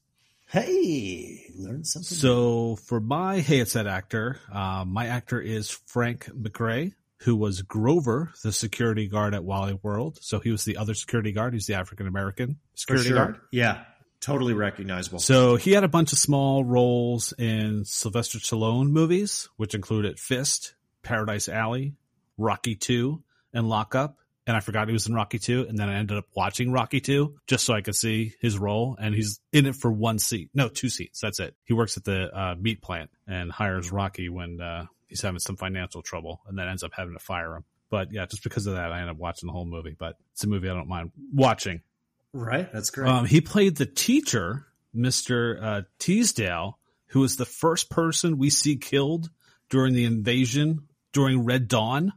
[0.48, 2.16] Hey, learn something.
[2.16, 4.38] So for my hey, it's that actor.
[4.52, 6.92] Uh, my actor is Frank McRae,
[7.22, 10.18] who was Grover, the security guard at Wally World.
[10.20, 11.54] So he was the other security guard.
[11.54, 13.16] He's the African American security sure.
[13.16, 13.40] guard.
[13.50, 13.84] Yeah,
[14.20, 15.20] totally recognizable.
[15.20, 20.74] So he had a bunch of small roles in Sylvester Stallone movies, which included Fist,
[21.02, 21.94] Paradise Alley,
[22.36, 23.22] Rocky Two,
[23.54, 24.18] and Lock Up.
[24.46, 27.00] And I forgot he was in Rocky Two, and then I ended up watching Rocky
[27.00, 28.96] Two just so I could see his role.
[29.00, 31.20] And he's in it for one seat, no, two seats.
[31.20, 31.54] That's it.
[31.64, 35.56] He works at the uh, meat plant and hires Rocky when uh, he's having some
[35.56, 37.64] financial trouble, and then ends up having to fire him.
[37.88, 39.94] But yeah, just because of that, I ended up watching the whole movie.
[39.96, 41.82] But it's a movie I don't mind watching.
[42.32, 43.08] Right, that's great.
[43.08, 44.66] Um, he played the teacher,
[44.96, 45.62] Mr.
[45.62, 46.78] Uh, Teasdale,
[47.08, 49.30] who was the first person we see killed
[49.68, 52.12] during the invasion during Red Dawn.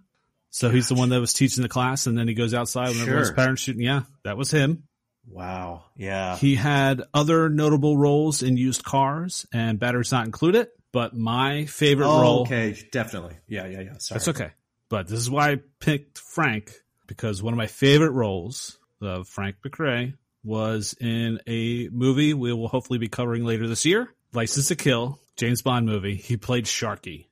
[0.55, 2.95] So he's the one that was teaching the class, and then he goes outside when
[2.99, 3.03] Sure.
[3.07, 3.81] everyone's parents shooting.
[3.81, 4.83] Yeah, that was him.
[5.27, 5.83] wow.
[5.97, 6.37] Yeah.
[6.37, 10.67] He had other notable roles in used cars, and batteries not included.
[10.93, 13.35] But my favorite Oh, role, okay, definitely.
[13.49, 13.97] Yeah, yeah, yeah.
[13.97, 14.15] Sorry.
[14.17, 14.51] that's okay.
[14.87, 16.71] But this is why I picked Frank
[17.07, 20.13] because one of my favorite roles of Frank McRae
[20.43, 25.19] was in a movie we will hopefully be covering later this year, License to Kill,
[25.35, 26.15] James Bond movie.
[26.15, 27.25] He played Sharky.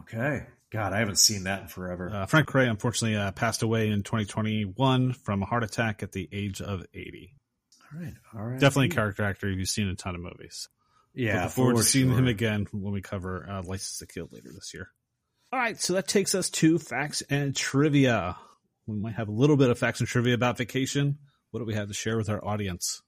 [0.00, 0.42] Okay.
[0.70, 2.10] God, I haven't seen that in forever.
[2.10, 6.28] Uh, Frank McRae unfortunately uh, passed away in 2021 from a heart attack at the
[6.30, 7.34] age of 80.
[7.92, 8.14] all right.
[8.34, 8.60] All right.
[8.60, 10.68] Definitely a character actor you've seen in a ton of movies.
[11.14, 11.36] Yeah.
[11.36, 12.18] Looking forward for to seeing sure.
[12.18, 14.90] him again when we cover uh, License to Kill later this year.
[15.50, 18.36] All right, so that takes us to facts and trivia.
[18.86, 21.16] We might have a little bit of facts and trivia about vacation.
[21.50, 23.00] What do we have to share with our audience?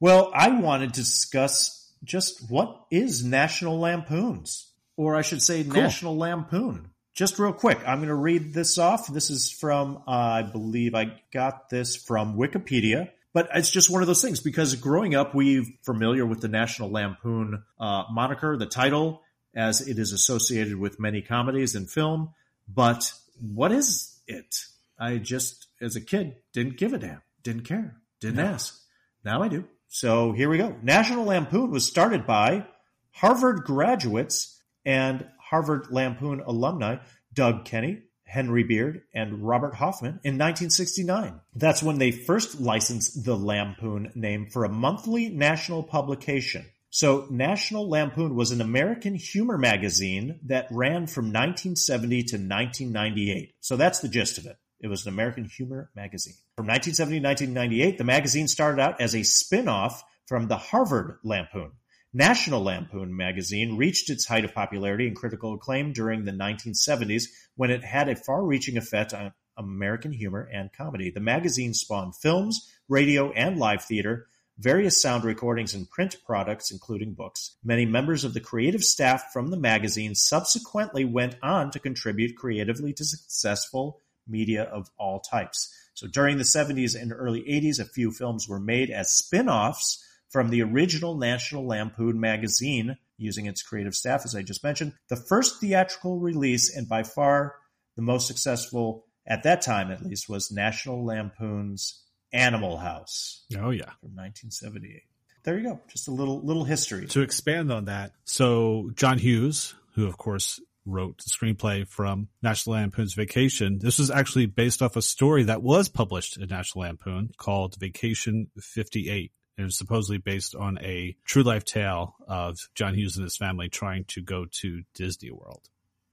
[0.00, 6.16] Well, I wanted to discuss just what is National Lampoons, or I should say National
[6.16, 6.90] Lampoon.
[7.14, 9.06] Just real quick, I'm going to read this off.
[9.06, 14.02] This is from, uh, I believe I got this from Wikipedia, but it's just one
[14.02, 18.66] of those things because growing up, we're familiar with the National Lampoon uh, moniker, the
[18.66, 19.22] title,
[19.54, 22.30] as it is associated with many comedies and film.
[22.66, 24.64] But what is it?
[24.98, 28.76] I just, as a kid, didn't give a damn, didn't care, didn't ask.
[29.24, 29.64] Now I do.
[29.86, 30.74] So here we go.
[30.82, 32.66] National Lampoon was started by
[33.12, 36.96] Harvard graduates and Harvard Lampoon alumni
[37.32, 41.40] Doug Kenney, Henry Beard, and Robert Hoffman in 1969.
[41.54, 46.66] That's when they first licensed the Lampoon name for a monthly national publication.
[46.90, 53.54] So National Lampoon was an American humor magazine that ran from 1970 to 1998.
[53.60, 54.56] So that's the gist of it.
[54.80, 56.34] It was an American humor magazine.
[56.56, 61.70] From 1970 to 1998, the magazine started out as a spin-off from the Harvard Lampoon.
[62.16, 67.24] National Lampoon magazine reached its height of popularity and critical acclaim during the 1970s
[67.56, 71.10] when it had a far-reaching effect on American humor and comedy.
[71.10, 74.28] The magazine spawned films, radio, and live theater,
[74.58, 77.56] various sound recordings and print products, including books.
[77.64, 82.92] Many members of the creative staff from the magazine subsequently went on to contribute creatively
[82.92, 85.68] to successful media of all types.
[85.94, 90.03] So during the 70s and early 80s, a few films were made as spin offs
[90.34, 94.92] from the original National Lampoon magazine using its creative staff, as I just mentioned.
[95.08, 97.54] The first theatrical release, and by far
[97.94, 102.02] the most successful at that time at least, was National Lampoon's
[102.32, 103.92] Animal House Oh yeah.
[104.00, 105.02] from 1978.
[105.44, 105.80] There you go.
[105.88, 107.06] Just a little little history.
[107.06, 112.74] To expand on that, so John Hughes, who of course wrote the screenplay from National
[112.74, 117.30] Lampoon's Vacation, this was actually based off a story that was published in National Lampoon
[117.38, 119.30] called Vacation 58.
[119.56, 123.68] And it's supposedly based on a true life tale of John Hughes and his family
[123.68, 125.68] trying to go to Disney World.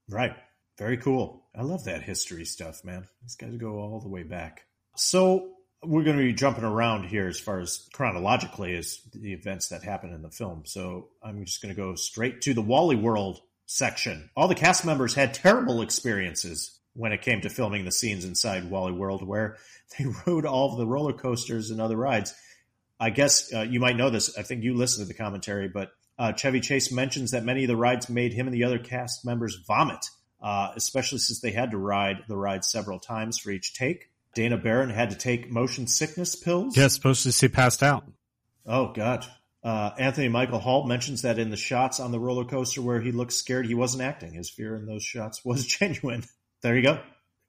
[0.08, 0.34] Right.
[0.78, 1.44] Very cool.
[1.54, 3.06] I love that history stuff, man.
[3.22, 4.66] These guys go all the way back.
[4.96, 5.50] So
[5.82, 9.82] we're going to be jumping around here as far as chronologically as the events that
[9.82, 10.62] happen in the film.
[10.64, 14.30] So I'm just going to go straight to the Wally World section.
[14.36, 18.70] All the cast members had terrible experiences when it came to filming the scenes inside
[18.70, 19.56] Wally World, where
[19.98, 22.34] they rode all of the roller coasters and other rides.
[23.02, 24.38] I guess uh, you might know this.
[24.38, 27.68] I think you listened to the commentary, but uh, Chevy Chase mentions that many of
[27.68, 30.06] the rides made him and the other cast members vomit,
[30.40, 34.08] uh, especially since they had to ride the ride several times for each take.
[34.36, 36.76] Dana Barron had to take motion sickness pills.
[36.76, 38.04] Yeah, supposed to see passed out.
[38.64, 39.26] Oh God.
[39.64, 43.10] Uh, Anthony Michael Hall mentions that in the shots on the roller coaster where he
[43.10, 44.32] looked scared, he wasn't acting.
[44.32, 46.22] His fear in those shots was genuine.
[46.62, 47.00] There you go.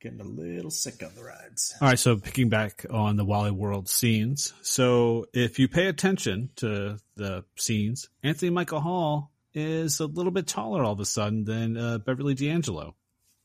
[0.04, 1.74] Getting a little sick on the rides.
[1.80, 4.54] All right, so picking back on the Wally World scenes.
[4.62, 10.46] So if you pay attention to the scenes, Anthony Michael Hall is a little bit
[10.46, 12.96] taller all of a sudden than uh, Beverly D'Angelo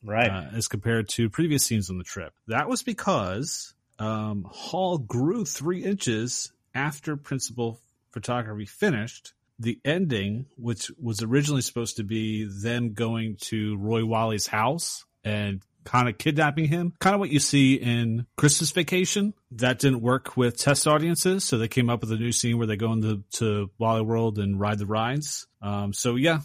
[0.03, 0.31] Right.
[0.31, 2.33] uh, as compared to previous scenes on the trip.
[2.49, 7.81] That was because um, Hall grew three inches after principal
[8.11, 9.33] photography finished.
[9.61, 15.63] The ending, which was originally supposed to be them going to Roy Wally's house and
[15.89, 19.33] kind of kidnapping him, kind of what you see in Christmas Vacation.
[19.53, 22.67] That didn't work with test audiences, so they came up with a new scene where
[22.67, 25.47] they go into to Wally World and ride the rides.
[25.63, 26.41] Um, so yeah,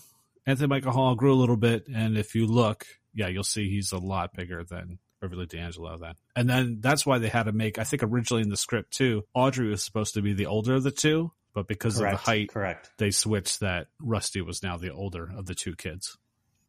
[0.46, 3.92] Anthony Michael Hall grew a little bit, and if you look, yeah, you'll see he's
[3.92, 6.16] a lot bigger than Beverly D'Angelo then.
[6.36, 9.24] And then that's why they had to make, I think originally in the script too,
[9.34, 12.14] Audrey was supposed to be the older of the two, but because Correct.
[12.14, 12.92] of the height, Correct.
[12.98, 16.18] they switched that Rusty was now the older of the two kids.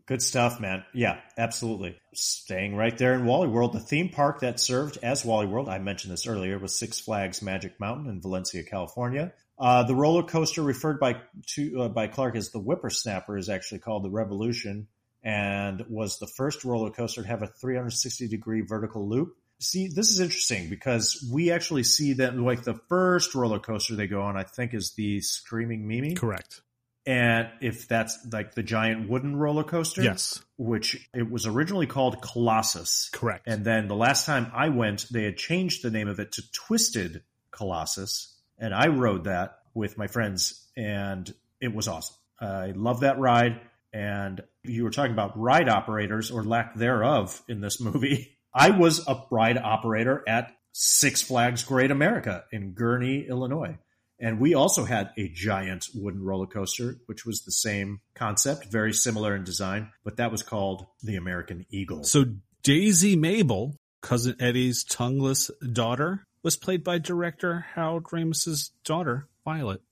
[0.07, 0.85] Good stuff, man.
[0.93, 1.97] Yeah, absolutely.
[2.13, 5.79] Staying right there in Wally World, the theme park that served as Wally World, I
[5.79, 9.33] mentioned this earlier, was Six Flags Magic Mountain in Valencia, California.
[9.59, 13.79] Uh, the roller coaster referred by to uh, by Clark as the Whippersnapper is actually
[13.79, 14.89] called the Revolution,
[15.23, 19.37] and was the first roller coaster to have a 360 degree vertical loop.
[19.61, 24.09] See, this is interesting because we actually see that like the first roller coaster they
[24.09, 26.15] go on, I think, is the Screaming Mimi.
[26.15, 26.61] Correct.
[27.07, 30.43] And if that's like the giant wooden roller coaster, Yes.
[30.57, 33.11] which it was originally called Colossus.
[33.13, 33.47] Correct.
[33.47, 36.43] And then the last time I went, they had changed the name of it to
[36.53, 38.35] Twisted Colossus.
[38.59, 42.17] And I rode that with my friends and it was awesome.
[42.41, 43.61] I love that ride.
[43.93, 48.37] And you were talking about ride operators or lack thereof in this movie.
[48.55, 53.77] I was a ride operator at Six Flags Great America in Gurnee, Illinois.
[54.25, 58.95] And we also had a giant wooden roller coaster, which was the same concept, very
[58.95, 62.05] similar in design, but that was called the American Eagle.
[62.05, 62.25] so
[62.63, 69.83] Daisy Mabel, cousin Eddie's tongueless daughter, was played by director Harold Ramis's daughter, Violet.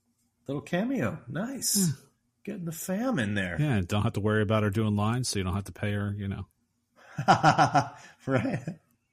[0.47, 1.19] Little cameo.
[1.27, 1.93] Nice.
[2.43, 3.55] Getting the fam in there.
[3.59, 5.91] Yeah, don't have to worry about her doing lines, so you don't have to pay
[5.91, 6.47] her, you know.
[8.25, 8.63] right.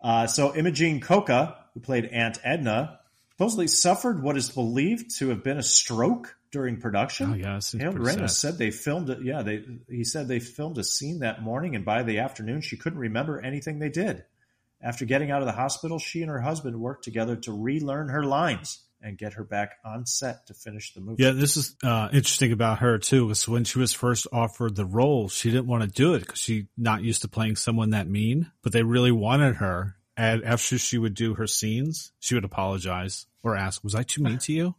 [0.00, 2.99] Uh, so Imogene Coca, who played Aunt Edna,
[3.40, 7.42] supposedly suffered what is believed to have been a stroke during production.
[7.42, 8.30] Oh seems Harold Ramis sad.
[8.30, 9.22] said they filmed it.
[9.22, 12.76] Yeah, they he said they filmed a scene that morning, and by the afternoon, she
[12.76, 14.24] couldn't remember anything they did.
[14.82, 18.24] After getting out of the hospital, she and her husband worked together to relearn her
[18.24, 21.22] lines and get her back on set to finish the movie.
[21.22, 23.24] Yeah, this is uh, interesting about her too.
[23.24, 26.40] Was when she was first offered the role, she didn't want to do it because
[26.40, 28.52] she not used to playing someone that mean.
[28.62, 33.24] But they really wanted her, and after she would do her scenes, she would apologize
[33.42, 34.74] or ask, "Was I too mean to you?"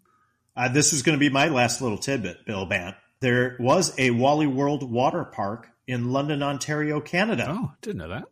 [0.55, 2.95] Uh, this is going to be my last little tidbit, Bill Bant.
[3.21, 8.25] There was a Wally World water park in London, Ontario, Canada, Oh, didn't know that.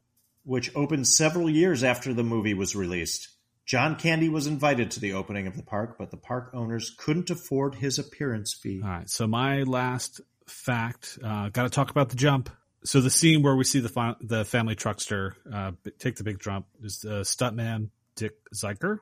[0.43, 3.30] which opened several years after the movie was released.
[3.65, 7.30] John Candy was invited to the opening of the park, but the park owners couldn't
[7.30, 8.81] afford his appearance fee.
[8.84, 9.10] All right.
[9.10, 12.49] So my last fact, uh, got to talk about the jump.
[12.84, 16.39] So the scene where we see the fi- the family truckster uh, take the big
[16.39, 18.99] jump is uh, stuntman Dick Ziker.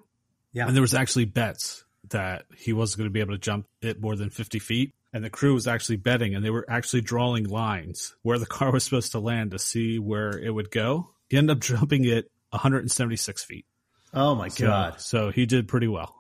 [0.54, 0.68] Yeah.
[0.68, 4.00] And there was actually bets that he wasn't going to be able to jump it
[4.02, 4.94] more than 50 feet.
[5.14, 8.72] And the crew was actually betting and they were actually drawing lines where the car
[8.72, 11.10] was supposed to land to see where it would go.
[11.30, 13.66] He ended up jumping it 176 feet.
[14.14, 16.16] Oh my So, god, so he did pretty well.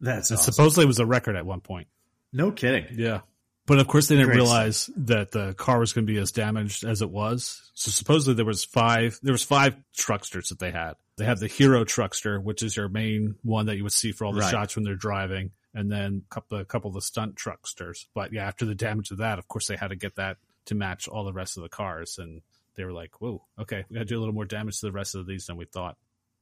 [0.00, 0.52] that's awesome.
[0.52, 1.88] supposedly it was a record at one point.
[2.32, 2.86] no kidding.
[2.92, 3.20] Yeah.
[3.66, 6.30] But of course they didn't Great realize that the car was going to be as
[6.32, 7.70] damaged as it was.
[7.74, 10.94] So supposedly there was five, there was five trucksters that they had.
[11.16, 14.24] They have the hero truckster, which is your main one that you would see for
[14.26, 14.50] all the Right.
[14.50, 15.50] shots when they're driving.
[15.74, 18.06] And then a couple, a couple of the stunt trucksters.
[18.14, 20.36] But yeah, after the damage of that, of course they had to get that
[20.66, 22.18] to match all the rest of the cars.
[22.18, 22.42] And
[22.76, 24.92] they were like, whoa, okay, we got to do a little more damage to the
[24.92, 25.96] rest of these than we thought.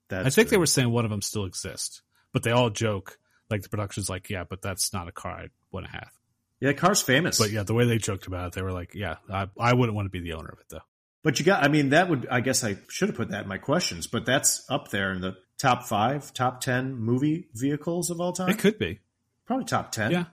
[0.08, 2.02] That's I think they were saying one of them still exists,
[2.32, 3.18] but they all joke
[3.50, 6.10] like the production's like, yeah, but that's not a car I'd want to have.
[6.60, 7.38] Yeah, car's famous.
[7.38, 9.94] But yeah, the way they joked about it, they were like, yeah, I, I wouldn't
[9.96, 10.80] want to be the owner of it though.
[11.24, 13.48] But you got, I mean, that would, I guess I should have put that in
[13.48, 18.20] my questions, but that's up there in the top five, top 10 movie vehicles of
[18.20, 18.50] all time.
[18.50, 19.00] It could be.
[19.46, 20.12] Probably top 10.
[20.12, 20.24] Yeah.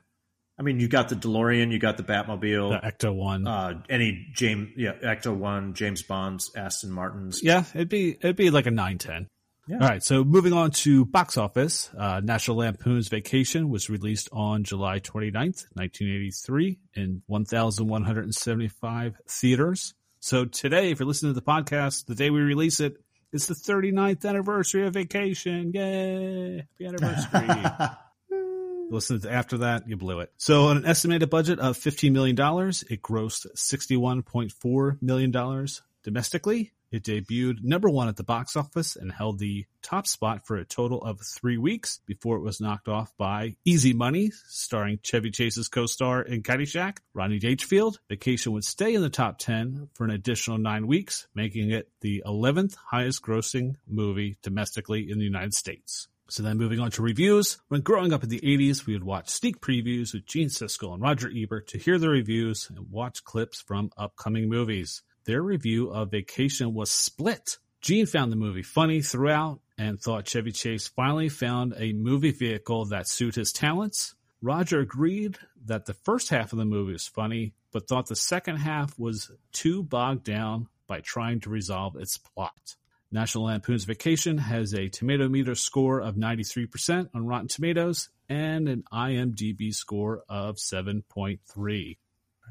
[0.59, 3.47] I mean, you got the DeLorean, you got the Batmobile, The Ecto one.
[3.47, 7.41] uh, any James, yeah, Ecto One, James Bond's, Aston Martin's.
[7.41, 9.27] yeah, it'd be it'd be like a nine ten.
[9.67, 9.77] Yeah.
[9.81, 14.63] All right, so moving on to box office, uh, National Lampoon's Vacation was released on
[14.63, 19.93] July 29th, 1983 in 1,175 theaters.
[20.23, 22.97] So today, if you're listening to the podcast, the day we release it,
[23.33, 25.71] it's the 39th anniversary of Vacation.
[25.73, 26.57] Yay!
[26.57, 27.87] Happy anniversary.
[28.91, 30.31] Listen to after that, you blew it.
[30.37, 35.67] So on an estimated budget of $15 million, it grossed $61.4 million
[36.03, 36.71] domestically.
[36.91, 40.65] It debuted number one at the box office and held the top spot for a
[40.65, 45.69] total of three weeks before it was knocked off by Easy Money, starring Chevy Chase's
[45.69, 47.99] co-star in Caddyshack, Rodney Dangerfield.
[48.09, 52.23] Vacation would stay in the top 10 for an additional nine weeks, making it the
[52.25, 56.09] 11th highest grossing movie domestically in the United States.
[56.31, 57.57] So then moving on to reviews.
[57.67, 61.01] When growing up in the 80s, we would watch sneak previews with Gene Siskel and
[61.01, 65.03] Roger Ebert to hear the reviews and watch clips from upcoming movies.
[65.25, 67.57] Their review of Vacation was split.
[67.81, 72.85] Gene found the movie funny throughout and thought Chevy Chase finally found a movie vehicle
[72.85, 74.15] that suited his talents.
[74.41, 78.57] Roger agreed that the first half of the movie was funny, but thought the second
[78.57, 82.75] half was too bogged down by trying to resolve its plot.
[83.11, 88.83] National Lampoon's Vacation has a tomato meter score of 93% on Rotten Tomatoes and an
[88.91, 91.97] IMDb score of 7.3.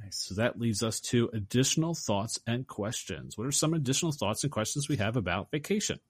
[0.02, 0.16] Nice.
[0.16, 3.36] So that leads us to additional thoughts and questions.
[3.36, 6.00] What are some additional thoughts and questions we have about vacation?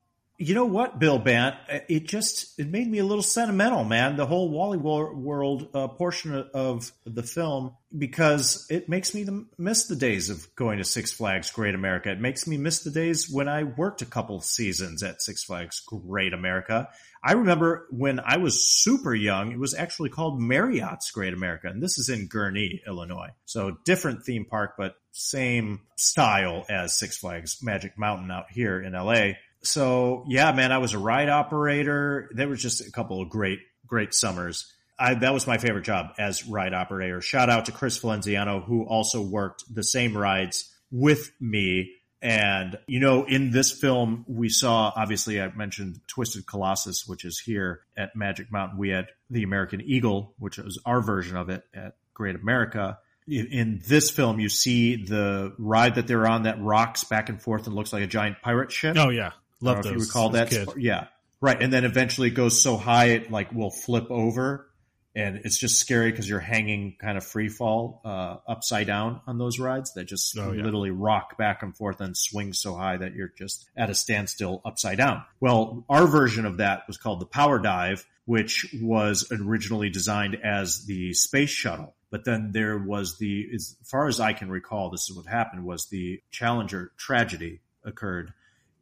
[0.43, 1.57] You know what, Bill Bant?
[1.89, 4.17] It just it made me a little sentimental, man.
[4.17, 9.27] The whole Wally World uh, portion of the film because it makes me
[9.59, 12.11] miss the days of going to Six Flags Great America.
[12.11, 15.81] It makes me miss the days when I worked a couple seasons at Six Flags
[15.81, 16.89] Great America.
[17.23, 21.83] I remember when I was super young, it was actually called Marriott's Great America, and
[21.83, 23.31] this is in Gurnee, Illinois.
[23.45, 28.95] So different theme park, but same style as Six Flags Magic Mountain out here in
[28.95, 29.33] LA
[29.63, 32.31] so yeah, man, I was a ride operator.
[32.35, 34.73] There was just a couple of great, great summers.
[34.99, 37.21] I, that was my favorite job as ride operator.
[37.21, 41.93] Shout out to Chris Valenziano, who also worked the same rides with me.
[42.23, 47.39] And, you know, in this film, we saw, obviously, I mentioned Twisted Colossus, which is
[47.39, 48.79] here at Magic Mountain.
[48.79, 52.99] We had the American Eagle, which was our version of it at Great America.
[53.27, 57.67] In, this film, you see the ride that they're on that rocks back and forth
[57.67, 58.97] and looks like a giant pirate ship.
[58.99, 59.33] Oh, yeah.
[59.61, 60.03] Love I don't know those.
[60.03, 60.51] if you recall that.
[60.51, 60.69] kid.
[60.77, 61.07] Yeah.
[61.41, 61.63] Right.
[61.63, 64.70] And then eventually it goes so high it like will flip over
[65.15, 69.39] and it's just scary because you're hanging kind of free fall uh, upside down on
[69.39, 70.63] those rides that just Oh, yeah.
[70.63, 74.61] literally rock back and forth and swing so high that you're just at a standstill
[74.65, 75.25] upside down.
[75.41, 80.87] Well, our version of that was called the Power Dive, which was originally designed as
[80.87, 81.95] the space shuttle.
[82.11, 85.65] But then there was the, as far as I can recall, this is what happened
[85.65, 88.33] was the Challenger tragedy occurred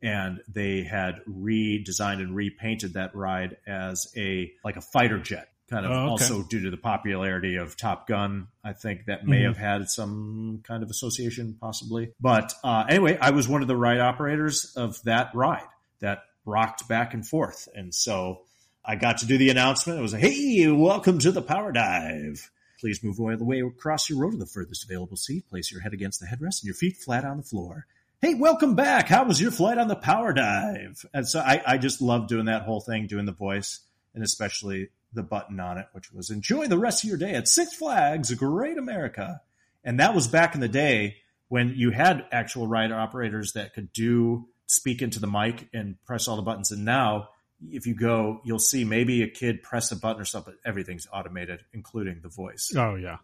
[0.03, 5.85] and they had redesigned and repainted that ride as a like a fighter jet kind
[5.87, 6.11] of Oh, okay.
[6.11, 9.47] also due to the popularity of top gun i think that may Mhm.
[9.49, 13.77] have had some kind of association possibly but uh, anyway i was one of the
[13.77, 15.67] ride operators of that ride
[16.01, 18.41] that rocked back and forth and so
[18.85, 22.51] i got to do the announcement it was hey welcome to the power dive
[22.81, 25.49] Please move away the way across your row to the furthest available seat.
[25.51, 27.87] Place your head against the headrest and your feet flat on the floor.
[28.23, 29.09] Hey, welcome back.
[29.09, 31.05] How was your flight on the power dive?
[31.13, 33.81] And so I, I just love doing that whole thing, doing the voice,
[34.15, 37.49] and especially the button on it, which was enjoy the rest of your day at
[37.49, 39.41] Six Flags, Great America.
[39.85, 41.17] And that was back in the day
[41.49, 46.29] when you had actual ride operators that could do speak into the mic and press
[46.29, 46.71] all the buttons.
[46.73, 47.29] And now,
[47.71, 50.53] if you go, you'll see maybe a kid press a button or something.
[50.63, 53.17] But everything's automated, including the voice Oh, yeah.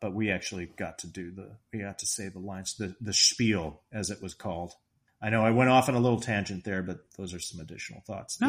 [0.00, 3.12] but we actually got to do the we got to say the lines the the
[3.12, 4.72] spiel as it was called
[5.22, 8.00] i know i went off on a little tangent there but those are some additional
[8.06, 8.48] thoughts No,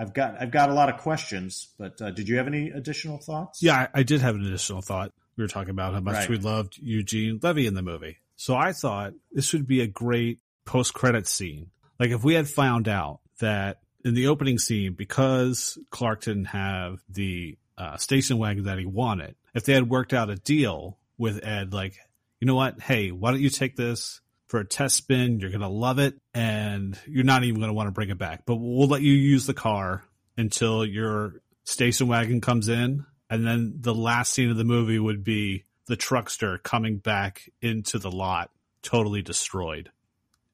[0.00, 2.36] you have, it's- i've got i've got a lot of questions but uh, did you
[2.36, 5.12] have any additional thoughts Yeah, I, I did have an additional thought.
[5.36, 6.28] We were talking about how much Right.
[6.28, 8.18] we loved Eugene Levy in the movie.
[8.36, 11.70] So I thought this would be a great post credit scene.
[11.98, 16.98] Like if we had found out that in the opening scene, because Clark didn't have
[17.08, 21.44] the uh, station wagon that he wanted, if they had worked out a deal with
[21.44, 21.94] Ed, like,
[22.40, 22.80] you know what?
[22.80, 24.20] Hey, why don't you take this
[24.50, 25.40] for a test spin?
[25.40, 28.18] You're going to love it and you're not even going to want to bring it
[28.18, 30.02] back, but we'll let you use the car
[30.36, 35.24] until you're station wagon comes in, and then the last scene of the movie would
[35.24, 38.50] be the truckster coming back into the lot,
[38.82, 39.90] totally destroyed,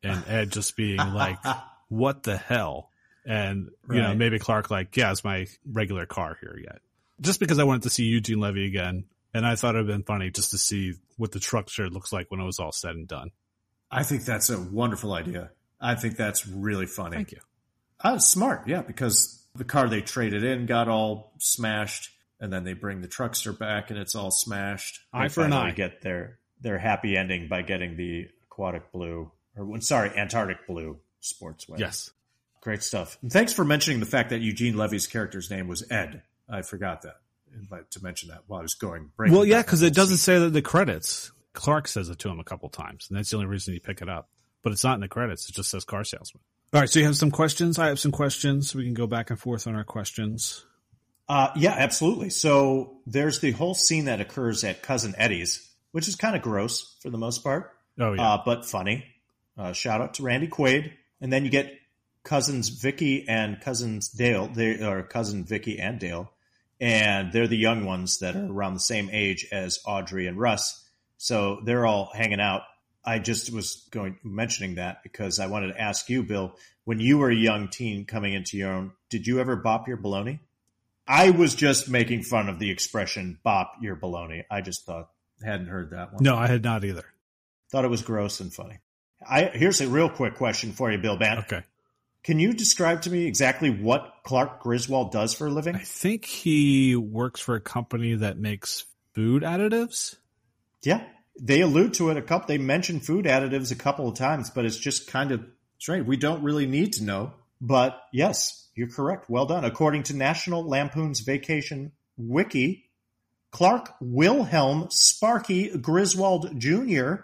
[0.02, 1.38] and Ed just being like,
[1.88, 2.90] "What the hell?"
[3.24, 6.80] And you know, maybe Clark like, "Yeah, it's my regular car here yet."
[7.20, 10.30] Just because I wanted to see Eugene Levy again, and I thought it'd been funny
[10.30, 13.30] just to see what the truckster looks like when it was all said and done.
[13.90, 15.50] I think that's a wonderful idea.
[15.80, 17.16] I think that's really funny.
[17.16, 17.40] Thank you.
[18.00, 22.10] Uh, smart, yeah, because the car they traded in got all smashed,
[22.40, 25.00] and then they bring the truckster back, and it's all smashed.
[25.12, 25.70] Eye for an eye.
[25.70, 31.68] Get their their happy ending by getting the aquatic blue, or sorry, Antarctic blue sports
[31.68, 31.86] wagon.
[31.86, 32.10] Yes.
[32.60, 33.18] great stuff.
[33.22, 36.22] And thanks for mentioning the fact that Eugene Levy's character's name was Ed.
[36.48, 37.16] I forgot that
[37.68, 39.10] but to mention that while I was going.
[39.18, 40.34] Well, yeah, because it doesn't scene.
[40.34, 41.32] say that the credits.
[41.56, 44.02] Clark says it to him a couple times, and that's the only reason you pick
[44.02, 44.28] it up.
[44.62, 46.42] But it's not in the credits; it just says car salesman.
[46.72, 47.78] All right, so you have some questions.
[47.78, 48.74] I have some questions.
[48.74, 50.64] We can go back and forth on our questions.
[51.28, 52.30] Uh, yeah, absolutely.
[52.30, 56.96] So there's the whole scene that occurs at Cousin Eddie's, which is kind of gross
[57.00, 59.04] for the most part, Oh yeah, uh, but funny.
[59.56, 61.72] Uh, shout out to Randy Quaid, and then you get
[62.24, 64.48] cousins Vicky and cousins Dale.
[64.48, 66.30] They are cousin Vicky and Dale,
[66.80, 70.85] and they're the young ones that are around the same age as Audrey and Russ.
[71.18, 72.62] So they're all hanging out.
[73.04, 77.18] I just was going mentioning that because I wanted to ask you, Bill, when you
[77.18, 80.40] were a young teen coming into your own, did you ever bop your baloney?
[81.06, 85.10] I was just making fun of the expression "bop your baloney." I just thought
[85.44, 86.22] hadn't heard that one.
[86.22, 87.04] no, I had not either.
[87.70, 88.78] thought it was gross and funny.
[89.28, 91.40] I here's a real quick question for you, Bill Bant.
[91.40, 91.62] Okay,
[92.24, 95.76] Can you describe to me exactly what Clark Griswold does for a living?
[95.76, 98.84] I think he works for a company that makes
[99.14, 100.16] food additives.
[100.86, 101.02] Yeah,
[101.40, 102.46] they allude to it a couple.
[102.48, 105.44] They mention food additives a couple of times, but it's just kind of.
[105.78, 106.06] strange.
[106.06, 107.32] We don't really need to know.
[107.60, 109.28] But yes, you're correct.
[109.28, 109.64] Well done.
[109.64, 112.90] According to National Lampoon's Vacation Wiki,
[113.50, 117.14] Clark Wilhelm Sparky Griswold Jr.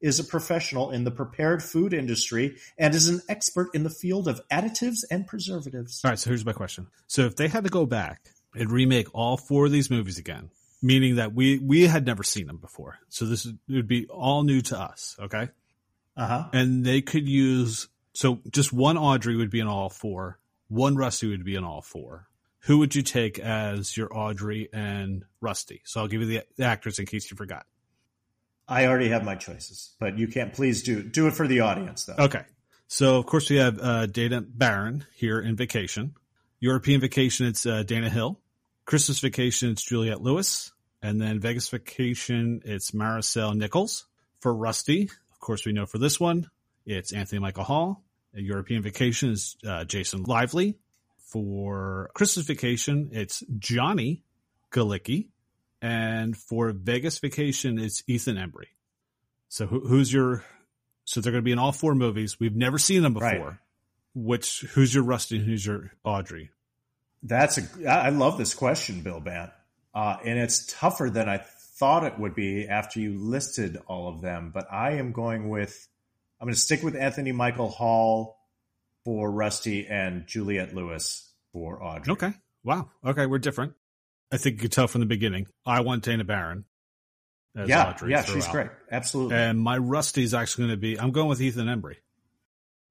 [0.00, 4.28] is a professional in the prepared food industry and is an expert in the field
[4.28, 6.00] of additives and preservatives.
[6.04, 6.86] All right, so here's my question.
[7.08, 10.50] So if they had to go back and remake all four of these movies again,
[10.82, 14.60] meaning that we we had never seen them before, so this would be all new
[14.62, 15.48] to us, okay?
[16.14, 16.48] Uh huh.
[16.52, 20.38] and they could use so just one Audrey would be in all four,
[20.68, 22.28] one Rusty would be in all four.
[22.66, 25.82] Who would you take as your Audrey and Rusty?
[25.84, 27.66] So I'll give you the, the actors in case you forgot.
[28.68, 32.04] I already have my choices, but you can't please do do it for the audience
[32.04, 32.24] though.
[32.24, 32.44] Okay.
[32.86, 36.14] So of course we have uh, Dana Barron here in Vacation.
[36.60, 38.38] European Vacation, it's uh, Dana Hill.
[38.84, 40.72] Christmas Vacation, it's Juliette Lewis.
[41.02, 44.06] And then Vegas Vacation, it's Marisol Nichols.
[44.40, 46.48] For Rusty, of course we know for this one,
[46.84, 48.04] it's Anthony Michael Hall.
[48.34, 50.78] At European Vacation is uh, Jason Lively.
[51.28, 54.22] For Christmas Vacation, it's Johnny
[54.70, 55.28] Galecki.
[55.80, 58.66] And for Vegas Vacation, it's Ethan Embry.
[59.48, 60.44] So who, who's your?
[61.04, 62.38] So they're going to be in all four movies.
[62.38, 63.28] We've never seen them before.
[63.28, 63.56] Right.
[64.14, 66.50] Which who's your Rusty and who's your Audrey?
[67.22, 67.88] That's a.
[67.88, 69.50] I love this question, Bill Bant,
[69.94, 74.20] uh, and it's tougher than I thought it would be after you listed all of
[74.22, 74.50] them.
[74.52, 75.88] But I am going with.
[76.40, 78.36] I'm going to stick with Anthony Michael Hall
[79.04, 82.12] for Rusty and Juliette Lewis for Audrey.
[82.12, 82.32] Okay.
[82.64, 82.90] Wow.
[83.04, 83.74] Okay, we're different.
[84.32, 85.46] I think you could tell from the beginning.
[85.64, 86.64] I want Dana Barron.
[87.54, 88.70] as Yeah, Audrey yeah, she's great.
[88.90, 89.36] Absolutely.
[89.36, 90.98] And my Rusty is actually going to be.
[90.98, 91.96] I'm going with Ethan Embry.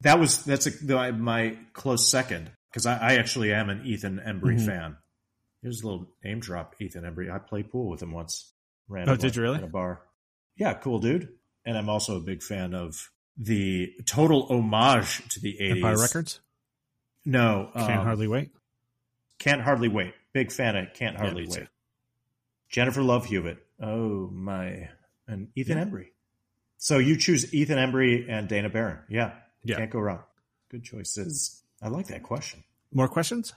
[0.02, 4.58] that was that's a, my close second because I, I actually am an Ethan Embry
[4.60, 4.66] Mhm.
[4.66, 4.98] fan.
[5.62, 6.76] Here's a little name drop.
[6.80, 7.32] Ethan Embry.
[7.32, 8.54] I played pool with him once.
[8.90, 9.58] Oh, did you really?
[9.58, 10.02] At a bar.
[10.56, 11.30] Yeah, cool dude.
[11.66, 15.76] And I'm also a big fan of the total homage to the 80s.
[15.78, 16.40] Empire Records.
[17.24, 18.50] No, Can't um, hardly wait.
[19.40, 20.14] Can't hardly wait.
[20.34, 21.60] Big fan of Can't Yeah, Hardly too.
[21.62, 21.68] Wait.
[22.70, 23.60] Jennifer Love Hewitt.
[23.80, 24.90] Oh my,
[25.28, 25.86] and Ethan Yeah.
[25.86, 26.08] Embry.
[26.78, 29.00] So you choose Ethan Embry and Dana Barron.
[29.10, 29.34] Yeah,
[29.64, 29.78] Yeah.
[29.78, 30.24] can't go wrong.
[30.70, 31.61] Good choices.
[31.82, 32.64] I like that question.
[32.94, 33.54] More questions?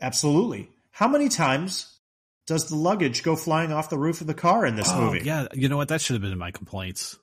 [0.00, 0.70] Absolutely.
[0.90, 1.98] How many times
[2.46, 5.20] does the luggage go flying off the roof of the car in this oh, movie?
[5.24, 5.46] yeah.
[5.52, 5.88] You know what?
[5.88, 7.18] That should have been in my complaints.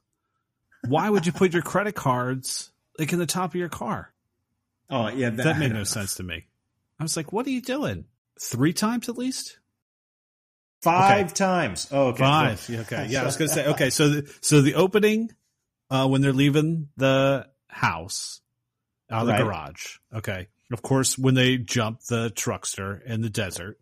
[0.87, 4.13] Why would you put your credit cards like in the top of your car?
[4.89, 6.45] Oh yeah, That that made no sense to me.
[6.99, 8.05] I was like, what are you doing?
[8.39, 9.57] Three times at least?
[10.81, 11.87] Five times.
[11.91, 12.19] Oh, okay.
[12.19, 12.69] Five.
[12.69, 13.07] Yeah, Okay.
[13.09, 13.65] Yeah, I was gonna say.
[13.67, 15.31] Okay, so the, so the opening,
[15.89, 18.41] uh, when they're leaving the house
[19.11, 19.44] out of the Right.
[19.44, 19.98] garage.
[20.14, 20.48] Okay.
[20.72, 23.80] Of course, when they jump the truckster in the desert,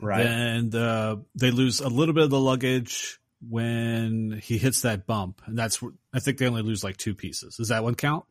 [0.00, 0.24] right.
[0.24, 5.42] and uh, they lose a little bit of the luggage when he hits that bump,
[5.46, 5.80] and that's
[6.12, 7.56] I think they only lose like two pieces.
[7.56, 8.24] Does that one count?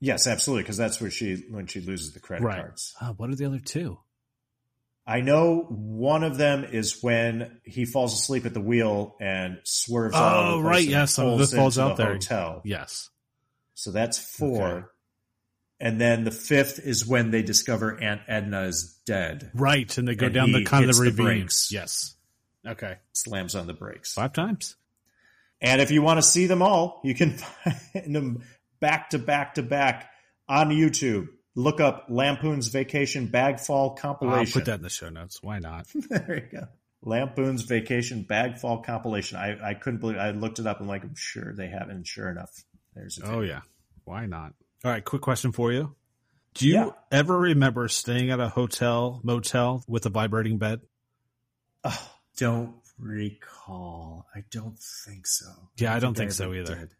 [0.00, 0.64] Yes, absolutely.
[0.64, 2.60] Because that's where she when she loses the credit Right.
[2.60, 2.94] cards.
[3.00, 3.98] Uh, what are the other two?
[5.06, 10.14] I know one of them is when he falls asleep at the wheel and swerves.
[10.18, 10.86] Oh, the right.
[10.86, 11.16] Yes.
[11.18, 12.12] Of pulls it falls out the there.
[12.14, 12.60] Hotel.
[12.64, 13.08] Yes.
[13.74, 14.66] So that's four.
[14.68, 14.86] Okay.
[15.80, 19.50] And then the fifth is when they discover Aunt Edna is dead.
[19.54, 19.96] Right.
[19.96, 21.24] And they go And down the he kind of the ravine.
[21.26, 21.70] brakes.
[21.72, 22.16] Yes.
[22.66, 22.96] Okay.
[23.12, 24.14] Slams on the brakes.
[24.14, 24.76] Five times.
[25.60, 27.38] And if you want to see them all, you can
[27.92, 28.42] find them
[28.80, 30.10] back to back to back
[30.48, 31.28] on YouTube.
[31.54, 34.38] Look up Lampoon's Vacation Bagfall Compilation.
[34.46, 35.42] I'll put that in the show notes.
[35.42, 35.86] Why not?
[36.10, 36.66] there you go.
[37.02, 39.38] Lampoon's Vacation Bagfall Compilation.
[39.38, 41.94] I, I couldn't believe I looked it up and like I'm sure they have it.
[41.94, 42.50] And sure enough,
[42.94, 43.60] there's a Oh yeah.
[44.04, 44.54] Why not?
[44.84, 45.94] All right, quick question for you.
[46.54, 46.90] Do you Yeah.
[47.10, 50.80] ever remember staying at a hotel motel with a vibrating bed?
[51.84, 54.26] Oh, don't recall.
[54.34, 55.46] I don't think so.
[55.76, 56.74] Yeah, I don't think I so either.
[56.74, 56.94] did.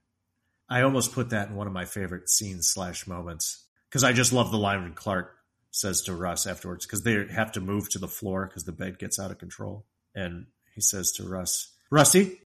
[0.69, 4.33] I almost put that in one of my favorite scenes slash moments because I just
[4.33, 5.35] love the line when Clark
[5.71, 8.99] says to Russ afterwards because they have to move to the floor because the bed
[8.99, 12.41] gets out of control, and he says to Russ, "Rusty,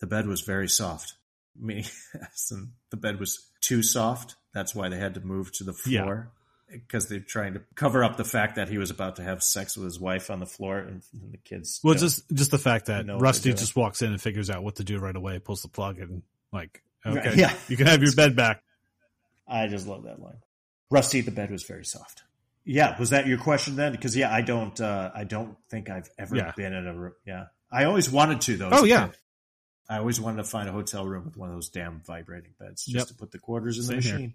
[0.00, 1.14] the bed was very soft.
[1.58, 1.84] Meaning,
[2.90, 4.36] the bed was too soft.
[4.54, 6.02] That's why they had to move to the Yeah.
[6.02, 6.32] floor."
[6.70, 9.76] Because they're trying to cover up the fact that he was about to have sex
[9.76, 11.80] with his wife on the floor, and the kids.
[11.84, 14.84] Well, just just the fact that Rusty just walks in and figures out what to
[14.84, 17.54] do right away, pulls the plug, and like, okay, Yeah.
[17.68, 18.62] you can have your bed back.
[19.46, 20.38] I just love that line.
[20.90, 22.22] Rusty, the bed was very soft.
[22.64, 23.92] Yeah, was that your question then?
[23.92, 26.52] Because yeah, I don't, uh, I don't think I've ever Yeah.
[26.56, 27.12] been in a room.
[27.26, 28.70] Yeah, I always wanted to though.
[28.72, 29.08] Oh, yeah.
[29.08, 29.16] kid.
[29.88, 32.84] I always wanted to find a hotel room with one of those damn vibrating beds
[32.84, 33.06] just Yep.
[33.08, 34.14] to put the quarters in Same the here.
[34.14, 34.34] machine.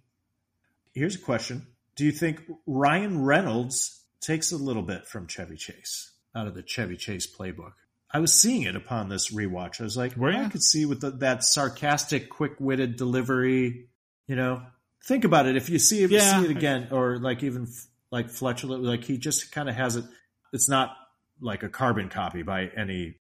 [0.94, 6.12] Here's a question: Do you think Ryan Reynolds takes a little bit from Chevy Chase
[6.36, 7.74] out of the Chevy Chase playbook?
[8.12, 9.80] I was seeing it upon this rewatch.
[9.82, 13.90] I was like, Were I could see with the, that sarcastic, quick-witted delivery.
[14.28, 14.64] You know,
[15.06, 15.56] think about it.
[15.56, 19.04] If you see if you see it again, or like even f- like Fletcher, like
[19.04, 20.06] he just kind of has it.
[20.54, 20.96] It's not
[21.42, 23.16] like a carbon copy by any.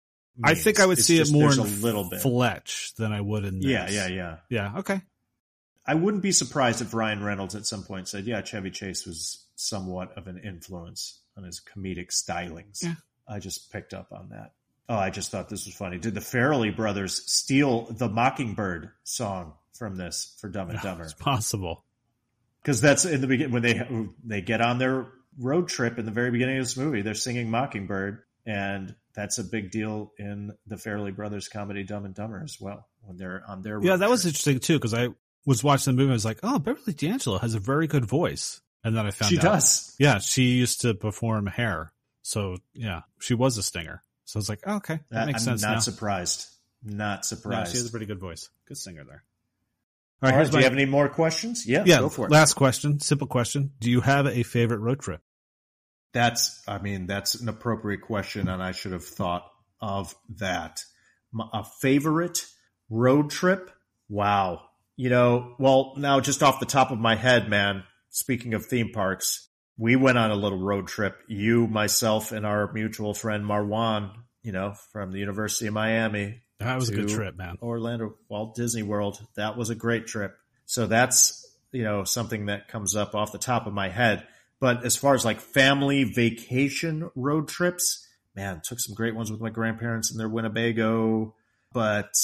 [0.43, 2.21] I think I would It's see just- it more in a little bit.
[2.21, 3.71] Fletch than I would in this.
[3.71, 4.37] Yeah, yeah, yeah.
[4.49, 4.79] yeah.
[4.79, 5.01] Okay,
[5.87, 9.45] I wouldn't be surprised if Ryan Reynolds at some point said, "Yeah, Chevy Chase was
[9.55, 12.95] somewhat of an influence on his comedic stylings." Yeah.
[13.29, 14.53] I just picked up on that.
[14.89, 15.99] Oh, I just thought this was funny.
[15.99, 21.05] Did the Farrelly brothers steal the Mockingbird song from this for Dumb and Dumber?
[21.05, 21.85] it's possible.
[22.61, 23.81] Because that's in the beginning when they
[24.25, 25.07] they get on their
[25.39, 27.03] road trip in the very beginning of this movie.
[27.03, 32.15] They're singing Mockingbird, and that's a big deal in the Farrelly brothers comedy Dumb and
[32.15, 32.89] Dumber as well.
[33.03, 35.09] When they're on their Yeah, that was interesting too because I
[35.47, 36.11] was watching the movie.
[36.11, 39.27] I was like, oh, Beverly D'Angelo has a very good voice, and then I found
[39.27, 39.95] out she out, does.
[39.99, 41.93] Yeah, she used to perform hair,
[42.23, 44.03] so yeah, she was a stinger.
[44.25, 45.79] So I was like, oh, okay, that That- makes I'm sense not now.
[45.81, 46.47] surprised.
[46.83, 47.73] Not Yeah, surprised.
[47.73, 48.49] she has a pretty good voice.
[48.67, 49.23] Good singer there.
[50.23, 51.67] All right, here's do you have any more questions?
[51.67, 52.31] Yeah, yeah, go for it.
[52.33, 53.73] last question, simple question.
[53.81, 55.21] Do you have a favorite road trip?
[56.15, 59.45] That's, I mean, that's an appropriate question, and I should have thought
[59.81, 60.81] of that.
[61.53, 62.47] A favorite
[62.89, 63.71] road trip?
[64.09, 64.63] Wow.
[64.97, 68.93] You know, well, now just off the top of my head, man, speaking of theme
[68.93, 71.21] parks, we went on a little road trip.
[71.27, 74.13] You, myself, and our mutual friend Marwan,
[74.43, 77.59] you know, from the University of Miami, That was a good trip, man.
[77.61, 79.21] Orlando, Walt Disney World.
[79.37, 80.37] That was a great trip.
[80.67, 84.27] So that's, you know, something that comes up off the top of my head.
[84.65, 89.39] But as far as like family vacation road trips, man, took some great ones with
[89.39, 91.35] my grandparents in their Winnebago,
[91.75, 92.15] but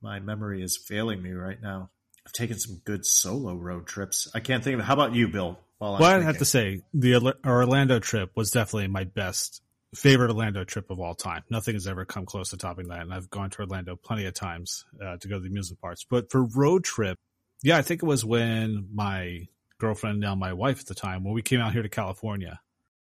[0.00, 1.90] my memory is failing me right now.
[2.24, 4.30] I've taken some good solo road trips.
[4.32, 5.58] I can't think of How about you, Bill?
[5.78, 9.60] While I'm Well, I have to say the Orlando trip was definitely my best
[9.92, 11.42] favorite Orlando trip of all time.
[11.50, 14.34] Nothing has ever come close to topping that, and I've gone to Orlando plenty of
[14.34, 16.06] times uh, to go to the amusement parks.
[16.08, 17.18] But for road trip,
[17.64, 21.34] yeah, I think it was when my girlfriend, now my wife at the time, when
[21.34, 22.60] we came out here to California,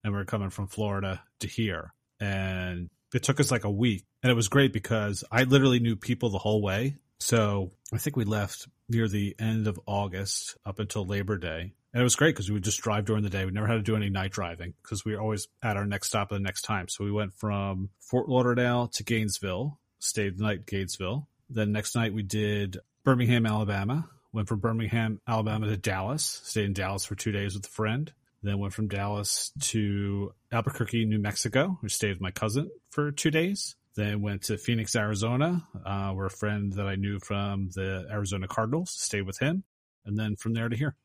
[0.03, 4.05] and we were coming from Florida to here, and it took us like a week,
[4.23, 6.97] and it was great because I literally knew people the whole way.
[7.19, 11.73] So I think we left near the end of August up until Labor Day.
[11.91, 13.45] And it was great because we would just drive during the day.
[13.45, 16.07] We never had to do any night driving because we were always at our next
[16.07, 16.87] stop at the next time.
[16.87, 21.27] So we went from Fort Lauderdale to Gainesville, stayed the night Gainesville.
[21.49, 24.07] Then next night we did Birmingham, Alabama.
[24.31, 26.41] Went from Birmingham, Alabama to Dallas.
[26.43, 28.11] Stayed in Dallas for two days with a friend.
[28.43, 31.77] Then went from Dallas to Albuquerque, New Mexico.
[31.81, 33.75] We stayed with my cousin for two days.
[33.95, 38.47] Then went to Phoenix, Arizona, uh, where a friend that I knew from the Arizona
[38.47, 39.63] Cardinals stayed with him.
[40.05, 40.95] And then from there to here.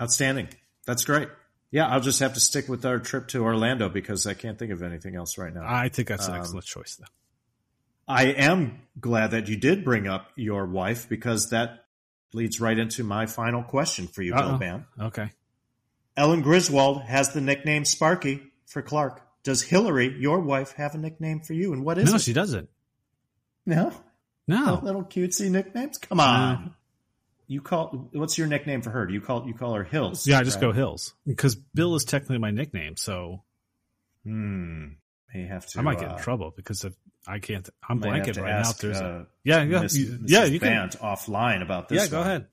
[0.00, 0.48] Outstanding.
[0.86, 1.28] That's great.
[1.70, 4.70] Yeah, I'll just have to stick with our trip to Orlando because I can't think
[4.70, 5.64] of anything else right now.
[5.66, 7.06] I think that's an Um, excellent choice, though.
[8.06, 11.83] I am glad that you did bring up your wife because that
[12.34, 14.50] leads right into my final question for you, Uh-oh.
[14.50, 14.86] Bill Ban.
[15.00, 15.30] Okay.
[16.16, 19.20] Ellen Griswold has the nickname Sparky for Clark.
[19.42, 21.72] does Hillary, your wife, have a nickname for you?
[21.72, 22.20] And what is no, it?
[22.22, 22.68] she doesn't.
[23.66, 23.92] No,
[24.46, 24.80] No.
[24.82, 25.98] little cutesy nicknames.
[25.98, 26.74] Come on.
[27.46, 29.06] You call what's your nickname for her?
[29.06, 30.26] Do you call you call her Hills?
[30.26, 30.62] Yeah, I just right?
[30.68, 33.42] go Hills because Bill is technically my nickname, so
[34.24, 34.86] Hmm.
[35.34, 35.78] May have to.
[35.78, 36.94] I might get uh, in trouble because if
[37.26, 37.68] I can't.
[37.88, 38.58] I'm might blanking right now.
[38.58, 40.68] ask, If there's a, uh, yeah, yeah, Miss- you- yeah, you can.
[40.68, 42.02] Bant offline about this.
[42.04, 42.26] Yeah, go one.
[42.26, 42.46] ahead.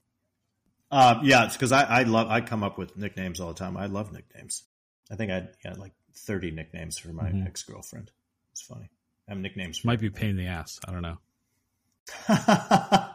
[0.89, 3.77] Uh, yeah, it's because I, I love I come up with nicknames all the time.
[3.77, 4.63] I love nicknames.
[5.09, 7.47] I think I had like thirty nicknames for my Mhm.
[7.47, 8.11] ex girlfriend.
[8.51, 8.89] It's funny.
[9.27, 9.79] I have nicknames.
[9.79, 10.79] For Might be a pain in the ass.
[10.87, 11.17] I don't know.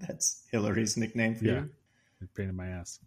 [0.00, 1.52] that's Hillary's nickname for Yeah,
[2.20, 2.28] you.
[2.36, 2.98] pain in my ass.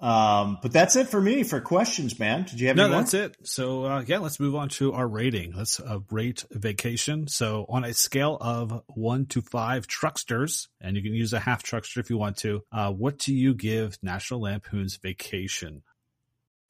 [0.00, 2.44] Um, but that's it for me for questions, man.
[2.44, 3.00] Did you have No, any more?
[3.00, 3.36] that's it.
[3.42, 5.52] So uh, yeah, let's move on to our rating.
[5.54, 7.26] Let's uh, rate vacation.
[7.26, 11.64] So on a scale of one to five trucksters, and you can use a half
[11.64, 12.62] truckster if you want to.
[12.70, 15.82] Uh, what do you give National Lampoon's Vacation?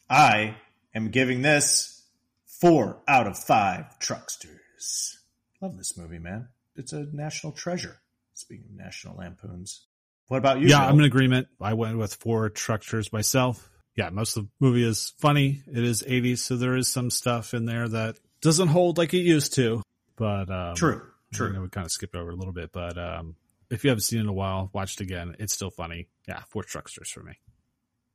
[0.09, 0.57] I
[0.95, 2.03] am giving this
[2.47, 5.17] four out of five trucksters.
[5.61, 6.49] Love this movie, man.
[6.77, 7.99] It's a national treasure.
[8.33, 9.85] Speaking of national lampoons,
[10.29, 10.69] what about you?
[10.69, 10.89] yeah, Bill?
[10.91, 11.49] I'm in agreement.
[11.61, 13.69] I went with four trucksters myself.
[13.97, 15.63] Yeah, most of the movie is funny.
[15.67, 19.19] It is 80s, so there is some stuff in there that doesn't hold like it
[19.19, 19.83] used to.
[20.17, 21.03] But um, True,
[21.33, 21.53] I true.
[21.53, 23.35] know we kind of skipped over a little bit, but um,
[23.71, 25.35] if you haven't seen it in a while, watch it again.
[25.39, 26.09] It's still funny.
[26.29, 27.33] Yeah, four trucksters for me.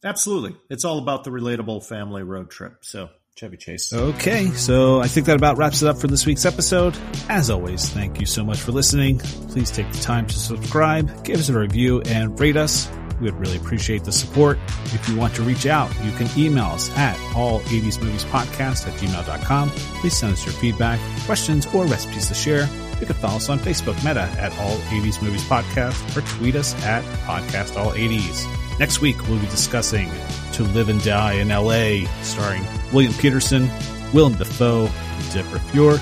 [0.04, 0.56] Absolutely.
[0.70, 2.78] It's all about the relatable family road trip.
[2.82, 3.92] So, Chevy Chase.
[3.92, 6.96] Okay, so I think that about wraps it up for this week's episode.
[7.30, 9.20] As always, thank you so much for listening.
[9.50, 12.90] Please take the time to subscribe, give us a review, and rate us.
[13.20, 14.60] We would really appreciate the support.
[14.86, 18.88] If you want to reach out, you can email us at all 80s movies podcast
[18.88, 19.70] at gmail.com.
[19.70, 22.68] Please send us your feedback, questions, or recipes to share.
[23.00, 26.74] You can follow us on Facebook Meta at All 80s Movies Podcast or tweet us
[26.84, 28.48] at Podcast All 80s.
[28.80, 30.10] Next week, we'll be discussing
[30.54, 32.64] To Live and Die in LA, starring
[32.94, 33.70] William Petersen,
[34.14, 36.00] Willem Dafoe, and Deborah Feuer.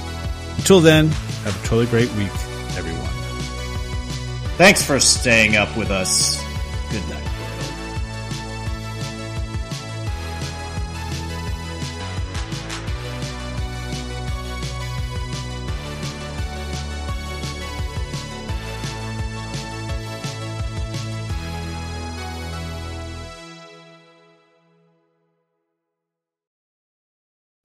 [0.57, 2.31] Until then, have a totally great week,
[2.77, 3.07] everyone.
[4.57, 6.39] Thanks for staying up with us.
[6.91, 7.30] Good night.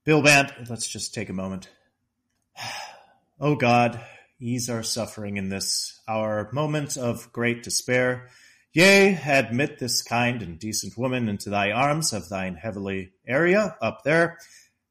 [0.07, 1.69] Bill Band, let's just take a moment.
[3.39, 4.01] Oh God,
[4.39, 8.29] ease our suffering in this, our moment of great despair.
[8.73, 14.03] Yea, admit this kind and decent woman into thy arms of thine heavenly area up
[14.03, 14.39] there.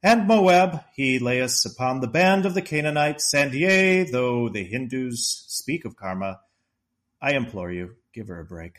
[0.01, 4.63] And Moab, he lay us upon the band of the Canaanites, and yea, though the
[4.63, 6.39] Hindus speak of karma,
[7.21, 8.77] I implore you, give her a break.